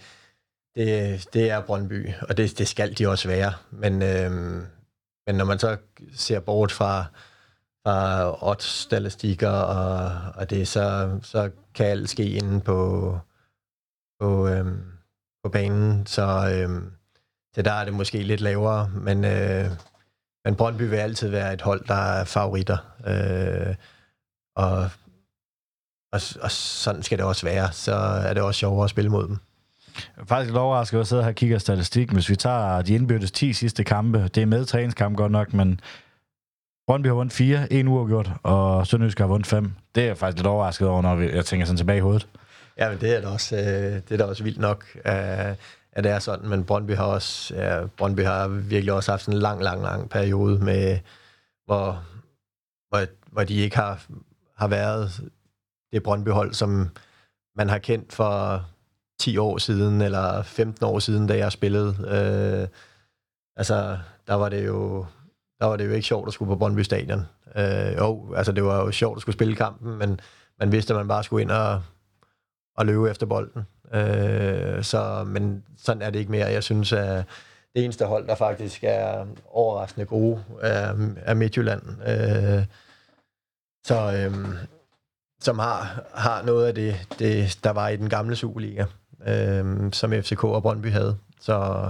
det, 0.76 1.28
det 1.34 1.50
er 1.50 1.62
Brøndby, 1.62 2.10
og 2.30 2.38
det, 2.38 2.58
det 2.58 2.68
skal 2.68 2.98
de 2.98 3.08
også 3.08 3.28
være. 3.28 3.54
Men, 3.72 4.02
øh, 4.02 4.32
men 5.28 5.36
når 5.36 5.46
man 5.46 5.60
så 5.60 5.78
ser 6.16 6.40
bort 6.40 6.72
fra, 6.72 7.06
fra 7.86 8.32
odds-statistikker, 8.50 9.50
og, 9.50 10.12
og 10.36 10.50
det, 10.50 10.68
så, 10.68 11.18
så 11.24 11.50
kan 11.76 11.86
alt 11.86 12.10
ske 12.10 12.30
inde 12.30 12.62
på, 12.62 13.20
på, 14.20 14.48
øhm, 14.48 14.82
på 15.44 15.50
banen, 15.50 16.06
så, 16.06 16.24
Øh, 16.54 16.82
så 17.56 17.62
der 17.62 17.72
er 17.72 17.86
det 17.86 17.94
måske 17.94 18.24
lidt 18.24 18.42
lavere, 18.42 18.90
men, 18.94 19.26
øh, 19.26 19.66
men 20.46 20.56
Brøndby 20.56 20.82
vil 20.82 20.96
altid 20.96 21.30
være 21.30 21.54
et 21.54 21.62
hold, 21.62 21.88
der 21.88 21.96
er 21.96 22.24
favoritter. 22.24 22.78
Øh, 23.08 23.76
og, 24.56 24.90
og, 26.14 26.22
og 26.42 26.52
sådan 26.52 27.04
skal 27.04 27.18
det 27.18 27.26
også 27.26 27.46
være. 27.46 27.72
Så 27.72 27.94
er 27.96 28.34
det 28.34 28.44
også 28.44 28.60
sjovere 28.60 28.84
at 28.84 28.90
spille 28.90 29.10
mod 29.10 29.28
dem. 29.28 29.38
Jeg 29.96 30.22
er 30.22 30.26
faktisk 30.26 30.50
lidt 30.50 30.58
overrasket 30.58 31.00
at 31.00 31.08
sidde 31.08 31.24
her 31.24 31.30
og 31.30 31.36
kigge 31.36 31.60
statistik. 31.60 32.12
Hvis 32.12 32.30
vi 32.30 32.36
tager 32.36 32.82
de 32.82 32.94
indbyrdes 32.94 33.32
10 33.32 33.54
sidste 33.54 33.84
kampe, 33.84 34.28
det 34.28 34.42
er 34.42 34.46
med 34.46 34.66
træningskamp 34.66 35.18
godt 35.18 35.32
nok, 35.32 35.54
men 35.54 35.80
Brøndby 36.88 37.08
har 37.08 37.14
vundet 37.14 37.34
4, 37.34 37.74
en 37.74 37.88
uafgjort, 37.88 38.32
og 38.44 38.88
Sønderjysk 38.88 39.20
har 39.20 39.28
vundet 39.28 39.48
5. 39.48 39.74
Det 39.96 40.04
er 40.04 40.08
jeg 40.08 40.18
faktisk 40.18 40.38
lidt 40.38 40.48
overrasket 40.48 40.88
over, 40.88 41.02
når 41.02 41.20
jeg 41.20 41.46
tænker 41.46 41.66
sådan 41.66 41.78
tilbage 41.78 41.98
i 41.98 42.02
hovedet. 42.02 42.28
Ja, 42.78 42.90
men 42.90 43.02
det 43.02 43.18
er 43.18 43.22
da 43.22 43.28
også, 43.28 43.56
øh, 43.56 43.64
det 43.64 44.12
er 44.12 44.18
da 44.18 44.24
også 44.24 44.44
vildt 44.44 44.60
nok, 44.60 44.86
øh, 45.06 45.56
at 45.94 46.04
det 46.04 46.12
er 46.12 46.20
sådan. 46.20 46.50
Men 46.50 46.64
Brøndby 46.64 46.96
har 46.96 47.06
også, 47.06 47.56
ja, 47.56 47.86
Brøndby 47.86 48.20
har 48.20 48.48
virkelig 48.48 48.94
også 48.94 49.12
haft 49.12 49.24
sådan 49.24 49.38
en 49.38 49.42
lang, 49.42 49.64
lang, 49.64 49.82
lang 49.82 50.10
periode 50.10 50.60
med, 50.60 51.00
hvor, 51.66 52.04
hvor, 52.90 53.06
hvor 53.32 53.44
de 53.44 53.56
ikke 53.56 53.76
har, 53.76 54.06
har 54.58 54.68
været 54.68 55.30
det 55.92 56.04
Brøndby-hold, 56.04 56.54
som 56.54 56.90
man 57.56 57.70
har 57.70 57.78
kendt 57.78 58.14
for 58.14 58.66
10 59.20 59.38
år 59.38 59.58
siden, 59.58 60.02
eller 60.02 60.44
15 60.44 60.86
år 60.86 61.00
siden, 61.00 61.28
da 61.28 61.38
jeg 61.38 61.52
spillede. 61.52 61.96
Øh, 62.00 62.68
altså, 63.56 63.98
der 64.28 64.34
var 64.34 64.50
det 64.50 64.66
jo 64.66 65.06
der 65.62 65.68
var 65.68 65.76
det 65.76 65.86
jo 65.86 65.92
ikke 65.92 66.08
sjovt 66.08 66.28
at 66.28 66.34
skulle 66.34 66.50
på 66.50 66.56
Brøndby 66.56 66.80
Stadion. 66.80 67.26
Øh, 67.56 67.98
jo, 67.98 68.34
altså 68.34 68.52
det 68.52 68.64
var 68.64 68.86
jo 68.86 68.92
sjovt 68.92 69.18
at 69.18 69.22
skulle 69.22 69.34
spille 69.34 69.56
kampen, 69.56 69.98
men 69.98 70.20
man 70.60 70.72
vidste, 70.72 70.94
at 70.94 70.98
man 70.98 71.08
bare 71.08 71.24
skulle 71.24 71.42
ind 71.42 71.52
og, 71.52 71.82
og 72.78 72.86
løbe 72.86 73.10
efter 73.10 73.26
bolden. 73.26 73.66
Øh, 73.94 74.84
så, 74.84 75.24
men 75.28 75.64
sådan 75.78 76.02
er 76.02 76.10
det 76.10 76.20
ikke 76.20 76.32
mere. 76.32 76.48
Jeg 76.48 76.64
synes, 76.64 76.94
at 76.94 77.26
det 77.76 77.84
eneste 77.84 78.06
hold, 78.06 78.28
der 78.28 78.36
faktisk 78.36 78.84
er 78.84 79.26
overraskende 79.50 80.06
gode, 80.06 80.44
er, 80.62 80.96
er 81.16 81.34
Midtjylland. 81.34 81.82
Øh, 82.08 82.66
så, 83.86 83.96
øh, 83.96 84.48
som 85.42 85.60
har, 85.60 86.04
har 86.14 86.44
noget 86.44 86.68
af 86.68 86.76
det, 86.76 87.16
det, 87.20 87.60
der 87.64 87.70
var 87.72 87.88
i 87.88 87.98
den 87.98 88.10
gamle 88.10 88.36
Superliga, 88.36 88.86
øh, 89.28 89.94
som 89.94 90.12
FCK 90.12 90.44
og 90.44 90.62
Brøndby 90.62 90.92
havde. 90.92 91.18
Så, 91.40 91.90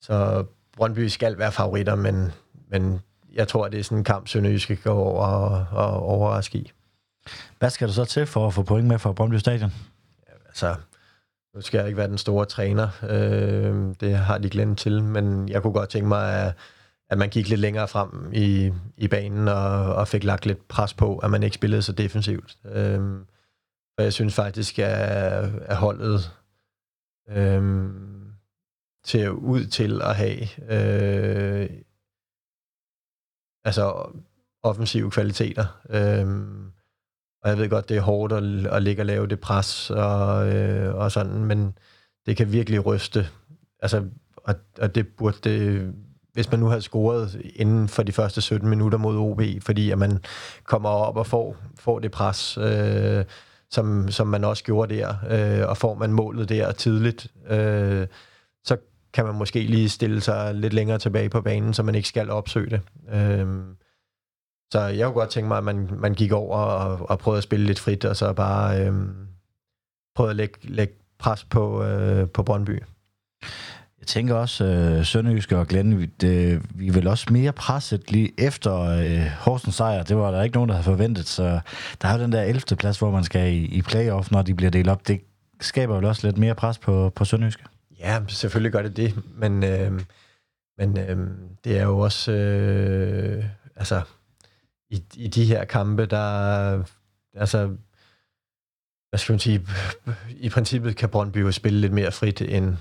så 0.00 0.44
Brøndby 0.76 1.06
skal 1.06 1.38
være 1.38 1.52
favoritter, 1.52 1.94
men, 1.94 2.32
men 2.68 3.00
jeg 3.34 3.48
tror, 3.48 3.68
det 3.68 3.80
er 3.80 3.84
sådan 3.84 3.98
en 3.98 4.04
kamp, 4.04 4.28
Sønderjysk 4.28 4.64
skal 4.64 4.76
gå 4.76 4.92
over 4.92 5.26
og, 5.26 5.66
og 5.70 6.02
overraske 6.02 6.58
i. 6.58 6.72
Hvad 7.58 7.70
skal 7.70 7.88
du 7.88 7.92
så 7.92 8.04
til 8.04 8.26
for 8.26 8.46
at 8.46 8.54
få 8.54 8.62
point 8.62 8.88
med 8.88 8.98
fra 8.98 9.12
Brøndby 9.12 9.36
Stadion? 9.36 9.72
Altså, 10.52 10.74
nu 11.54 11.60
skal 11.60 11.78
jeg 11.78 11.86
ikke 11.86 11.96
være 11.96 12.08
den 12.08 12.18
store 12.18 12.46
træner. 12.46 12.88
Øh, 13.02 13.94
det 14.00 14.16
har 14.16 14.38
de 14.38 14.50
glemt 14.50 14.78
til, 14.78 15.02
men 15.02 15.48
jeg 15.48 15.62
kunne 15.62 15.72
godt 15.72 15.88
tænke 15.88 16.08
mig, 16.08 16.46
at, 16.46 16.54
at 17.10 17.18
man 17.18 17.28
gik 17.28 17.48
lidt 17.48 17.60
længere 17.60 17.88
frem 17.88 18.30
i, 18.32 18.72
i 18.96 19.08
banen 19.08 19.48
og, 19.48 19.94
og 19.94 20.08
fik 20.08 20.24
lagt 20.24 20.46
lidt 20.46 20.68
pres 20.68 20.94
på, 20.94 21.18
at 21.18 21.30
man 21.30 21.42
ikke 21.42 21.54
spillede 21.54 21.82
så 21.82 21.92
defensivt. 21.92 22.58
Øh, 22.64 23.00
for 23.94 24.02
jeg 24.02 24.12
synes 24.12 24.34
faktisk, 24.34 24.78
at, 24.78 24.88
at 25.62 25.76
holdet 25.76 26.30
øh, 27.28 27.90
til 29.04 29.30
ud 29.30 29.66
til 29.66 30.02
at 30.02 30.16
have 30.16 30.40
øh, 30.68 31.70
altså 33.64 34.12
offensive 34.62 35.10
kvaliteter. 35.10 35.80
Øh, 35.90 36.26
og 37.42 37.50
jeg 37.50 37.58
ved 37.58 37.68
godt, 37.68 37.88
det 37.88 37.96
er 37.96 38.00
hårdt 38.00 38.32
at, 38.32 38.66
at 38.66 38.82
ligge 38.82 39.02
og 39.02 39.06
lave 39.06 39.26
det 39.26 39.40
pres 39.40 39.90
og, 39.90 40.54
øh, 40.54 40.94
og 40.94 41.12
sådan, 41.12 41.44
men 41.44 41.74
det 42.26 42.36
kan 42.36 42.52
virkelig 42.52 42.86
ryste. 42.86 43.28
Altså, 43.82 44.04
og, 44.36 44.54
og 44.80 44.94
det 44.94 45.08
burde 45.08 45.36
det, 45.44 45.92
hvis 46.32 46.50
man 46.50 46.60
nu 46.60 46.66
havde 46.66 46.82
scoret 46.82 47.40
inden 47.54 47.88
for 47.88 48.02
de 48.02 48.12
første 48.12 48.40
17 48.40 48.68
minutter 48.68 48.98
mod 48.98 49.16
OB, 49.16 49.42
fordi 49.60 49.90
at 49.90 49.98
man 49.98 50.18
kommer 50.64 50.88
op 50.88 51.16
og 51.16 51.26
får, 51.26 51.56
får 51.78 51.98
det 51.98 52.10
pres, 52.10 52.58
øh, 52.58 53.24
som, 53.70 54.10
som 54.10 54.26
man 54.26 54.44
også 54.44 54.64
gjorde 54.64 54.94
der, 54.94 55.14
øh, 55.30 55.68
og 55.68 55.76
får 55.76 55.94
man 55.94 56.12
målet 56.12 56.48
der 56.48 56.72
tidligt, 56.72 57.26
øh, 57.50 58.06
så 58.64 58.76
kan 59.12 59.24
man 59.24 59.34
måske 59.34 59.62
lige 59.62 59.88
stille 59.88 60.20
sig 60.20 60.54
lidt 60.54 60.72
længere 60.72 60.98
tilbage 60.98 61.28
på 61.28 61.40
banen, 61.40 61.74
så 61.74 61.82
man 61.82 61.94
ikke 61.94 62.08
skal 62.08 62.30
opsøge 62.30 62.70
det. 62.70 62.80
Øh, 63.14 63.46
så 64.72 64.80
jeg 64.80 65.06
kunne 65.06 65.14
godt 65.14 65.30
tænke 65.30 65.48
mig, 65.48 65.58
at 65.58 65.64
man, 65.64 65.88
man 65.98 66.14
gik 66.14 66.32
over 66.32 66.56
og, 66.56 67.10
og 67.10 67.18
prøvede 67.18 67.38
at 67.38 67.44
spille 67.44 67.66
lidt 67.66 67.80
frit, 67.80 68.04
og 68.04 68.16
så 68.16 68.32
bare 68.32 68.80
øhm, 68.80 69.14
prøvede 70.14 70.30
at 70.30 70.36
lægge, 70.36 70.58
lægge 70.62 70.94
pres 71.18 71.44
på, 71.44 71.84
øh, 71.84 72.28
på 72.28 72.42
Brøndby. 72.42 72.82
Jeg 73.98 74.06
tænker 74.06 74.34
også, 74.34 74.64
øh, 74.64 75.04
Sønderjyske 75.04 75.58
og 75.58 75.66
Glenn, 75.66 75.98
vi, 75.98 76.06
det, 76.06 76.62
vi 76.74 76.88
er 76.88 76.92
vel 76.92 77.06
også 77.06 77.26
mere 77.30 77.52
presset 77.52 78.10
lige 78.10 78.32
efter 78.38 78.80
øh, 78.80 79.26
Horsens 79.40 79.74
sejr. 79.74 80.02
Det 80.02 80.16
var 80.16 80.30
der 80.30 80.42
ikke 80.42 80.54
nogen, 80.54 80.68
der 80.68 80.74
havde 80.74 80.84
forventet, 80.84 81.26
så 81.26 81.60
der 82.02 82.08
er 82.08 82.16
jo 82.16 82.22
den 82.22 82.32
der 82.32 82.42
11. 82.42 82.76
plads, 82.76 82.98
hvor 82.98 83.10
man 83.10 83.24
skal 83.24 83.52
i, 83.52 83.64
i 83.64 83.82
playoff, 83.82 84.30
når 84.30 84.42
de 84.42 84.54
bliver 84.54 84.70
delt 84.70 84.88
op. 84.88 85.08
Det 85.08 85.20
skaber 85.60 85.94
vel 85.94 86.04
også 86.04 86.26
lidt 86.26 86.38
mere 86.38 86.54
pres 86.54 86.78
på, 86.78 87.12
på 87.16 87.24
Sønderjyske. 87.24 87.62
Ja, 87.98 88.20
selvfølgelig 88.28 88.72
gør 88.72 88.82
det 88.82 88.96
det, 88.96 89.14
men, 89.38 89.64
øh, 89.64 90.00
men 90.78 90.98
øh, 90.98 91.18
det 91.64 91.78
er 91.78 91.82
jo 91.82 91.98
også, 91.98 92.32
øh, 92.32 93.44
altså, 93.76 94.02
i, 94.92 95.04
i 95.14 95.28
de 95.28 95.44
her 95.44 95.64
kampe, 95.64 96.06
der, 96.06 96.84
altså, 97.34 97.66
hvad 99.08 99.18
skal 99.18 99.32
man 99.32 99.40
sige, 99.40 99.66
i 100.28 100.48
princippet 100.48 100.96
kan 100.96 101.08
Brøndby 101.08 101.36
jo 101.36 101.52
spille 101.52 101.80
lidt 101.80 101.92
mere 101.92 102.12
frit, 102.12 102.40
end, 102.40 102.76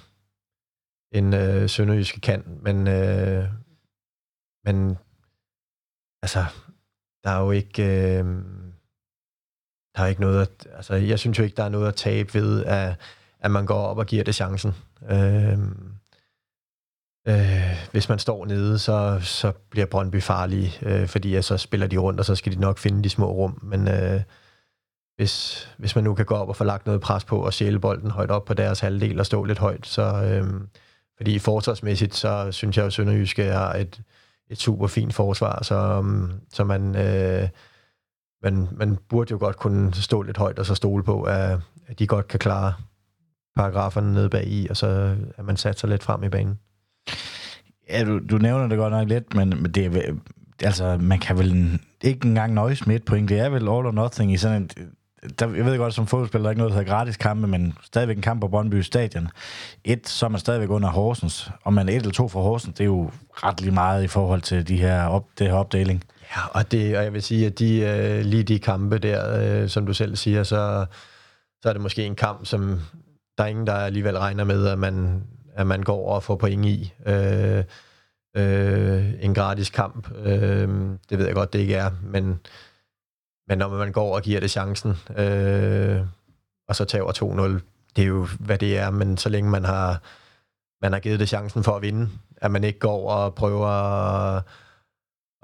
end 1.11 1.35
øh, 1.35 1.69
Sønderjyske 1.69 2.21
kan, 2.21 2.59
men, 2.61 2.87
øh, 2.87 3.43
men 4.65 4.97
altså, 6.21 6.45
der 7.23 7.29
er 7.29 7.39
jo 7.39 7.51
ikke, 7.51 7.83
øh, 7.83 8.25
der 9.95 10.01
er 10.01 10.07
ikke 10.07 10.21
noget, 10.21 10.41
at, 10.41 10.67
altså, 10.73 10.95
jeg 10.95 11.19
synes 11.19 11.39
jo 11.39 11.43
ikke, 11.43 11.55
der 11.55 11.63
er 11.63 11.69
noget 11.69 11.87
at 11.87 11.95
tabe 11.95 12.33
ved, 12.33 12.65
at, 12.65 12.99
at 13.39 13.51
man 13.51 13.65
går 13.65 13.81
op 13.85 13.97
og 13.97 14.05
giver 14.05 14.23
det 14.23 14.35
chancen. 14.35 14.71
Øh, 15.09 15.59
øh, 17.27 17.87
hvis 17.91 18.09
man 18.09 18.19
står 18.19 18.45
nede, 18.45 18.79
så, 18.79 19.19
så 19.21 19.51
bliver 19.69 19.85
Brøndby 19.85 20.21
farlige, 20.21 20.71
øh, 20.81 21.07
fordi 21.07 21.31
ja, 21.31 21.41
så 21.41 21.57
spiller 21.57 21.87
de 21.87 21.97
rundt, 21.97 22.19
og 22.19 22.25
så 22.25 22.35
skal 22.35 22.53
de 22.53 22.59
nok 22.59 22.77
finde 22.77 23.03
de 23.03 23.09
små 23.09 23.31
rum. 23.31 23.59
Men 23.63 23.87
øh, 23.87 24.21
hvis, 25.15 25.67
hvis 25.77 25.95
man 25.95 26.03
nu 26.03 26.13
kan 26.13 26.25
gå 26.25 26.35
op 26.35 26.49
og 26.49 26.55
få 26.55 26.63
lagt 26.63 26.85
noget 26.85 27.01
pres 27.01 27.23
på 27.23 27.45
og 27.45 27.53
sjæle 27.53 27.79
bolden 27.79 28.11
højt 28.11 28.31
op 28.31 28.45
på 28.45 28.53
deres 28.53 28.79
halvdel 28.79 29.19
og 29.19 29.25
stå 29.25 29.43
lidt 29.43 29.59
højt, 29.59 29.87
så 29.87 30.01
øh, 30.01 30.61
fordi 31.17 31.39
forsvarsmæssigt, 31.39 32.15
så 32.15 32.51
synes 32.51 32.77
jeg 32.77 32.83
jo, 32.83 32.87
at 32.87 32.93
Sønderjyske 32.93 33.43
har 33.43 33.73
et, 33.73 34.01
et 34.49 34.57
super 34.57 34.87
fint 34.87 35.13
forsvar, 35.13 35.63
så, 35.63 35.75
øh, 35.75 36.29
så 36.53 36.63
man, 36.63 36.95
øh, 36.95 37.49
man, 38.43 38.67
man 38.71 38.97
burde 39.09 39.31
jo 39.31 39.37
godt 39.39 39.57
kunne 39.57 39.93
stå 39.93 40.21
lidt 40.21 40.37
højt 40.37 40.59
og 40.59 40.65
så 40.65 40.75
stole 40.75 41.03
på, 41.03 41.23
at, 41.23 41.59
at 41.87 41.99
de 41.99 42.07
godt 42.07 42.27
kan 42.27 42.39
klare 42.39 42.73
paragraferne 43.55 44.13
nede 44.13 44.29
bag 44.29 44.47
i, 44.47 44.67
og 44.69 44.77
så 44.77 45.17
at 45.37 45.45
man 45.45 45.57
sat 45.57 45.79
sig 45.79 45.89
lidt 45.89 46.03
frem 46.03 46.23
i 46.23 46.29
banen. 46.29 46.59
Ja, 47.91 48.03
du, 48.03 48.19
du 48.19 48.37
nævner 48.37 48.67
det 48.67 48.77
godt 48.77 48.93
nok 48.93 49.07
lidt, 49.07 49.35
men, 49.35 49.49
men 49.49 49.71
det 49.71 49.85
er, 49.85 50.13
altså, 50.63 50.97
man 51.01 51.19
kan 51.19 51.37
vel 51.37 51.79
ikke 52.01 52.27
engang 52.27 52.53
nøjes 52.53 52.87
med 52.87 52.95
et 52.95 53.05
point. 53.05 53.29
Det 53.29 53.39
er 53.39 53.49
vel 53.49 53.61
all 53.61 53.69
or 53.69 53.91
nothing 53.91 54.33
i 54.33 54.37
sådan 54.37 54.61
en... 54.61 54.69
Der, 55.39 55.55
jeg 55.55 55.65
ved 55.65 55.77
godt, 55.77 55.93
som 55.93 56.07
fodboldspiller, 56.07 56.43
der 56.43 56.47
er 56.47 56.51
ikke 56.51 56.59
noget, 56.59 56.73
der 56.73 56.79
hedder 56.79 56.93
gratis 56.93 57.17
kampe, 57.17 57.47
men 57.47 57.73
stadigvæk 57.83 58.15
en 58.15 58.21
kamp 58.21 58.41
på 58.41 58.47
Brøndby 58.47 58.81
Stadion. 58.81 59.27
Et, 59.83 60.09
så 60.09 60.25
er 60.25 60.29
man 60.29 60.39
stadigvæk 60.39 60.69
under 60.69 60.89
Horsens, 60.89 61.51
og 61.63 61.73
man 61.73 61.89
er 61.89 61.93
et 61.93 61.97
eller 61.97 62.11
to 62.11 62.27
for 62.27 62.41
Horsens, 62.41 62.73
det 62.73 62.81
er 62.81 62.85
jo 62.85 63.11
ret 63.33 63.61
lige 63.61 63.73
meget 63.73 64.03
i 64.03 64.07
forhold 64.07 64.41
til 64.41 64.67
de 64.67 64.77
her 64.77 65.05
op, 65.05 65.25
det 65.39 65.47
her 65.47 65.53
opdeling. 65.53 66.03
Ja, 66.35 66.47
og, 66.47 66.71
det, 66.71 66.97
og 66.97 67.03
jeg 67.03 67.13
vil 67.13 67.21
sige, 67.21 67.45
at 67.45 67.59
de, 67.59 67.79
øh, 67.79 68.25
lige 68.25 68.43
de 68.43 68.59
kampe 68.59 68.97
der, 68.97 69.39
øh, 69.61 69.69
som 69.69 69.85
du 69.85 69.93
selv 69.93 70.15
siger, 70.15 70.43
så, 70.43 70.85
så 71.61 71.69
er 71.69 71.73
det 71.73 71.81
måske 71.81 72.05
en 72.05 72.15
kamp, 72.15 72.45
som 72.45 72.79
der 73.37 73.43
er 73.43 73.47
ingen, 73.47 73.67
der 73.67 73.73
alligevel 73.73 74.17
regner 74.17 74.43
med, 74.43 74.67
at 74.67 74.79
man, 74.79 75.23
at 75.53 75.67
man 75.67 75.83
går 75.83 76.15
og 76.15 76.23
får 76.23 76.35
point 76.35 76.65
i. 76.65 76.93
Øh, 77.05 77.63
øh, 78.37 79.13
en 79.19 79.33
gratis 79.33 79.69
kamp. 79.69 80.11
Øh, 80.17 80.69
det 81.09 81.17
ved 81.17 81.25
jeg 81.25 81.35
godt, 81.35 81.53
det 81.53 81.59
ikke 81.59 81.75
er, 81.75 81.91
men, 82.03 82.39
men 83.47 83.57
når 83.57 83.69
man 83.69 83.91
går 83.91 84.15
og 84.15 84.21
giver 84.21 84.39
det 84.39 84.51
chancen, 84.51 84.89
øh, 85.17 86.01
og 86.67 86.75
så 86.75 86.85
tager 86.85 87.57
2-0, 87.57 87.61
det 87.95 88.01
er 88.01 88.07
jo, 88.07 88.27
hvad 88.39 88.57
det 88.57 88.77
er, 88.77 88.89
men 88.89 89.17
så 89.17 89.29
længe 89.29 89.49
man 89.49 89.65
har, 89.65 90.01
man 90.81 90.93
har 90.93 90.99
givet 90.99 91.19
det 91.19 91.29
chancen 91.29 91.63
for 91.63 91.75
at 91.75 91.81
vinde, 91.81 92.09
at 92.37 92.51
man 92.51 92.63
ikke 92.63 92.79
går 92.79 93.11
og 93.11 93.35
prøver 93.35 93.67
at 93.67 94.43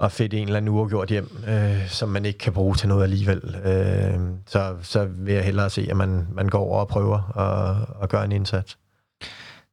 at 0.00 0.12
fedt 0.12 0.34
en 0.34 0.46
eller 0.46 0.56
anden 0.56 0.74
uafgjort 0.74 1.08
hjem, 1.08 1.44
øh, 1.48 1.88
som 1.88 2.08
man 2.08 2.24
ikke 2.24 2.38
kan 2.38 2.52
bruge 2.52 2.74
til 2.74 2.88
noget 2.88 3.02
alligevel. 3.02 3.56
Øh, 3.64 4.20
så, 4.46 4.76
så 4.82 5.04
vil 5.04 5.34
jeg 5.34 5.44
hellere 5.44 5.70
se, 5.70 5.86
at 5.90 5.96
man, 5.96 6.26
man 6.32 6.48
går 6.48 6.58
over 6.58 6.80
og 6.80 6.88
prøver 6.88 7.38
at, 7.38 8.02
at 8.02 8.08
gøre 8.08 8.24
en 8.24 8.32
indsats. 8.32 8.78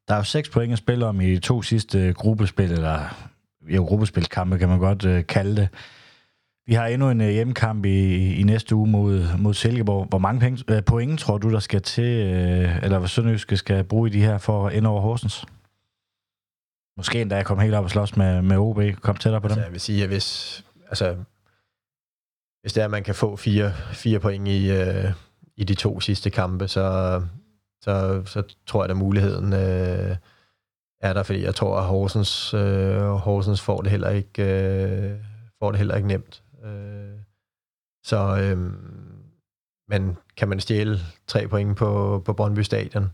Der 0.07 0.13
er 0.13 0.17
jo 0.17 0.23
seks 0.23 0.49
point 0.49 0.71
at 0.71 0.77
spille 0.77 1.05
om 1.05 1.21
i 1.21 1.35
de 1.35 1.39
to 1.39 1.61
sidste 1.61 2.13
gruppespil, 2.13 2.71
eller 2.71 3.29
jo, 3.67 3.83
gruppespilskampe 3.83 4.57
kan 4.57 4.69
man 4.69 4.79
godt 4.79 5.05
øh, 5.05 5.27
kalde 5.27 5.55
det. 5.55 5.69
Vi 6.67 6.73
har 6.73 6.87
endnu 6.87 7.09
en 7.09 7.21
øh, 7.21 7.29
hjemmekamp 7.29 7.85
i, 7.85 8.33
i 8.35 8.43
næste 8.43 8.75
uge 8.75 8.87
mod, 8.89 9.37
mod 9.37 9.53
Silkeborg. 9.53 10.05
Hvor 10.05 10.17
mange 10.17 10.39
penge, 10.39 10.63
øh, 10.67 10.83
point 10.83 11.19
tror 11.19 11.37
du, 11.37 11.51
der 11.51 11.59
skal 11.59 11.81
til, 11.81 12.25
øh, 12.25 12.83
eller 12.83 12.99
hvad 12.99 13.07
Sønderjyske 13.07 13.57
skal 13.57 13.83
bruge 13.83 14.09
i 14.09 14.13
de 14.13 14.21
her 14.21 14.37
for 14.37 14.67
at 14.67 14.77
ende 14.77 14.89
over 14.89 15.01
Horsens? 15.01 15.45
Måske 16.97 17.21
endda 17.21 17.35
jeg 17.35 17.45
kom 17.45 17.59
helt 17.59 17.73
op 17.73 17.83
og 17.83 17.89
slås 17.89 18.17
med, 18.17 18.41
med 18.41 18.57
OB, 18.57 18.79
kom 19.01 19.15
tættere 19.15 19.41
på 19.41 19.47
dem. 19.47 19.51
Altså, 19.51 19.63
jeg 19.63 19.71
vil 19.71 19.81
sige, 19.81 20.03
at 20.03 20.09
hvis, 20.09 20.63
altså, 20.89 21.15
hvis 22.61 22.73
det 22.73 22.81
er, 22.81 22.85
at 22.85 22.91
man 22.91 23.03
kan 23.03 23.15
få 23.15 23.35
fire, 23.35 23.73
fire 23.91 24.19
point 24.19 24.47
i, 24.47 24.71
øh, 24.71 25.11
i 25.55 25.63
de 25.63 25.75
to 25.75 25.99
sidste 25.99 26.29
kampe, 26.29 26.67
så, 26.67 27.21
så, 27.85 28.23
så 28.25 28.43
tror 28.65 28.83
jeg, 28.83 28.91
at 28.91 28.97
muligheden 28.97 29.53
øh, 29.53 30.15
er 31.01 31.13
der, 31.13 31.23
fordi 31.23 31.43
jeg 31.43 31.55
tror, 31.55 31.79
at 31.79 31.85
Horsens, 31.85 32.53
øh, 32.53 33.01
Horsens 33.01 33.61
får 33.61 33.81
det 33.81 33.91
heller 33.91 34.09
ikke, 34.09 34.43
øh, 34.43 35.19
får 35.59 35.71
det 35.71 35.77
heller 35.77 35.95
ikke 35.95 36.07
nemt. 36.07 36.43
Øh, 36.63 37.19
så, 38.03 38.37
øh, 38.41 38.73
men 39.89 40.17
kan 40.37 40.47
man 40.47 40.59
stjæle 40.59 40.99
tre 41.27 41.47
point 41.47 41.77
på, 41.77 42.21
på 42.25 42.33
Brøndby 42.33 42.59
Stadion, 42.59 43.11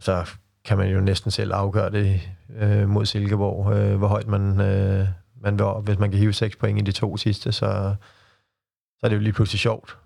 så 0.00 0.30
kan 0.64 0.78
man 0.78 0.88
jo 0.88 1.00
næsten 1.00 1.30
selv 1.30 1.54
afgøre 1.54 1.90
det 1.90 2.20
øh, 2.56 2.88
mod 2.88 3.06
Silkeborg, 3.06 3.72
øh, 3.76 3.96
hvor 3.96 4.08
højt 4.08 4.26
man, 4.26 4.60
øh, 4.60 5.08
man 5.40 5.54
vil 5.58 5.62
op. 5.62 5.84
Hvis 5.84 5.98
man 5.98 6.10
kan 6.10 6.18
hive 6.18 6.32
seks 6.32 6.56
point 6.56 6.78
i 6.78 6.82
de 6.82 6.92
to 6.92 7.16
sidste, 7.16 7.52
så, 7.52 7.94
så 8.98 9.00
er 9.02 9.08
det 9.08 9.16
jo 9.16 9.20
lige 9.20 9.32
pludselig 9.32 9.60
sjovt. 9.60 9.98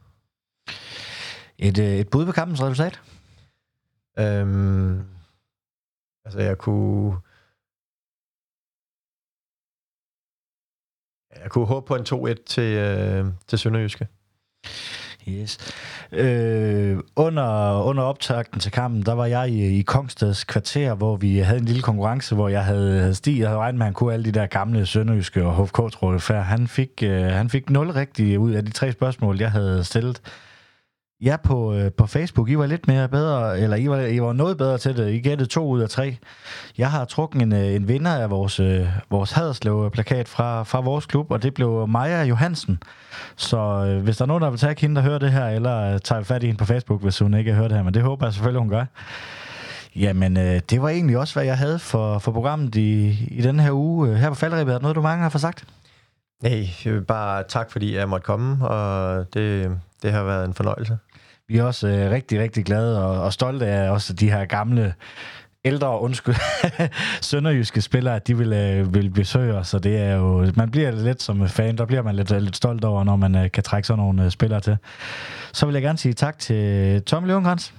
Et, 1.59 1.79
øh, 1.79 1.99
et 1.99 2.09
bud 2.09 2.27
på 2.27 2.33
kampens 2.33 2.63
resultat? 2.63 3.01
Øhm, 4.19 5.05
altså, 6.25 6.41
jeg 6.41 6.59
kunne... 6.59 7.19
Jeg 11.43 11.51
kunne 11.51 11.67
håbe 11.67 11.87
på 11.87 11.95
en 11.97 12.03
2-1 12.03 12.45
til, 12.45 12.77
øh, 12.77 13.27
til 13.47 13.59
Sønderjyske. 13.59 14.09
Yes. 15.29 15.59
Øh, 16.13 16.99
under, 17.17 17.83
under 17.83 18.03
optakten 18.03 18.61
til 18.61 18.73
kampen, 18.73 19.03
der 19.03 19.13
var 19.13 19.27
jeg 19.27 19.49
i, 19.49 19.79
i 19.79 19.83
Kongstads 19.83 20.45
kvarter, 20.45 20.95
hvor 20.95 21.17
vi 21.17 21.39
havde 21.39 21.59
en 21.59 21.65
lille 21.65 21.83
konkurrence, 21.83 22.35
hvor 22.35 22.49
jeg 22.49 22.65
havde, 22.65 23.01
havde 23.01 23.15
Stig, 23.15 23.39
jeg 23.39 23.49
havde 23.49 23.59
regnet 23.59 23.79
med, 23.79 23.85
at 23.85 23.87
han 23.87 23.95
kunne 23.95 24.13
alle 24.13 24.25
de 24.25 24.33
der 24.33 24.47
gamle 24.47 24.87
sønderjyske 24.87 25.45
og 25.45 25.65
HFK, 25.65 25.77
tror 25.77 26.41
han 26.43 26.69
fik, 26.69 27.03
øh, 27.03 27.23
han 27.23 27.51
fik 27.51 27.71
0 27.71 27.91
rigtige 27.91 28.39
ud 28.39 28.53
af 28.53 28.65
de 28.65 28.71
tre 28.71 28.93
spørgsmål, 28.93 29.41
jeg 29.41 29.51
havde 29.51 29.85
stillet. 29.85 30.21
Ja, 31.23 31.37
på, 31.37 31.75
øh, 31.75 31.93
på 31.93 32.07
Facebook, 32.07 32.49
I 32.49 32.59
var 32.59 32.67
lidt 32.67 32.89
mere 32.89 33.09
bedre, 33.09 33.59
eller 33.59 33.77
I 33.77 33.89
var, 33.89 34.01
I 34.01 34.21
var 34.21 34.33
noget 34.33 34.59
bedre 34.59 34.79
til 34.79 34.97
det. 34.97 35.11
I 35.11 35.21
gættede 35.21 35.49
to 35.49 35.69
ud 35.69 35.81
af 35.81 35.89
tre. 35.89 36.17
Jeg 36.79 36.91
har 36.91 37.05
trukket 37.05 37.43
en, 37.43 37.53
øh, 37.53 37.75
en 37.75 37.89
vinder 37.89 38.11
af 38.11 38.31
vores, 38.31 38.61
øh, 38.61 38.87
vores 39.11 39.33
Haderslev-plakat 39.33 40.29
fra, 40.29 40.63
fra 40.63 40.81
vores 40.81 41.07
klub, 41.07 41.31
og 41.31 41.43
det 41.43 41.55
blev 41.55 41.89
Maja 41.89 42.23
Johansen. 42.23 42.83
Så 43.37 43.59
øh, 43.59 44.03
hvis 44.03 44.17
der 44.17 44.25
er 44.25 44.27
nogen, 44.27 44.43
der 44.43 44.51
vil 44.51 44.59
tage 44.59 44.75
hende, 44.79 44.97
der 44.97 45.03
hører 45.03 45.19
det 45.19 45.33
her, 45.33 45.47
eller 45.47 45.95
øh, 45.95 46.01
tager 46.01 46.23
fat 46.23 46.43
i 46.43 46.47
hende 46.47 46.59
på 46.59 46.65
Facebook, 46.65 47.03
hvis 47.03 47.19
hun 47.19 47.35
ikke 47.35 47.53
har 47.53 47.61
hørt 47.61 47.71
det 47.71 47.79
her, 47.79 47.85
men 47.85 47.95
det 47.95 48.03
håber 48.03 48.27
jeg 48.27 48.33
selvfølgelig, 48.33 48.61
hun 48.61 48.69
gør. 48.69 48.85
Jamen, 49.97 50.37
øh, 50.37 50.61
det 50.71 50.83
var 50.83 50.89
egentlig 50.89 51.19
også, 51.19 51.35
hvad 51.35 51.45
jeg 51.45 51.59
havde 51.59 51.79
for, 51.79 52.19
for 52.19 52.33
programmet 52.33 52.75
i, 52.75 53.09
i 53.31 53.43
den 53.43 53.61
her 53.61 53.73
uge. 53.73 54.17
Her 54.17 54.29
på 54.29 54.35
Faldrebet, 54.35 54.73
er 54.73 54.79
der 54.79 54.83
noget, 54.83 54.97
du 54.97 55.03
mange 55.03 55.23
har 55.23 55.29
få 55.29 55.39
sagt? 55.39 55.65
Nej, 56.43 56.69
bare 57.09 57.43
tak, 57.49 57.71
fordi 57.71 57.97
jeg 57.97 58.09
måtte 58.09 58.25
komme, 58.25 58.69
og 58.69 59.27
det, 59.35 59.71
det 60.03 60.13
har 60.13 60.23
været 60.23 60.45
en 60.45 60.55
fornøjelse. 60.55 60.99
Vi 61.49 61.59
er 61.59 61.65
også 61.65 61.89
øh, 61.89 62.11
rigtig, 62.11 62.41
rigtig 62.41 62.65
glade 62.65 63.05
og, 63.05 63.23
og 63.23 63.33
stolte 63.33 63.67
af 63.67 63.91
også 63.91 64.13
de 64.13 64.31
her 64.31 64.45
gamle 64.45 64.95
ældre, 65.65 66.01
undskyld, 66.01 66.35
sønderjyske 67.31 67.81
spillere, 67.81 68.17
at 68.17 68.27
de 68.27 68.39
vil, 68.39 68.53
øh, 68.53 68.95
vil 68.95 69.11
besøge 69.11 69.55
os, 69.55 69.69
så 69.69 69.79
det 69.79 69.99
er 69.99 70.15
jo, 70.15 70.53
man 70.57 70.71
bliver 70.71 70.91
lidt 70.91 71.23
som 71.23 71.49
fan, 71.49 71.79
der 71.79 71.87
bliver 71.87 72.03
man 72.03 72.17
lidt, 72.17 72.43
lidt 72.43 72.57
stolt 72.57 72.85
over, 72.85 73.05
når 73.05 73.17
man 73.17 73.35
øh, 73.35 73.51
kan 73.51 73.63
trække 73.63 73.87
sådan 73.87 73.99
nogle 73.99 74.25
øh, 74.25 74.31
spillere 74.31 74.61
til. 74.61 74.77
Så 75.53 75.67
vil 75.67 75.73
jeg 75.73 75.83
gerne 75.83 75.99
sige 75.99 76.15
tak 76.15 76.39
til 76.39 77.03
Tom 77.03 77.25
Levenkrantz. 77.25 77.73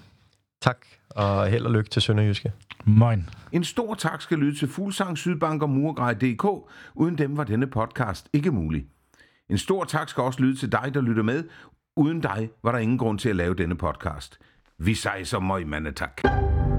Tak, 0.62 0.78
og 1.10 1.48
held 1.48 1.66
og 1.66 1.72
lykke 1.72 1.90
til 1.90 2.02
Sønderjyske. 2.02 2.52
Moin. 2.86 3.30
En 3.52 3.64
stor 3.64 3.94
tak 3.94 4.22
skal 4.22 4.38
lyde 4.38 4.60
til 4.60 4.68
Fuglsang, 4.68 5.18
Sydbank 5.18 5.62
og 5.62 5.70
Murgrej.dk. 5.70 6.46
Uden 6.96 7.18
dem 7.18 7.38
var 7.38 7.44
denne 7.44 7.68
podcast 7.68 8.30
ikke 8.34 8.52
mulig. 8.52 8.86
En 9.50 9.58
stor 9.58 9.84
tak 9.84 10.10
skal 10.10 10.24
også 10.24 10.42
lyde 10.42 10.56
til 10.60 10.72
dig, 10.72 10.92
der 10.94 11.02
lytter 11.02 11.24
med. 11.24 11.44
Uden 11.98 12.22
dig 12.22 12.50
var 12.64 12.72
der 12.72 12.80
ingen 12.80 12.98
grund 12.98 13.20
til 13.20 13.30
at 13.30 13.36
lave 13.36 13.56
denne 13.56 13.76
podcast. 13.76 14.40
Vi 14.78 14.94
sejser 14.94 15.40
møg, 15.40 15.68
mandetak. 15.68 16.22
tak. 16.24 16.73